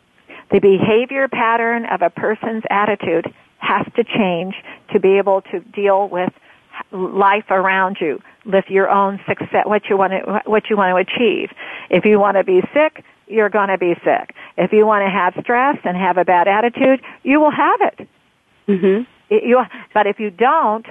The 0.50 0.60
behavior 0.60 1.28
pattern 1.28 1.86
of 1.86 2.02
a 2.02 2.10
person's 2.10 2.64
attitude 2.70 3.32
has 3.58 3.86
to 3.96 4.04
change 4.04 4.54
to 4.92 5.00
be 5.00 5.18
able 5.18 5.40
to 5.42 5.60
deal 5.60 6.08
with 6.08 6.32
life 6.92 7.50
around 7.50 7.98
you, 8.00 8.20
with 8.46 8.64
your 8.68 8.88
own 8.88 9.20
success, 9.28 9.64
what 9.66 9.82
you 9.88 9.96
want 9.96 10.12
to, 10.12 10.42
what 10.46 10.70
you 10.70 10.76
want 10.76 10.90
to 10.90 10.96
achieve. 10.96 11.50
If 11.90 12.04
you 12.04 12.18
want 12.18 12.36
to 12.36 12.44
be 12.44 12.62
sick, 12.72 13.04
you're 13.26 13.50
going 13.50 13.68
to 13.68 13.78
be 13.78 13.94
sick. 14.04 14.34
If 14.56 14.72
you 14.72 14.86
want 14.86 15.04
to 15.04 15.10
have 15.10 15.34
stress 15.42 15.76
and 15.84 15.96
have 15.96 16.16
a 16.16 16.24
bad 16.24 16.48
attitude, 16.48 17.00
you 17.22 17.40
will 17.40 17.50
have 17.50 17.80
it. 17.82 18.08
Mhm. 18.68 19.06
It- 19.28 19.44
you, 19.44 19.62
but 19.92 20.06
if 20.06 20.18
you 20.18 20.30
don't, 20.30 20.86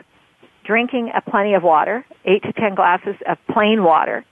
drinking 0.64 1.12
a 1.16 1.22
plenty 1.22 1.56
of 1.56 1.64
water, 1.64 2.06
eight 2.26 2.44
to 2.44 2.54
ten 2.54 2.76
glasses 2.76 3.16
of 3.26 3.38
plain 3.48 3.84
water, 3.84 4.24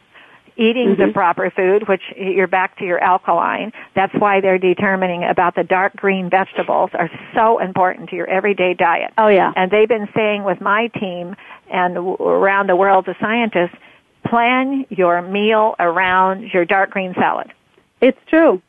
eating 0.57 0.95
the 0.97 1.03
mm-hmm. 1.03 1.11
proper 1.11 1.49
food, 1.49 1.87
which 1.87 2.01
you're 2.15 2.47
back 2.47 2.77
to 2.79 2.85
your 2.85 3.03
alkaline. 3.03 3.71
That's 3.95 4.13
why 4.15 4.41
they're 4.41 4.57
determining 4.57 5.23
about 5.23 5.55
the 5.55 5.63
dark 5.63 5.95
green 5.95 6.29
vegetables 6.29 6.91
are 6.93 7.09
so 7.33 7.59
important 7.59 8.09
to 8.09 8.15
your 8.15 8.29
everyday 8.29 8.73
diet. 8.73 9.11
Oh 9.17 9.27
yeah. 9.27 9.51
And 9.55 9.69
they've 9.71 9.87
been 9.87 10.09
saying 10.15 10.43
with 10.43 10.61
my 10.61 10.87
team 10.87 11.35
and 11.71 11.97
around 11.97 12.67
the 12.67 12.75
world, 12.75 13.05
the 13.05 13.15
scientists, 13.19 13.75
plan 14.25 14.85
your 14.89 15.21
meal 15.21 15.75
around 15.79 16.51
your 16.53 16.65
dark 16.65 16.91
green 16.91 17.13
salad. 17.15 17.51
It's 18.01 18.17
true. 18.27 18.61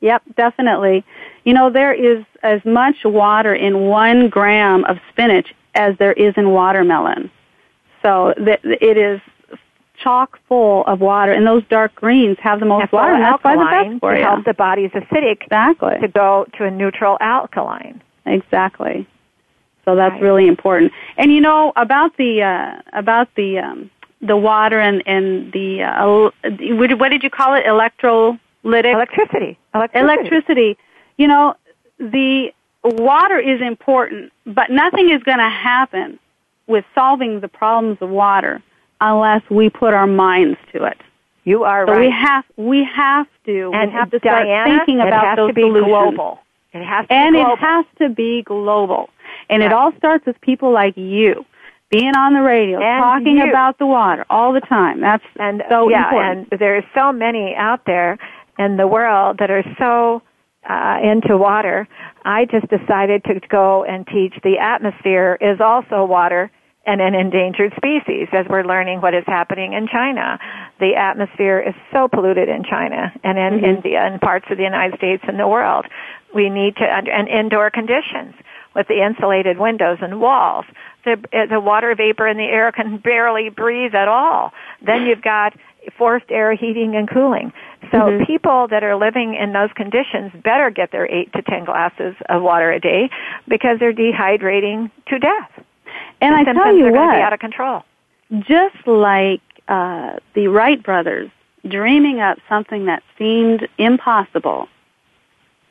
Yep, 0.00 0.22
definitely. 0.36 1.04
You 1.44 1.54
know, 1.54 1.70
there 1.70 1.94
is 1.94 2.24
as 2.42 2.64
much 2.64 2.96
water 3.04 3.54
in 3.54 3.86
one 3.86 4.28
gram 4.28 4.84
of 4.84 4.98
spinach 5.10 5.54
as 5.74 5.96
there 5.98 6.12
is 6.12 6.34
in 6.36 6.50
watermelon. 6.50 7.30
So 8.02 8.34
th- 8.36 8.60
it 8.62 8.98
is 8.98 9.20
chock 10.02 10.38
full 10.48 10.84
of 10.86 11.00
water, 11.00 11.32
and 11.32 11.46
those 11.46 11.62
dark 11.68 11.94
greens 11.94 12.36
have 12.40 12.60
the 12.60 12.66
most 12.66 12.92
water, 12.92 13.14
and 13.14 13.22
that's 13.24 13.42
why 13.44 13.52
alkaline 13.54 13.92
best 13.92 14.00
for 14.00 14.12
to 14.12 14.18
you. 14.18 14.24
help 14.24 14.44
the 14.44 14.54
body's 14.54 14.90
acidic 14.90 15.42
Exactly. 15.42 15.98
to 16.00 16.08
go 16.08 16.46
to 16.58 16.64
a 16.64 16.70
neutral 16.70 17.16
alkaline. 17.20 18.02
Exactly. 18.26 19.06
So 19.84 19.94
that's 19.96 20.12
Right. 20.14 20.22
really 20.22 20.46
important. 20.48 20.92
And 21.16 21.30
you 21.32 21.40
know 21.40 21.72
about 21.76 22.16
the 22.16 22.42
uh, 22.42 22.80
about 22.92 23.28
the 23.36 23.58
um, 23.58 23.90
the 24.20 24.36
water 24.36 24.78
and 24.80 25.02
and 25.06 25.52
the 25.52 25.82
uh, 25.82 26.30
what 26.78 26.88
did- 26.88 26.98
what 27.00 27.10
did 27.10 27.22
you 27.22 27.30
call 27.30 27.54
it? 27.54 27.64
Electrolytic 27.66 28.38
Electricity. 28.64 29.58
Electricity. 29.74 29.98
electricity. 30.00 30.78
You 31.18 31.28
know, 31.28 31.54
the 31.98 32.52
water 32.82 33.38
is 33.38 33.60
important, 33.60 34.32
but 34.46 34.70
nothing 34.70 35.10
is 35.10 35.22
going 35.22 35.38
to 35.38 35.48
happen 35.48 36.18
with 36.66 36.84
solving 36.94 37.40
the 37.40 37.48
problems 37.48 37.98
of 38.00 38.08
water 38.08 38.62
unless 39.00 39.42
we 39.50 39.70
put 39.70 39.94
our 39.94 40.06
minds 40.06 40.58
to 40.72 40.84
it. 40.84 40.98
You 41.44 41.64
are 41.64 41.86
So 41.86 41.92
right. 41.92 42.00
we 42.00 42.10
have 42.10 42.44
we 42.56 42.84
have 42.96 43.26
to 43.46 43.70
and 43.74 43.90
we 43.92 43.98
have 43.98 44.10
to 44.10 44.18
start 44.18 44.46
Diana, 44.46 44.78
thinking 44.78 44.98
it 45.00 45.06
about 45.08 45.24
has 45.26 45.36
those 45.36 45.48
to 45.50 45.54
be 45.54 45.62
solutions. 45.62 45.86
global. 45.86 46.38
It 46.72 46.84
has 46.84 47.06
to 47.06 47.12
And 47.12 47.34
be 47.34 47.38
global. 47.38 47.52
And 47.52 47.58
it 47.60 47.64
has 47.66 47.84
to 47.98 48.08
be 48.14 48.42
global. 48.42 49.10
And 49.50 49.62
it 49.62 49.72
all 49.72 49.92
starts 49.98 50.24
with 50.26 50.40
people 50.40 50.72
like 50.72 50.96
you 50.96 51.44
being 51.90 52.16
on 52.16 52.32
the 52.32 52.40
radio, 52.40 52.80
And 52.80 53.02
talking 53.02 53.36
you. 53.38 53.48
about 53.50 53.78
the 53.78 53.86
water 53.86 54.24
all 54.30 54.52
the 54.52 54.60
time. 54.62 55.00
That's 55.00 55.22
and 55.38 55.62
so 55.70 55.88
yeah, 55.90 56.04
important. 56.08 56.48
and 56.50 56.60
there's 56.60 56.84
so 56.94 57.12
many 57.12 57.54
out 57.54 57.84
there 57.84 58.18
in 58.58 58.76
the 58.78 58.86
world 58.88 59.36
that 59.38 59.50
are 59.50 59.62
so 59.78 60.22
uh, 60.68 60.98
into 61.02 61.36
water. 61.36 61.86
I 62.24 62.46
just 62.46 62.66
decided 62.68 63.22
to 63.24 63.38
go 63.48 63.84
and 63.84 64.06
teach 64.06 64.32
the 64.42 64.58
atmosphere 64.58 65.36
is 65.40 65.60
also 65.60 66.04
water 66.06 66.50
and 66.86 67.00
an 67.00 67.14
endangered 67.14 67.72
species 67.76 68.28
as 68.32 68.46
we're 68.48 68.64
learning 68.64 69.00
what 69.00 69.14
is 69.14 69.24
happening 69.26 69.72
in 69.72 69.88
China. 69.88 70.38
The 70.80 70.94
atmosphere 70.96 71.60
is 71.60 71.74
so 71.92 72.08
polluted 72.08 72.48
in 72.48 72.62
China 72.64 73.12
and 73.22 73.38
in 73.38 73.54
Mm-hmm. 73.60 73.64
India 73.64 74.00
and 74.04 74.20
parts 74.20 74.46
of 74.50 74.56
the 74.56 74.64
United 74.64 74.98
States 74.98 75.22
and 75.26 75.38
the 75.38 75.48
world. 75.48 75.86
We 76.34 76.50
need 76.50 76.76
to, 76.76 76.84
and 76.84 77.28
indoor 77.28 77.70
conditions 77.70 78.34
with 78.74 78.88
the 78.88 79.04
insulated 79.04 79.58
windows 79.58 79.98
and 80.02 80.20
walls. 80.20 80.64
The, 81.04 81.12
uh, 81.12 81.46
the 81.48 81.60
water 81.60 81.94
vapor 81.94 82.26
in 82.26 82.36
the 82.36 82.44
air 82.44 82.72
can 82.72 82.98
barely 82.98 83.48
breathe 83.50 83.94
at 83.94 84.08
all. 84.08 84.52
Then 84.84 85.06
you've 85.06 85.22
got 85.22 85.54
forced 85.96 86.26
air 86.30 86.54
heating 86.54 86.96
and 86.96 87.08
cooling. 87.08 87.52
So 87.92 87.98
Mm-hmm. 87.98 88.24
people 88.24 88.66
that 88.68 88.82
are 88.82 88.96
living 88.96 89.36
in 89.40 89.52
those 89.52 89.70
conditions 89.76 90.32
better 90.42 90.70
get 90.70 90.90
their 90.90 91.06
eight 91.06 91.32
to 91.34 91.42
ten 91.42 91.64
glasses 91.64 92.16
of 92.28 92.42
water 92.42 92.72
a 92.72 92.80
day 92.80 93.10
because 93.46 93.78
they're 93.78 93.92
dehydrating 93.92 94.90
to 95.08 95.18
death. 95.18 95.64
And 96.24 96.34
I 96.34 96.44
tell 96.44 96.74
you 96.76 96.86
are 96.86 96.90
going 96.90 97.08
to 97.08 97.14
be 97.16 97.20
out 97.20 97.24
what, 97.26 97.32
of 97.34 97.40
control. 97.40 97.82
just 98.40 98.86
like 98.86 99.40
uh, 99.68 100.16
the 100.34 100.48
Wright 100.48 100.82
brothers 100.82 101.30
dreaming 101.68 102.20
up 102.20 102.38
something 102.48 102.86
that 102.86 103.02
seemed 103.18 103.66
impossible, 103.78 104.68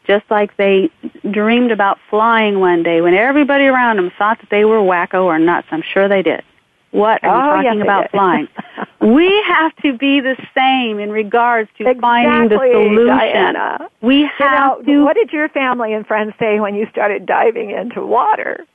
just 0.08 0.26
like 0.30 0.56
they 0.58 0.90
dreamed 1.32 1.72
about 1.72 1.98
flying 2.10 2.60
one 2.60 2.84
day 2.84 3.02
when 3.02 3.14
everybody 3.14 3.66
around 3.66 3.98
them 3.98 4.12
thought 4.18 4.40
that 4.40 4.50
they 4.50 4.66
were 4.66 4.80
wacko 4.80 5.24
or 5.24 5.38
nuts. 5.40 5.68
I'm 5.72 5.84
sure 5.84 6.08
they 6.08 6.22
did. 6.24 6.44
What 6.92 7.24
are 7.24 7.56
Oh, 7.56 7.58
you 7.58 7.64
talking 7.64 7.80
they 7.80 7.86
about 7.86 8.12
flying? 8.12 8.48
we 9.02 9.42
have 9.48 9.76
to 9.78 9.98
be 9.98 10.20
the 10.20 10.36
same 10.56 11.00
in 11.00 11.10
regards 11.12 11.70
to 11.80 11.86
finding 12.00 12.50
the 12.50 12.56
Exactly, 12.56 12.72
solution. 12.72 13.08
Diana. 13.08 13.90
We 14.02 14.18
You 14.18 14.30
know, 14.40 14.82
to 14.86 15.04
what 15.04 15.16
did 15.16 15.32
your 15.32 15.50
family 15.50 15.94
and 15.94 16.06
friends 16.06 16.34
say 16.40 16.60
when 16.60 16.76
you 16.76 16.88
started 16.92 17.26
diving 17.26 17.72
into 17.72 18.06
water? 18.06 18.66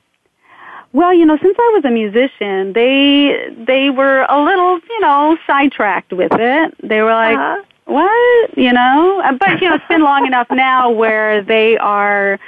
Well, 0.91 1.13
you 1.13 1.25
know, 1.25 1.37
since 1.41 1.55
I 1.57 1.71
was 1.75 1.85
a 1.85 1.91
musician, 1.91 2.73
they 2.73 3.53
they 3.57 3.89
were 3.89 4.25
a 4.27 4.41
little, 4.43 4.79
you 4.89 4.99
know, 5.01 5.37
sidetracked 5.45 6.11
with 6.13 6.31
it. 6.33 6.73
They 6.81 7.01
were 7.01 7.13
like, 7.13 7.37
Uh-huh. 7.37 7.61
"What?" 7.85 8.57
You 8.57 8.73
know, 8.73 9.21
Uh, 9.23 9.33
but 9.33 9.61
you 9.61 9.69
know, 9.69 9.75
it's 9.75 9.87
been 9.87 10.01
long 10.01 10.25
enough 10.25 10.49
now 10.49 10.89
where 10.89 11.41
they 11.41 11.77
are. 11.77 12.39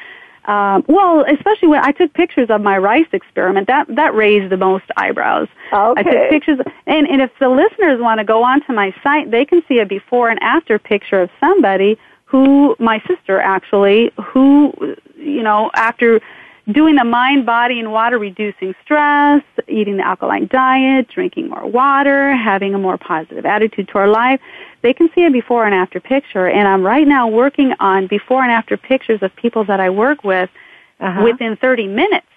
Um, 0.46 0.84
well, 0.88 1.24
especially 1.30 1.68
when 1.68 1.84
I 1.86 1.92
took 1.92 2.14
pictures 2.14 2.50
of 2.50 2.62
my 2.62 2.76
rice 2.80 3.06
experiment, 3.14 3.68
that 3.68 3.86
that 3.89 4.16
raised 4.16 4.50
the 4.50 4.58
most 4.58 4.86
eyebrows. 4.98 5.48
Okay. 5.72 6.00
I 6.00 6.04
took 6.04 6.30
pictures, 6.32 6.60
and 6.88 7.08
and 7.08 7.22
if 7.22 7.30
the 7.39 7.48
listeners 7.50 8.02
want 8.02 8.18
to 8.18 8.24
go 8.24 8.42
onto 8.44 8.74
my 8.74 8.92
site, 9.04 9.30
they 9.30 9.46
can 9.46 9.62
see 9.68 9.78
a 9.78 9.86
before 9.86 10.30
and 10.30 10.42
after 10.42 10.80
picture 10.80 11.22
of 11.22 11.30
somebody 11.39 11.96
who 12.26 12.76
my 12.80 13.00
sister 13.08 13.39
actually 13.39 14.12
who 14.20 14.74
you 15.18 15.44
know 15.44 15.70
after 15.76 16.22
doing 16.72 16.95
the 16.95 17.03
mind, 17.03 17.45
body, 17.45 17.80
and 17.80 17.91
water 17.91 18.20
reducing 18.20 18.76
stress, 18.84 19.43
eating 19.68 19.97
the 19.97 20.05
alkaline 20.05 20.47
diet, 20.47 21.07
drinking 21.07 21.49
more 21.49 21.66
water, 21.66 22.36
having 22.36 22.74
a 22.76 22.78
more 22.78 22.97
positive 22.97 23.45
attitude 23.45 23.88
toward 23.88 24.09
life, 24.09 24.39
they 24.82 24.93
can 24.93 25.09
see 25.14 25.26
a 25.26 25.32
before 25.32 25.66
and 25.66 25.74
after 25.76 25.99
picture. 25.99 26.47
And 26.47 26.68
I'm 26.68 26.84
right 26.84 27.07
now 27.07 27.28
working 27.28 27.74
on 27.80 28.07
before 28.07 28.43
and 28.43 28.51
after 28.51 28.78
pictures 28.78 29.22
of 29.22 29.36
people 29.36 29.64
that 29.66 29.80
I 29.80 29.89
work 29.89 30.24
with 30.24 30.49
Uh-huh. 30.99 31.24
within 31.24 31.55
30 31.55 31.88
minutes. 31.88 32.28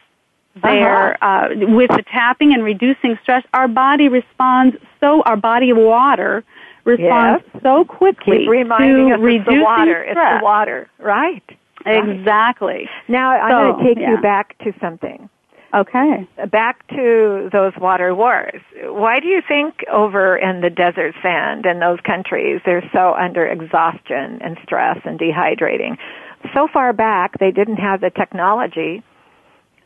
They're 0.63 1.23
uh, 1.23 1.49
with 1.81 1.91
the 1.91 2.03
tapping 2.11 2.55
and 2.55 2.63
reducing 2.65 3.19
stress. 3.23 3.45
Our 3.53 3.69
body 3.69 4.09
responds 4.09 4.77
so. 5.01 5.21
Our 5.23 5.37
body 5.37 5.71
of 5.71 5.77
water 5.77 6.45
responds 6.85 7.45
so 7.63 7.85
quickly 7.85 8.39
Keep 8.39 8.49
reminding 8.49 9.09
to 9.09 9.15
us 9.15 9.19
it's 9.19 9.23
reducing 9.23 9.59
the 9.59 9.65
water. 9.65 10.03
It's 10.03 10.15
the 10.15 10.45
water, 10.45 10.89
right? 10.99 11.43
Exactly. 11.87 12.89
Now 13.09 13.31
I'm 13.31 13.51
So, 13.51 13.79
going 13.79 13.95
to 13.95 13.95
take 13.95 14.09
you 14.09 14.17
back 14.21 14.59
to 14.59 14.73
something. 14.81 15.29
Okay. 15.75 16.29
Uh, 16.41 16.47
back 16.47 16.87
to 16.89 17.49
those 17.53 17.73
water 17.81 18.15
wars. 18.15 18.61
Why 18.85 19.19
do 19.19 19.27
you 19.27 19.43
think 19.47 19.85
over 19.93 20.37
in 20.37 20.61
the 20.61 20.71
desert 20.71 21.15
sand 21.21 21.67
in 21.67 21.81
those 21.81 21.99
countries 22.07 22.61
they're 22.65 22.89
so 22.93 23.15
under 23.15 23.47
exhaustion 23.47 24.41
and 24.41 24.57
stress 24.63 24.99
and 25.05 25.19
dehydrating? 25.19 25.97
So 26.55 26.69
far 26.73 26.93
back 26.93 27.39
they 27.41 27.51
didn't 27.51 27.79
have 27.79 28.01
the 28.01 28.11
technology 28.11 29.03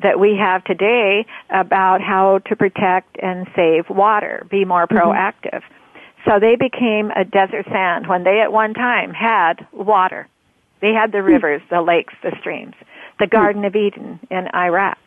that 0.03 0.21
we 0.21 0.37
have 0.37 0.63
today 0.65 1.27
about 1.51 2.01
how 2.01 2.39
to 2.47 2.55
protect 2.55 3.17
and 3.21 3.47
save 3.57 3.89
water, 3.89 4.47
be 4.51 4.65
more 4.65 4.87
mm-hmm. 4.87 4.99
proactive. 4.99 5.63
So 6.27 6.39
they 6.39 6.57
became 6.57 7.11
a 7.11 7.25
desert 7.25 7.67
sand 7.73 8.07
when 8.09 8.25
they 8.25 8.41
at 8.41 8.53
one 8.53 8.75
time 8.75 9.13
had 9.15 9.67
water. 9.73 10.29
They 10.81 10.93
had 10.93 11.13
the 11.13 11.21
hmm. 11.21 11.27
rivers, 11.27 11.63
the 11.71 11.83
lakes, 11.83 12.15
the 12.23 12.33
streams, 12.41 12.75
the 13.19 13.27
hmm. 13.27 13.31
Garden 13.37 13.65
of 13.65 13.75
Eden 13.75 14.21
in 14.31 14.49
Iraq. 14.55 14.99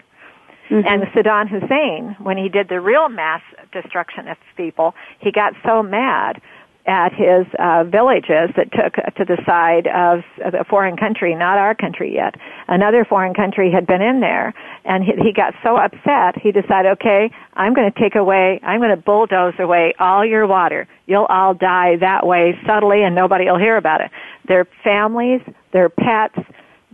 Mm-hmm. 0.69 0.88
And 0.88 1.03
Saddam 1.13 1.49
Hussein, 1.49 2.15
when 2.24 2.38
he 2.38 2.47
did 2.47 2.69
the 2.69 2.80
real 2.80 3.09
mass 3.09 3.41
destruction 3.74 4.30
of 4.30 4.38
people, 4.55 4.95
he 5.19 5.30
got 5.30 5.53
so 5.65 5.84
mad 5.84 6.41
at 6.88 7.13
his 7.13 7.45
uh, 7.59 7.84
villages 7.84 8.49
that 8.57 8.71
took 8.71 8.95
to 9.15 9.25
the 9.25 9.38
side 9.45 9.88
of 9.88 10.23
a 10.53 10.63
foreign 10.63 10.97
country, 10.97 11.36
not 11.36 11.57
our 11.57 11.75
country 11.75 12.13
yet. 12.13 12.36
Another 12.67 13.05
foreign 13.05 13.34
country 13.34 13.71
had 13.71 13.86
been 13.86 14.01
in 14.01 14.19
there, 14.19 14.53
and 14.84 15.03
he, 15.03 15.11
he 15.21 15.32
got 15.32 15.53
so 15.63 15.77
upset, 15.77 16.41
he 16.41 16.51
decided, 16.51 16.93
okay, 16.93 17.29
I'm 17.53 17.73
going 17.73 17.91
to 17.91 17.99
take 17.99 18.15
away, 18.15 18.59
I'm 18.63 18.79
going 18.79 18.95
to 18.95 19.01
bulldoze 19.01 19.53
away 19.59 19.93
all 19.99 20.25
your 20.25 20.47
water. 20.47 20.88
You'll 21.05 21.25
all 21.25 21.53
die 21.53 21.97
that 21.99 22.25
way 22.25 22.57
subtly, 22.65 23.03
and 23.03 23.13
nobody 23.13 23.45
will 23.45 23.59
hear 23.59 23.77
about 23.77 24.01
it. 24.01 24.09
Their 24.47 24.65
families, 24.84 25.41
their 25.71 25.89
pets 25.89 26.39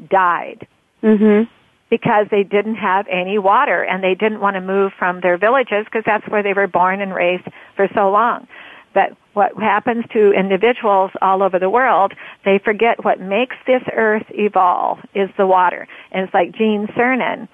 died 0.10 0.68
Mhm. 1.04 1.48
because 1.90 2.28
they 2.30 2.44
didn't 2.44 2.76
have 2.76 3.08
any 3.10 3.38
water 3.38 3.84
and 3.84 4.04
they 4.04 4.16
didn't 4.16 4.42
want 4.42 4.56
to 4.56 4.62
move 4.62 4.92
from 4.94 5.22
their 5.22 5.38
villages 5.38 5.86
because 5.86 6.04
that's 6.06 6.28
where 6.28 6.44
they 6.44 6.54
were 6.54 6.68
born 6.68 7.02
and 7.02 7.14
raised 7.14 7.48
for 7.76 7.88
so 7.94 8.10
long. 8.12 8.48
But 8.94 9.14
what 9.38 9.56
happens 9.56 10.04
to 10.12 10.32
individuals 10.32 11.12
all 11.22 11.44
over 11.44 11.60
the 11.60 11.70
world, 11.70 12.14
they 12.44 12.60
forget 12.64 13.06
what 13.06 13.22
makes 13.22 13.56
this 13.66 13.84
earth 13.94 14.26
evolve 14.32 15.00
is 15.14 15.30
the 15.38 15.48
water. 15.48 15.88
And 16.12 16.24
it's 16.26 16.34
like 16.34 16.52
Gene 16.52 16.88
Cernan 16.88 17.48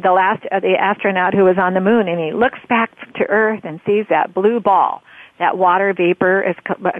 the 0.00 0.12
last 0.12 0.44
uh, 0.50 0.60
the 0.60 0.76
astronaut 0.78 1.34
who 1.34 1.44
was 1.44 1.56
on 1.58 1.74
the 1.74 1.80
moon, 1.80 2.08
and 2.08 2.18
he 2.20 2.32
looks 2.32 2.58
back 2.68 2.90
to 3.14 3.24
Earth 3.24 3.60
and 3.64 3.80
sees 3.86 4.06
that 4.08 4.32
blue 4.32 4.60
ball, 4.60 5.02
that 5.38 5.58
water 5.58 5.92
vapor 5.92 6.42
is 6.42 6.56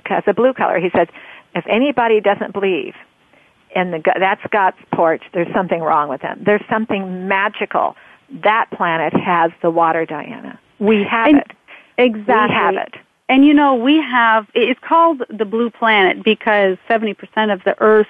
has 0.07 0.25
a 0.27 0.35
blue 0.35 0.53
color. 0.53 0.79
He 0.79 0.91
says, 0.95 1.09
if 1.55 1.65
anybody 1.69 2.21
doesn't 2.21 2.53
believe 2.53 2.95
in 3.75 3.91
the 3.91 4.03
that's 4.19 4.43
God's 4.51 4.77
porch, 4.93 5.23
there's 5.33 5.53
something 5.55 5.81
wrong 5.81 6.09
with 6.09 6.23
them. 6.23 6.43
There's 6.45 6.65
something 6.71 7.29
magical. 7.29 7.97
That 8.45 8.67
planet 8.73 9.13
has 9.13 9.51
the 9.63 9.71
water, 9.71 10.07
Diana. 10.07 10.59
We 10.79 11.05
have 11.11 11.29
and 11.29 11.39
it. 11.39 11.51
Exactly. 11.99 12.35
We 12.35 12.55
have 12.55 12.75
it. 12.75 12.95
And 13.31 13.45
you 13.45 13.55
know, 13.55 13.77
we 13.77 13.99
have, 14.03 14.49
it's 14.57 14.81
called 14.81 15.23
the 15.31 15.45
blue 15.45 15.71
planet 15.71 16.25
because 16.25 16.77
70% 16.89 17.15
of 17.53 17.63
the 17.63 17.81
Earth 17.81 18.09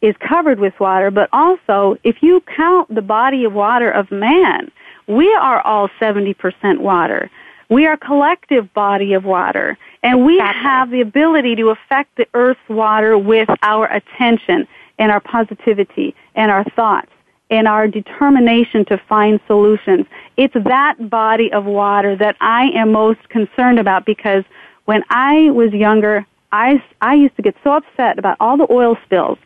is 0.00 0.14
covered 0.20 0.60
with 0.60 0.78
water, 0.78 1.10
but 1.10 1.28
also, 1.32 1.96
if 2.04 2.22
you 2.22 2.40
count 2.42 2.94
the 2.94 3.02
body 3.02 3.44
of 3.44 3.52
water 3.52 3.90
of 3.90 4.08
man, 4.12 4.70
we 5.08 5.34
are 5.34 5.60
all 5.62 5.88
70% 6.00 6.78
water. 6.78 7.28
We 7.70 7.86
are 7.86 7.94
a 7.94 7.98
collective 7.98 8.72
body 8.72 9.14
of 9.14 9.24
water, 9.24 9.76
and 10.04 10.24
we 10.24 10.34
exactly. 10.34 10.62
have 10.62 10.90
the 10.92 11.00
ability 11.00 11.56
to 11.56 11.70
affect 11.70 12.14
the 12.16 12.28
Earth's 12.32 12.68
water 12.68 13.18
with 13.18 13.48
our 13.62 13.92
attention 13.92 14.68
and 14.96 15.10
our 15.10 15.20
positivity 15.20 16.14
and 16.36 16.52
our 16.52 16.62
thoughts 16.76 17.10
and 17.52 17.68
our 17.68 17.86
determination 17.86 18.82
to 18.86 18.96
find 18.96 19.38
solutions. 19.46 20.06
It's 20.38 20.54
that 20.54 21.10
body 21.10 21.52
of 21.52 21.66
water 21.66 22.16
that 22.16 22.34
I 22.40 22.70
am 22.74 22.92
most 22.92 23.28
concerned 23.28 23.78
about 23.78 24.06
because 24.06 24.42
when 24.86 25.04
I 25.10 25.50
was 25.50 25.70
younger, 25.74 26.26
I, 26.50 26.82
I 27.02 27.14
used 27.14 27.36
to 27.36 27.42
get 27.42 27.54
so 27.62 27.74
upset 27.74 28.18
about 28.18 28.38
all 28.40 28.56
the 28.56 28.66
oil 28.72 28.96
spills 29.04 29.38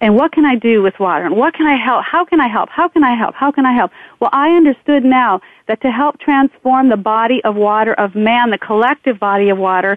and 0.00 0.16
what 0.16 0.32
can 0.32 0.44
I 0.44 0.56
do 0.56 0.82
with 0.82 0.98
water 0.98 1.24
and 1.24 1.36
what 1.36 1.54
can 1.54 1.68
I 1.68 1.76
help? 1.76 2.04
How 2.04 2.24
can 2.24 2.40
I 2.40 2.48
help? 2.48 2.70
How 2.70 2.88
can 2.88 3.04
I 3.04 3.16
help? 3.16 3.36
How 3.36 3.52
can 3.52 3.64
I 3.64 3.72
help? 3.72 3.92
Well, 4.18 4.30
I 4.32 4.50
understood 4.56 5.04
now 5.04 5.40
that 5.68 5.80
to 5.82 5.92
help 5.92 6.18
transform 6.18 6.88
the 6.88 6.96
body 6.96 7.40
of 7.44 7.54
water 7.54 7.94
of 7.94 8.16
man, 8.16 8.50
the 8.50 8.58
collective 8.58 9.20
body 9.20 9.48
of 9.48 9.58
water, 9.58 9.96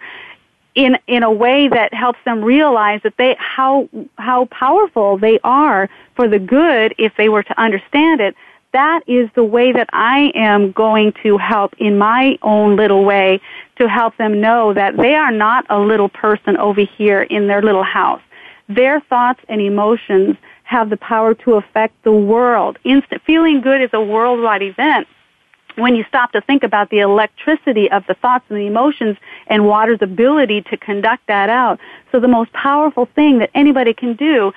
in 0.77 0.95
in 1.07 1.23
a 1.23 1.31
way 1.31 1.67
that 1.67 1.91
helps 1.93 2.19
them 2.23 2.41
realize 2.43 3.01
that 3.03 3.17
they 3.17 3.35
how 3.39 3.89
how 4.17 4.45
powerful 4.45 5.17
they 5.17 5.39
are 5.43 5.89
for 6.15 6.27
the 6.29 6.39
good 6.39 6.93
if 6.99 7.11
they 7.17 7.27
were 7.27 7.43
to 7.43 7.59
understand 7.59 8.21
it 8.21 8.35
that 8.73 9.01
is 9.07 9.27
the 9.33 9.43
way 9.43 9.71
that 9.71 9.89
I 9.91 10.31
am 10.35 10.71
going 10.71 11.13
to 11.23 11.37
help 11.37 11.73
in 11.79 11.97
my 11.97 12.37
own 12.43 12.75
little 12.75 13.05
way 13.05 13.41
to 13.77 13.89
help 13.89 14.15
them 14.17 14.39
know 14.39 14.73
that 14.73 14.97
they 14.97 15.15
are 15.15 15.31
not 15.31 15.65
a 15.69 15.79
little 15.79 16.09
person 16.09 16.57
over 16.57 16.81
here 16.81 17.23
in 17.23 17.47
their 17.47 17.61
little 17.61 17.83
house. 17.83 18.21
Their 18.67 18.99
thoughts 18.99 19.39
and 19.47 19.61
emotions 19.61 20.35
have 20.63 20.89
the 20.89 20.97
power 20.97 21.33
to 21.33 21.53
affect 21.53 22.03
the 22.03 22.11
world. 22.11 22.77
Instant 22.83 23.21
feeling 23.25 23.61
good 23.61 23.81
is 23.81 23.89
a 23.93 24.01
worldwide 24.01 24.61
event 24.61 25.07
when 25.77 25.95
you 25.95 26.03
stop 26.07 26.31
to 26.31 26.41
think 26.41 26.63
about 26.63 26.89
the 26.89 26.99
electricity 26.99 27.89
of 27.91 28.05
the 28.07 28.15
thoughts 28.15 28.45
and 28.49 28.57
the 28.57 28.65
emotions 28.65 29.15
and 29.45 29.67
water's 29.67 30.01
ability 30.01 30.61
to 30.63 30.77
conduct 30.77 31.25
that 31.27 31.49
out. 31.49 31.79
So 32.11 32.19
the 32.19 32.27
most 32.27 32.51
powerful 32.53 33.05
thing 33.05 33.39
that 33.39 33.51
anybody 33.53 33.93
can 33.93 34.15
do 34.15 34.53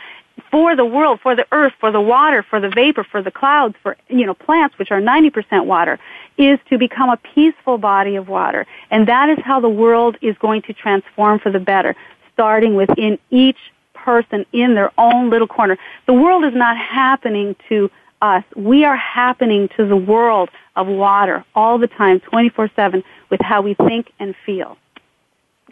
for 0.51 0.75
the 0.75 0.85
world, 0.85 1.21
for 1.21 1.37
the 1.37 1.47
earth, 1.53 1.75
for 1.79 1.93
the 1.93 2.01
water, 2.01 2.43
for 2.43 2.59
the 2.59 2.71
vapor, 2.71 3.05
for 3.05 3.23
the 3.23 3.31
clouds, 3.31 3.75
for, 3.83 3.97
you 4.09 4.25
know, 4.25 4.35
plants, 4.35 4.79
which 4.79 4.91
are 4.91 5.01
90% 5.01 5.67
water, 5.67 5.99
is 6.39 6.59
to 6.71 6.79
become 6.79 7.11
a 7.11 7.19
peaceful 7.19 7.77
body 7.77 8.17
of 8.17 8.29
water. 8.29 8.67
And 8.91 9.07
that 9.07 9.29
is 9.29 9.39
how 9.45 9.61
the 9.61 9.69
world 9.69 10.17
is 10.23 10.37
going 10.39 10.63
to 10.63 10.73
transform 10.73 11.39
for 11.39 11.51
the 11.51 11.61
better, 11.61 11.95
starting 12.33 12.75
within 12.75 13.19
each 13.31 13.59
person 13.93 14.47
in 14.53 14.75
their 14.75 14.91
own 14.97 15.29
little 15.29 15.47
corner. 15.47 15.77
The 16.07 16.15
world 16.15 16.45
is 16.45 16.55
not 16.55 16.79
happening 16.79 17.55
to 17.69 17.91
us. 18.21 18.45
We 18.57 18.85
are 18.85 18.97
happening 18.97 19.69
to 19.77 19.87
the 19.87 19.97
world 19.97 20.51
of 20.77 20.87
water 20.87 21.45
all 21.55 21.79
the 21.79 21.87
time, 21.87 22.21
24-7, 22.21 23.03
with 23.31 23.41
how 23.41 23.63
we 23.63 23.75
think 23.75 24.11
and 24.19 24.35
feel. 24.45 24.77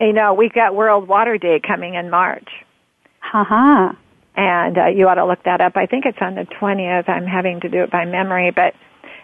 You 0.01 0.13
know, 0.13 0.35
we've 0.35 0.53
got 0.53 0.75
World 0.75 1.09
Water 1.09 1.39
Day 1.39 1.61
coming 1.61 1.95
in 1.95 2.11
March. 2.11 2.49
Ha-ha. 3.21 3.97
And 4.37 4.79
uh, 4.79 4.87
you 4.87 5.09
ought 5.09 5.17
to 5.17 5.27
look 5.27 5.43
that 5.45 5.61
up. 5.61 5.77
I 5.77 5.87
think 5.87 6.07
it's 6.07 6.19
on 6.21 6.37
the 6.37 6.47
20th. 6.61 7.09
I'm 7.09 7.27
having 7.27 7.61
to 7.61 7.69
do 7.69 7.83
it 7.83 7.91
by 7.91 8.05
memory, 8.05 8.53
but, 8.53 8.75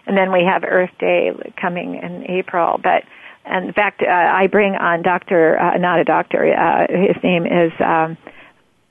and 0.05 0.17
then 0.17 0.31
we 0.31 0.43
have 0.43 0.63
Earth 0.65 0.91
Day 0.99 1.31
coming 1.59 1.95
in 1.95 2.29
April. 2.29 2.79
But, 2.83 3.03
in 3.49 3.71
fact, 3.71 4.01
uh, 4.01 4.09
I 4.09 4.47
bring 4.47 4.75
on 4.75 5.01
Dr., 5.03 5.57
uh, 5.57 5.77
not 5.77 5.99
a 5.99 6.03
doctor, 6.03 6.53
uh, 6.53 6.87
his 6.89 7.15
name 7.23 7.45
is, 7.45 7.71
um, 7.79 8.17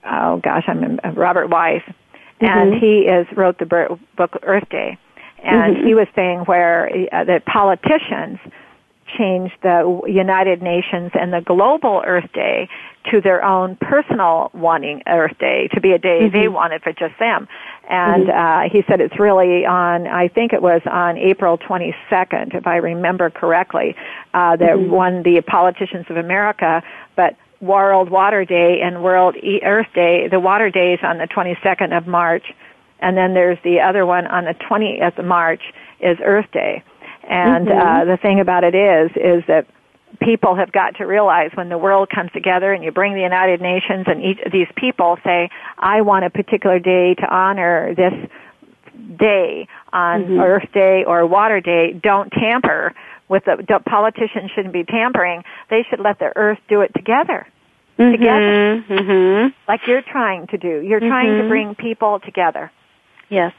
oh 0.06 0.38
gosh, 0.38 0.64
I'm 0.66 0.98
Robert 1.14 1.48
Weiss 2.40 2.50
and 2.50 2.72
Mm-hmm. 2.74 2.84
he 2.84 3.00
is 3.02 3.26
wrote 3.36 3.58
the 3.58 3.98
book 4.16 4.38
Earth 4.42 4.68
Day, 4.70 4.98
and 5.42 5.76
Mhm. 5.76 5.86
he 5.86 5.94
was 5.94 6.08
saying 6.14 6.40
where 6.40 6.90
uh, 7.12 7.24
the 7.24 7.40
politicians 7.46 8.38
changed 9.18 9.54
the 9.62 10.00
United 10.08 10.62
Nations 10.62 11.12
and 11.14 11.32
the 11.32 11.40
global 11.40 12.02
Earth 12.04 12.32
Day 12.32 12.68
to 13.10 13.20
their 13.20 13.44
own 13.44 13.76
personal 13.76 14.50
wanting 14.54 15.02
Earth 15.06 15.36
Day 15.38 15.68
to 15.74 15.80
be 15.80 15.92
a 15.92 15.98
day 15.98 16.28
they 16.28 16.48
wanted 16.48 16.82
for 16.82 16.92
just 16.92 17.16
them. 17.18 17.46
And 17.88 18.30
uh, 18.30 18.60
he 18.72 18.82
said 18.88 19.00
it's 19.00 19.20
really 19.20 19.66
on, 19.66 20.06
I 20.06 20.28
think 20.28 20.52
it 20.54 20.62
was 20.62 20.80
on 20.90 21.18
April 21.18 21.58
22nd, 21.58 22.54
if 22.54 22.66
I 22.66 22.76
remember 22.76 23.28
correctly, 23.28 23.94
uh, 24.32 24.56
that 24.56 24.80
won 24.80 25.22
the 25.22 25.42
politicians 25.42 26.06
of 26.08 26.16
America, 26.16 26.82
but 27.14 27.36
World 27.60 28.10
Water 28.10 28.44
Day 28.44 28.80
and 28.82 29.02
World 29.02 29.36
E- 29.36 29.60
Earth 29.64 29.86
Day. 29.94 30.28
The 30.28 30.40
Water 30.40 30.70
Day 30.70 30.94
is 30.94 31.00
on 31.02 31.18
the 31.18 31.26
22nd 31.26 31.96
of 31.96 32.06
March, 32.06 32.44
and 33.00 33.16
then 33.16 33.34
there's 33.34 33.58
the 33.64 33.80
other 33.80 34.04
one 34.06 34.26
on 34.26 34.44
the 34.44 34.54
20th 34.54 35.18
of 35.18 35.24
March 35.24 35.62
is 36.00 36.18
Earth 36.24 36.50
Day. 36.52 36.82
And 37.28 37.68
uh, 37.68 38.04
the 38.04 38.18
thing 38.20 38.40
about 38.40 38.64
it 38.64 38.74
is, 38.74 39.10
is 39.16 39.44
that 39.48 39.66
people 40.20 40.54
have 40.56 40.70
got 40.72 40.96
to 40.96 41.04
realize 41.04 41.50
when 41.54 41.68
the 41.68 41.78
world 41.78 42.08
comes 42.14 42.30
together 42.32 42.72
and 42.72 42.84
you 42.84 42.92
bring 42.92 43.14
the 43.14 43.22
United 43.22 43.60
Nations 43.60 44.04
and 44.06 44.22
each 44.22 44.38
of 44.44 44.52
these 44.52 44.68
people 44.76 45.18
say, 45.24 45.48
I 45.78 46.02
want 46.02 46.24
a 46.24 46.30
particular 46.30 46.78
day 46.78 47.14
to 47.14 47.26
honor 47.34 47.94
this 47.94 48.12
day 49.18 49.68
on 49.92 50.38
Earth 50.40 50.70
Day 50.72 51.04
or 51.06 51.26
Water 51.26 51.60
Day, 51.60 51.98
don't 52.00 52.30
tamper 52.30 52.94
with 53.28 53.44
the, 53.44 53.80
politicians 53.86 54.50
shouldn't 54.54 54.74
be 54.74 54.84
tampering. 54.84 55.42
They 55.70 55.84
should 55.88 56.00
let 56.00 56.18
the 56.18 56.32
earth 56.36 56.58
do 56.68 56.80
it 56.82 56.92
together. 56.94 57.46
Together. 57.96 58.84
Mm-hmm. 58.88 59.48
Like 59.68 59.80
you're 59.86 60.02
trying 60.02 60.48
to 60.48 60.58
do. 60.58 60.80
You're 60.80 61.00
trying 61.00 61.40
to 61.40 61.48
bring 61.48 61.76
people 61.76 62.18
together. 62.24 62.72
Yes. 63.28 63.52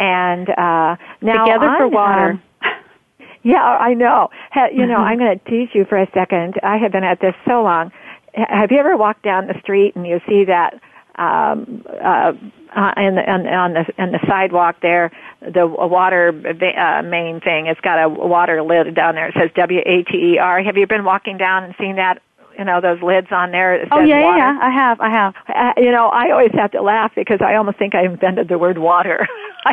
And 0.00 0.48
uh 0.48 0.96
now 1.22 1.44
Together 1.44 1.74
for 1.78 1.88
water. 1.88 2.30
um, 2.30 2.42
yeah, 3.44 3.62
I 3.62 3.94
know. 3.94 4.30
Ha, 4.50 4.66
you 4.72 4.84
know, 4.84 4.96
I'm 4.96 5.18
going 5.18 5.38
to 5.38 5.44
tease 5.50 5.68
you 5.74 5.84
for 5.88 5.96
a 5.96 6.08
second. 6.12 6.54
I 6.62 6.76
have 6.78 6.90
been 6.90 7.04
at 7.04 7.20
this 7.20 7.34
so 7.46 7.62
long. 7.62 7.92
Have 8.34 8.72
you 8.72 8.78
ever 8.78 8.96
walked 8.96 9.22
down 9.22 9.46
the 9.46 9.58
street 9.60 9.94
and 9.94 10.04
you 10.04 10.20
see 10.28 10.44
that 10.46 10.80
um, 11.18 11.84
uh, 11.88 12.32
uh, 12.76 12.92
in 12.96 13.16
the, 13.16 13.24
on, 13.28 13.46
on 13.46 13.72
the 13.74 13.84
on 13.98 14.12
the 14.12 14.20
sidewalk 14.26 14.76
there, 14.80 15.10
the 15.40 15.66
water 15.66 16.28
uh, 16.30 17.02
main 17.02 17.40
thing? 17.40 17.66
It's 17.66 17.80
got 17.80 18.02
a 18.02 18.08
water 18.08 18.62
lid 18.62 18.94
down 18.94 19.14
there. 19.14 19.28
It 19.28 19.34
says 19.38 19.50
W 19.56 19.80
A 19.80 20.02
T 20.04 20.34
E 20.34 20.38
R. 20.38 20.62
Have 20.62 20.76
you 20.76 20.86
been 20.86 21.04
walking 21.04 21.38
down 21.38 21.64
and 21.64 21.74
seen 21.78 21.96
that? 21.96 22.22
You 22.58 22.64
know 22.64 22.80
those 22.80 23.00
lids 23.02 23.28
on 23.30 23.52
there. 23.52 23.78
That 23.78 23.88
Oh 23.92 24.00
yeah, 24.00 24.18
yeah, 24.18 24.24
water? 24.24 24.38
yeah. 24.38 24.58
I 24.60 24.70
have, 24.70 25.00
I 25.00 25.10
have. 25.10 25.34
Uh, 25.48 25.80
you 25.80 25.92
know, 25.92 26.08
I 26.08 26.30
always 26.32 26.50
have 26.54 26.72
to 26.72 26.82
laugh 26.82 27.12
because 27.14 27.40
I 27.40 27.54
almost 27.54 27.78
think 27.78 27.94
I 27.94 28.04
invented 28.04 28.48
the 28.48 28.58
word 28.58 28.78
water. 28.78 29.26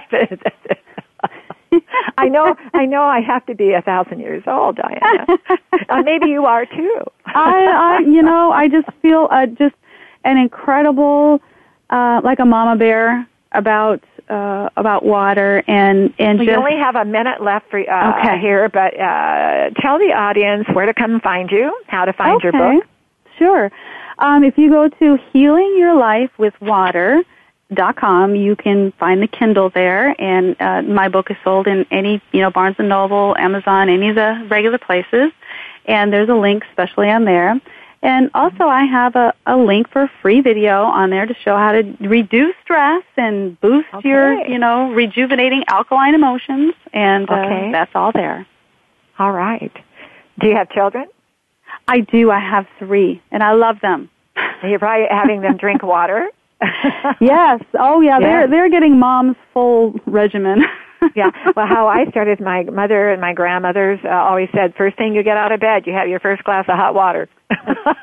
I 2.17 2.27
know, 2.27 2.55
I 2.73 2.85
know, 2.85 3.03
I 3.03 3.21
have 3.21 3.45
to 3.47 3.55
be 3.55 3.73
a 3.73 3.81
thousand 3.81 4.19
years 4.19 4.43
old, 4.47 4.77
Diana. 4.77 5.25
uh, 5.89 6.01
maybe 6.03 6.27
you 6.27 6.45
are 6.45 6.65
too. 6.65 7.01
I, 7.25 7.97
I, 7.97 7.99
you 8.05 8.21
know, 8.21 8.51
I 8.51 8.67
just 8.67 8.87
feel 9.01 9.27
uh, 9.31 9.45
just 9.47 9.75
an 10.25 10.37
incredible, 10.37 11.41
uh, 11.89 12.19
like 12.23 12.39
a 12.39 12.45
mama 12.45 12.75
bear 12.75 13.25
about 13.53 14.03
uh, 14.27 14.69
about 14.75 15.05
water 15.05 15.63
and 15.67 16.13
and 16.19 16.39
We 16.39 16.47
just 16.47 16.57
only 16.57 16.77
have 16.77 16.95
a 16.95 17.05
minute 17.05 17.41
left 17.41 17.69
for 17.69 17.79
uh, 17.79 18.19
Okay. 18.19 18.39
here, 18.41 18.67
but 18.67 18.91
uh, 18.99 19.69
tell 19.81 19.97
the 19.97 20.11
audience 20.11 20.67
where 20.73 20.87
to 20.87 20.93
come 20.93 21.21
find 21.21 21.49
you, 21.51 21.65
how 21.87 22.03
to 22.03 22.11
find 22.11 22.41
your 22.41 22.53
okay. 22.55 22.77
book. 22.79 22.87
Sure. 23.37 23.71
Um, 24.17 24.43
if 24.43 24.57
you 24.57 24.69
go 24.69 24.89
to 24.89 25.17
Healing 25.31 25.75
Your 25.77 25.95
Life 25.95 26.31
with 26.37 26.59
Water. 26.59 27.23
Dot 27.73 27.95
com. 27.95 28.35
You 28.35 28.55
can 28.55 28.91
find 28.99 29.23
the 29.23 29.27
Kindle 29.27 29.71
there, 29.71 30.13
and 30.21 30.55
uh, 30.61 30.83
my 30.83 31.09
book 31.09 31.31
is 31.31 31.37
sold 31.43 31.65
in 31.65 31.83
any, 31.89 32.21
you 32.31 32.41
know, 32.41 32.51
Barnes 32.51 32.75
and 32.77 32.87
Noble, 32.87 33.35
Amazon, 33.39 33.89
any 33.89 34.09
of 34.09 34.15
the 34.15 34.45
regular 34.51 34.77
places. 34.77 35.31
And 35.85 36.13
there's 36.13 36.29
a 36.29 36.35
link 36.35 36.63
specially 36.71 37.09
on 37.09 37.25
there. 37.25 37.59
And 38.05 38.29
also, 38.35 38.65
I 38.65 38.83
have 38.85 39.15
a, 39.15 39.33
a 39.47 39.57
link 39.57 39.89
for 39.89 40.03
a 40.03 40.11
free 40.21 40.39
video 40.39 40.83
on 40.83 41.09
there 41.09 41.25
to 41.25 41.33
show 41.43 41.55
how 41.57 41.71
to 41.71 41.81
reduce 42.01 42.53
stress 42.63 43.03
and 43.17 43.59
boost 43.61 43.87
your, 44.03 44.33
you 44.47 44.59
know, 44.59 44.91
rejuvenating 44.91 45.63
alkaline 45.67 46.13
emotions. 46.13 46.75
And 46.93 47.27
uh, 47.27 47.33
Okay. 47.33 47.71
that's 47.71 47.89
all 47.95 48.11
there. 48.13 48.45
All 49.17 49.31
right. 49.31 49.71
Do 50.39 50.47
you 50.47 50.55
have 50.55 50.69
children? 50.69 51.07
I 51.87 52.01
do. 52.01 52.29
I 52.29 52.37
have 52.39 52.67
three, 52.77 53.21
and 53.31 53.41
I 53.41 53.53
love 53.53 53.77
them. 53.81 54.09
You're 54.63 54.77
probably 54.77 55.07
having 55.09 55.41
them 55.41 55.57
drink 55.57 55.81
water. 55.95 56.29
yes. 57.19 57.61
Oh, 57.79 58.01
yeah. 58.01 58.19
Yeah. 58.19 58.19
They're 58.19 58.47
they're 58.49 58.69
getting 58.69 58.99
mom's 58.99 59.35
full 59.53 59.99
regimen. 60.05 60.63
yeah. 61.15 61.31
Well, 61.55 61.67
how 61.67 61.87
I 61.87 62.09
started, 62.09 62.39
my 62.39 62.63
mother 62.63 63.09
and 63.09 63.21
my 63.21 63.33
grandmothers 63.33 63.99
uh, 64.03 64.09
always 64.09 64.49
said, 64.53 64.73
first 64.77 64.97
thing 64.97 65.13
you 65.13 65.23
get 65.23 65.37
out 65.37 65.51
of 65.51 65.59
bed, 65.59 65.83
you 65.85 65.93
have 65.93 66.07
your 66.07 66.19
first 66.19 66.43
glass 66.43 66.65
of 66.67 66.75
hot 66.75 66.93
water. 66.93 67.29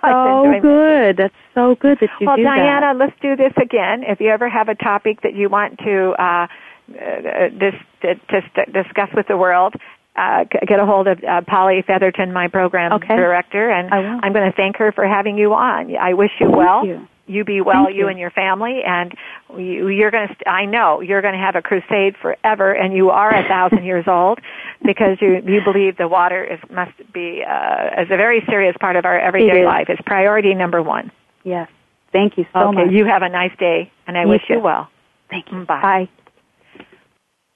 so 0.02 0.52
good. 0.60 1.16
That's 1.16 1.34
so 1.54 1.74
good 1.74 1.98
that 2.00 2.10
you 2.20 2.26
well, 2.26 2.36
do 2.36 2.44
Diana, 2.44 2.92
that. 2.92 2.96
let's 2.96 3.16
do 3.20 3.36
this 3.36 3.52
again. 3.60 4.04
If 4.06 4.20
you 4.20 4.28
ever 4.28 4.48
have 4.48 4.68
a 4.68 4.74
topic 4.74 5.22
that 5.22 5.34
you 5.34 5.48
want 5.48 5.78
to 5.78 6.14
uh, 6.18 6.46
uh, 6.90 7.48
dis- 7.48 7.74
to, 8.02 8.14
to 8.14 8.72
discuss 8.72 9.08
with 9.14 9.26
the 9.28 9.36
world, 9.36 9.74
uh, 10.16 10.44
get 10.44 10.78
a 10.78 10.84
hold 10.84 11.08
of 11.08 11.18
uh, 11.24 11.40
Polly 11.46 11.82
Featherton, 11.86 12.32
my 12.32 12.48
program 12.48 12.92
okay. 12.92 13.16
director, 13.16 13.70
and 13.70 13.92
I'm 13.92 14.32
going 14.32 14.50
to 14.50 14.56
thank 14.56 14.76
her 14.76 14.92
for 14.92 15.06
having 15.06 15.38
you 15.38 15.54
on. 15.54 15.96
I 15.96 16.12
wish 16.14 16.30
you 16.38 16.46
Thank 16.46 16.58
well. 16.58 16.86
You. 16.86 17.08
You 17.26 17.44
be 17.44 17.60
well, 17.60 17.90
you 17.90 18.00
you. 18.00 18.08
and 18.08 18.18
your 18.18 18.30
family, 18.30 18.80
and 18.84 19.12
you, 19.56 19.88
you're 19.88 20.10
going 20.10 20.28
to. 20.28 20.48
I 20.48 20.64
know 20.64 21.00
you're 21.00 21.22
going 21.22 21.34
to 21.34 21.40
have 21.40 21.54
a 21.54 21.62
crusade 21.62 22.16
forever, 22.20 22.72
and 22.72 22.94
you 22.94 23.10
are 23.10 23.34
a 23.34 23.42
thousand 23.48 23.84
years 23.84 24.04
old 24.06 24.38
because 24.84 25.18
you 25.20 25.40
you 25.44 25.60
believe 25.64 25.96
the 25.96 26.08
water 26.08 26.44
is 26.44 26.58
must 26.70 26.92
be 27.12 27.42
uh, 27.48 28.02
is 28.02 28.10
a 28.10 28.16
very 28.16 28.42
serious 28.48 28.76
part 28.80 28.96
of 28.96 29.04
our 29.04 29.18
everyday 29.18 29.60
is. 29.60 29.66
life. 29.66 29.86
It's 29.88 30.02
priority 30.04 30.54
number 30.54 30.82
one. 30.82 31.12
Yes. 31.44 31.68
Thank 32.12 32.36
you 32.36 32.44
so 32.52 32.68
okay, 32.68 32.84
much. 32.84 32.92
you 32.92 33.06
have 33.06 33.22
a 33.22 33.28
nice 33.28 33.56
day, 33.58 33.90
and 34.06 34.18
I 34.18 34.22
You 34.22 34.28
wish 34.28 34.42
you 34.48 34.60
well. 34.60 34.88
Thank 35.30 35.46
you. 35.50 35.64
Bye. 35.64 35.80
Bye. 35.80 36.08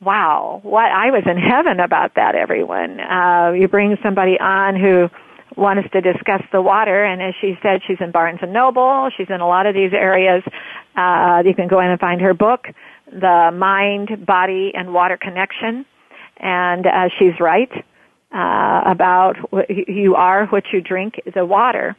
Wow, 0.00 0.60
what 0.62 0.92
I 0.92 1.10
was 1.10 1.22
in 1.26 1.38
heaven 1.38 1.80
about 1.80 2.16
that, 2.16 2.34
everyone. 2.34 3.00
Uh, 3.00 3.52
you 3.52 3.66
bring 3.66 3.96
somebody 4.02 4.38
on 4.38 4.76
who 4.76 5.08
wants 5.56 5.88
to 5.92 6.00
discuss 6.00 6.42
the 6.52 6.60
water, 6.60 7.04
and 7.04 7.22
as 7.22 7.34
she 7.40 7.54
said, 7.62 7.80
she's 7.86 7.96
in 8.00 8.10
Barnes 8.10 8.40
and 8.42 8.52
Noble. 8.52 9.08
She's 9.16 9.28
in 9.30 9.40
a 9.40 9.48
lot 9.48 9.66
of 9.66 9.74
these 9.74 9.92
areas. 9.92 10.42
Uh, 10.96 11.42
you 11.44 11.54
can 11.54 11.68
go 11.68 11.80
in 11.80 11.88
and 11.88 11.98
find 11.98 12.20
her 12.20 12.34
book, 12.34 12.66
The 13.10 13.50
Mind, 13.52 14.26
Body, 14.26 14.72
and 14.74 14.92
Water 14.92 15.18
Connection, 15.20 15.86
and 16.38 16.86
uh, 16.86 17.08
she's 17.18 17.40
right 17.40 17.70
uh, 18.32 18.82
about 18.84 19.36
what 19.50 19.66
you 19.70 20.14
are 20.14 20.46
what 20.46 20.64
you 20.72 20.80
drink, 20.80 21.14
the 21.34 21.44
water. 21.44 21.96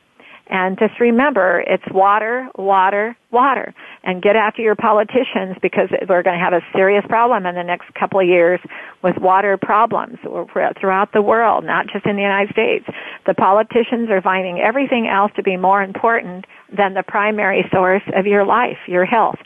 And 0.49 0.79
just 0.79 0.99
remember, 0.99 1.63
it's 1.67 1.83
water, 1.91 2.47
water, 2.57 3.17
water. 3.31 3.73
And 4.03 4.21
get 4.21 4.35
after 4.35 4.61
your 4.61 4.75
politicians 4.75 5.57
because 5.61 5.89
we're 6.07 6.23
going 6.23 6.37
to 6.37 6.43
have 6.43 6.53
a 6.53 6.61
serious 6.73 7.03
problem 7.09 7.45
in 7.45 7.55
the 7.55 7.63
next 7.63 7.93
couple 7.95 8.19
of 8.19 8.27
years 8.27 8.59
with 9.03 9.17
water 9.17 9.57
problems 9.57 10.17
throughout 10.23 11.11
the 11.13 11.21
world, 11.21 11.65
not 11.65 11.87
just 11.91 12.05
in 12.05 12.15
the 12.15 12.21
United 12.21 12.51
States. 12.53 12.85
The 13.25 13.33
politicians 13.33 14.09
are 14.09 14.21
finding 14.21 14.59
everything 14.59 15.07
else 15.07 15.31
to 15.35 15.43
be 15.43 15.57
more 15.57 15.83
important 15.83 16.45
than 16.75 16.93
the 16.93 17.03
primary 17.03 17.65
source 17.71 18.03
of 18.15 18.25
your 18.25 18.45
life, 18.45 18.77
your 18.87 19.05
health, 19.05 19.39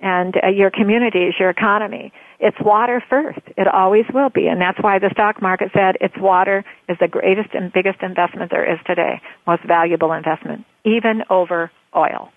and 0.00 0.34
uh, 0.42 0.48
your 0.48 0.70
communities, 0.70 1.34
your 1.40 1.50
economy. 1.50 2.12
It's 2.38 2.56
water 2.60 3.02
first. 3.08 3.40
It 3.56 3.66
always 3.66 4.04
will 4.12 4.30
be. 4.30 4.46
And 4.48 4.60
that's 4.60 4.78
why 4.80 4.98
the 4.98 5.10
stock 5.12 5.40
market 5.40 5.70
said 5.72 5.96
it's 6.00 6.16
water 6.18 6.64
is 6.88 6.96
the 7.00 7.08
greatest 7.08 7.50
and 7.54 7.72
biggest 7.72 8.02
investment 8.02 8.50
there 8.50 8.70
is 8.70 8.78
today, 8.86 9.20
most 9.46 9.62
valuable 9.64 10.12
investment, 10.12 10.64
even 10.84 11.22
over 11.30 11.70
oil. 11.94 12.30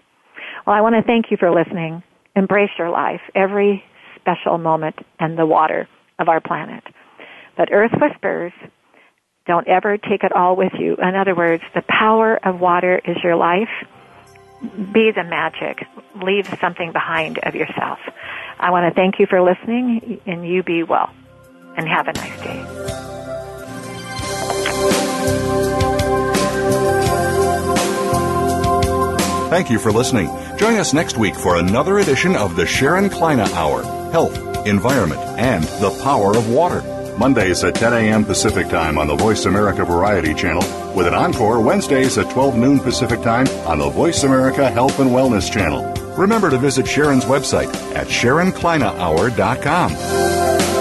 Well, 0.65 0.75
I 0.75 0.81
want 0.81 0.95
to 0.95 1.03
thank 1.03 1.31
you 1.31 1.37
for 1.37 1.51
listening. 1.51 2.03
Embrace 2.35 2.69
your 2.77 2.89
life, 2.89 3.21
every 3.35 3.83
special 4.15 4.57
moment 4.57 4.95
and 5.19 5.37
the 5.37 5.45
water 5.45 5.87
of 6.17 6.29
our 6.29 6.39
planet. 6.39 6.83
But 7.57 7.69
Earth 7.71 7.91
whispers, 7.99 8.53
don't 9.45 9.67
ever 9.67 9.97
take 9.97 10.23
it 10.23 10.31
all 10.31 10.55
with 10.55 10.73
you. 10.77 10.95
In 10.95 11.15
other 11.15 11.35
words, 11.35 11.63
the 11.73 11.81
power 11.89 12.39
of 12.45 12.59
water 12.59 13.01
is 13.03 13.17
your 13.23 13.35
life. 13.35 13.69
Be 14.93 15.11
the 15.11 15.23
magic. 15.23 15.85
Leave 16.23 16.47
something 16.61 16.91
behind 16.91 17.39
of 17.39 17.55
yourself. 17.55 17.99
I 18.59 18.71
want 18.71 18.91
to 18.91 18.93
thank 18.93 19.19
you 19.19 19.25
for 19.25 19.41
listening, 19.41 20.19
and 20.25 20.45
you 20.45 20.63
be 20.63 20.83
well. 20.83 21.09
And 21.77 21.87
have 21.87 22.07
a 22.07 22.13
nice 22.13 22.41
day. 22.41 22.65
Thank 29.49 29.69
you 29.71 29.79
for 29.79 29.91
listening. 29.91 30.27
Join 30.57 30.75
us 30.75 30.93
next 30.93 31.17
week 31.17 31.35
for 31.35 31.55
another 31.55 31.99
edition 31.99 32.35
of 32.35 32.55
the 32.55 32.67
Sharon 32.67 33.09
Kleyne 33.09 33.39
Hour 33.39 33.81
Health, 34.11 34.67
Environment, 34.67 35.21
and 35.39 35.63
the 35.63 35.97
Power 36.03 36.37
of 36.37 36.49
Water. 36.49 36.81
Mondays 37.17 37.63
at 37.63 37.75
10 37.75 37.93
a.m. 37.93 38.25
Pacific 38.25 38.69
Time 38.69 38.97
on 38.97 39.07
the 39.07 39.15
Voice 39.15 39.45
America 39.45 39.83
Variety 39.83 40.33
Channel, 40.33 40.63
with 40.95 41.07
an 41.07 41.13
encore 41.13 41.59
Wednesdays 41.61 42.17
at 42.17 42.29
12 42.29 42.57
noon 42.57 42.79
Pacific 42.79 43.21
Time 43.21 43.47
on 43.65 43.79
the 43.79 43.89
Voice 43.89 44.23
America 44.23 44.69
Health 44.69 44.99
and 44.99 45.09
Wellness 45.09 45.51
Channel. 45.51 46.08
Remember 46.19 46.49
to 46.49 46.57
visit 46.57 46.85
Sharon's 46.85 47.23
website 47.23 47.73
at 47.95 48.07
SharonKleyneHour.com. 48.07 50.78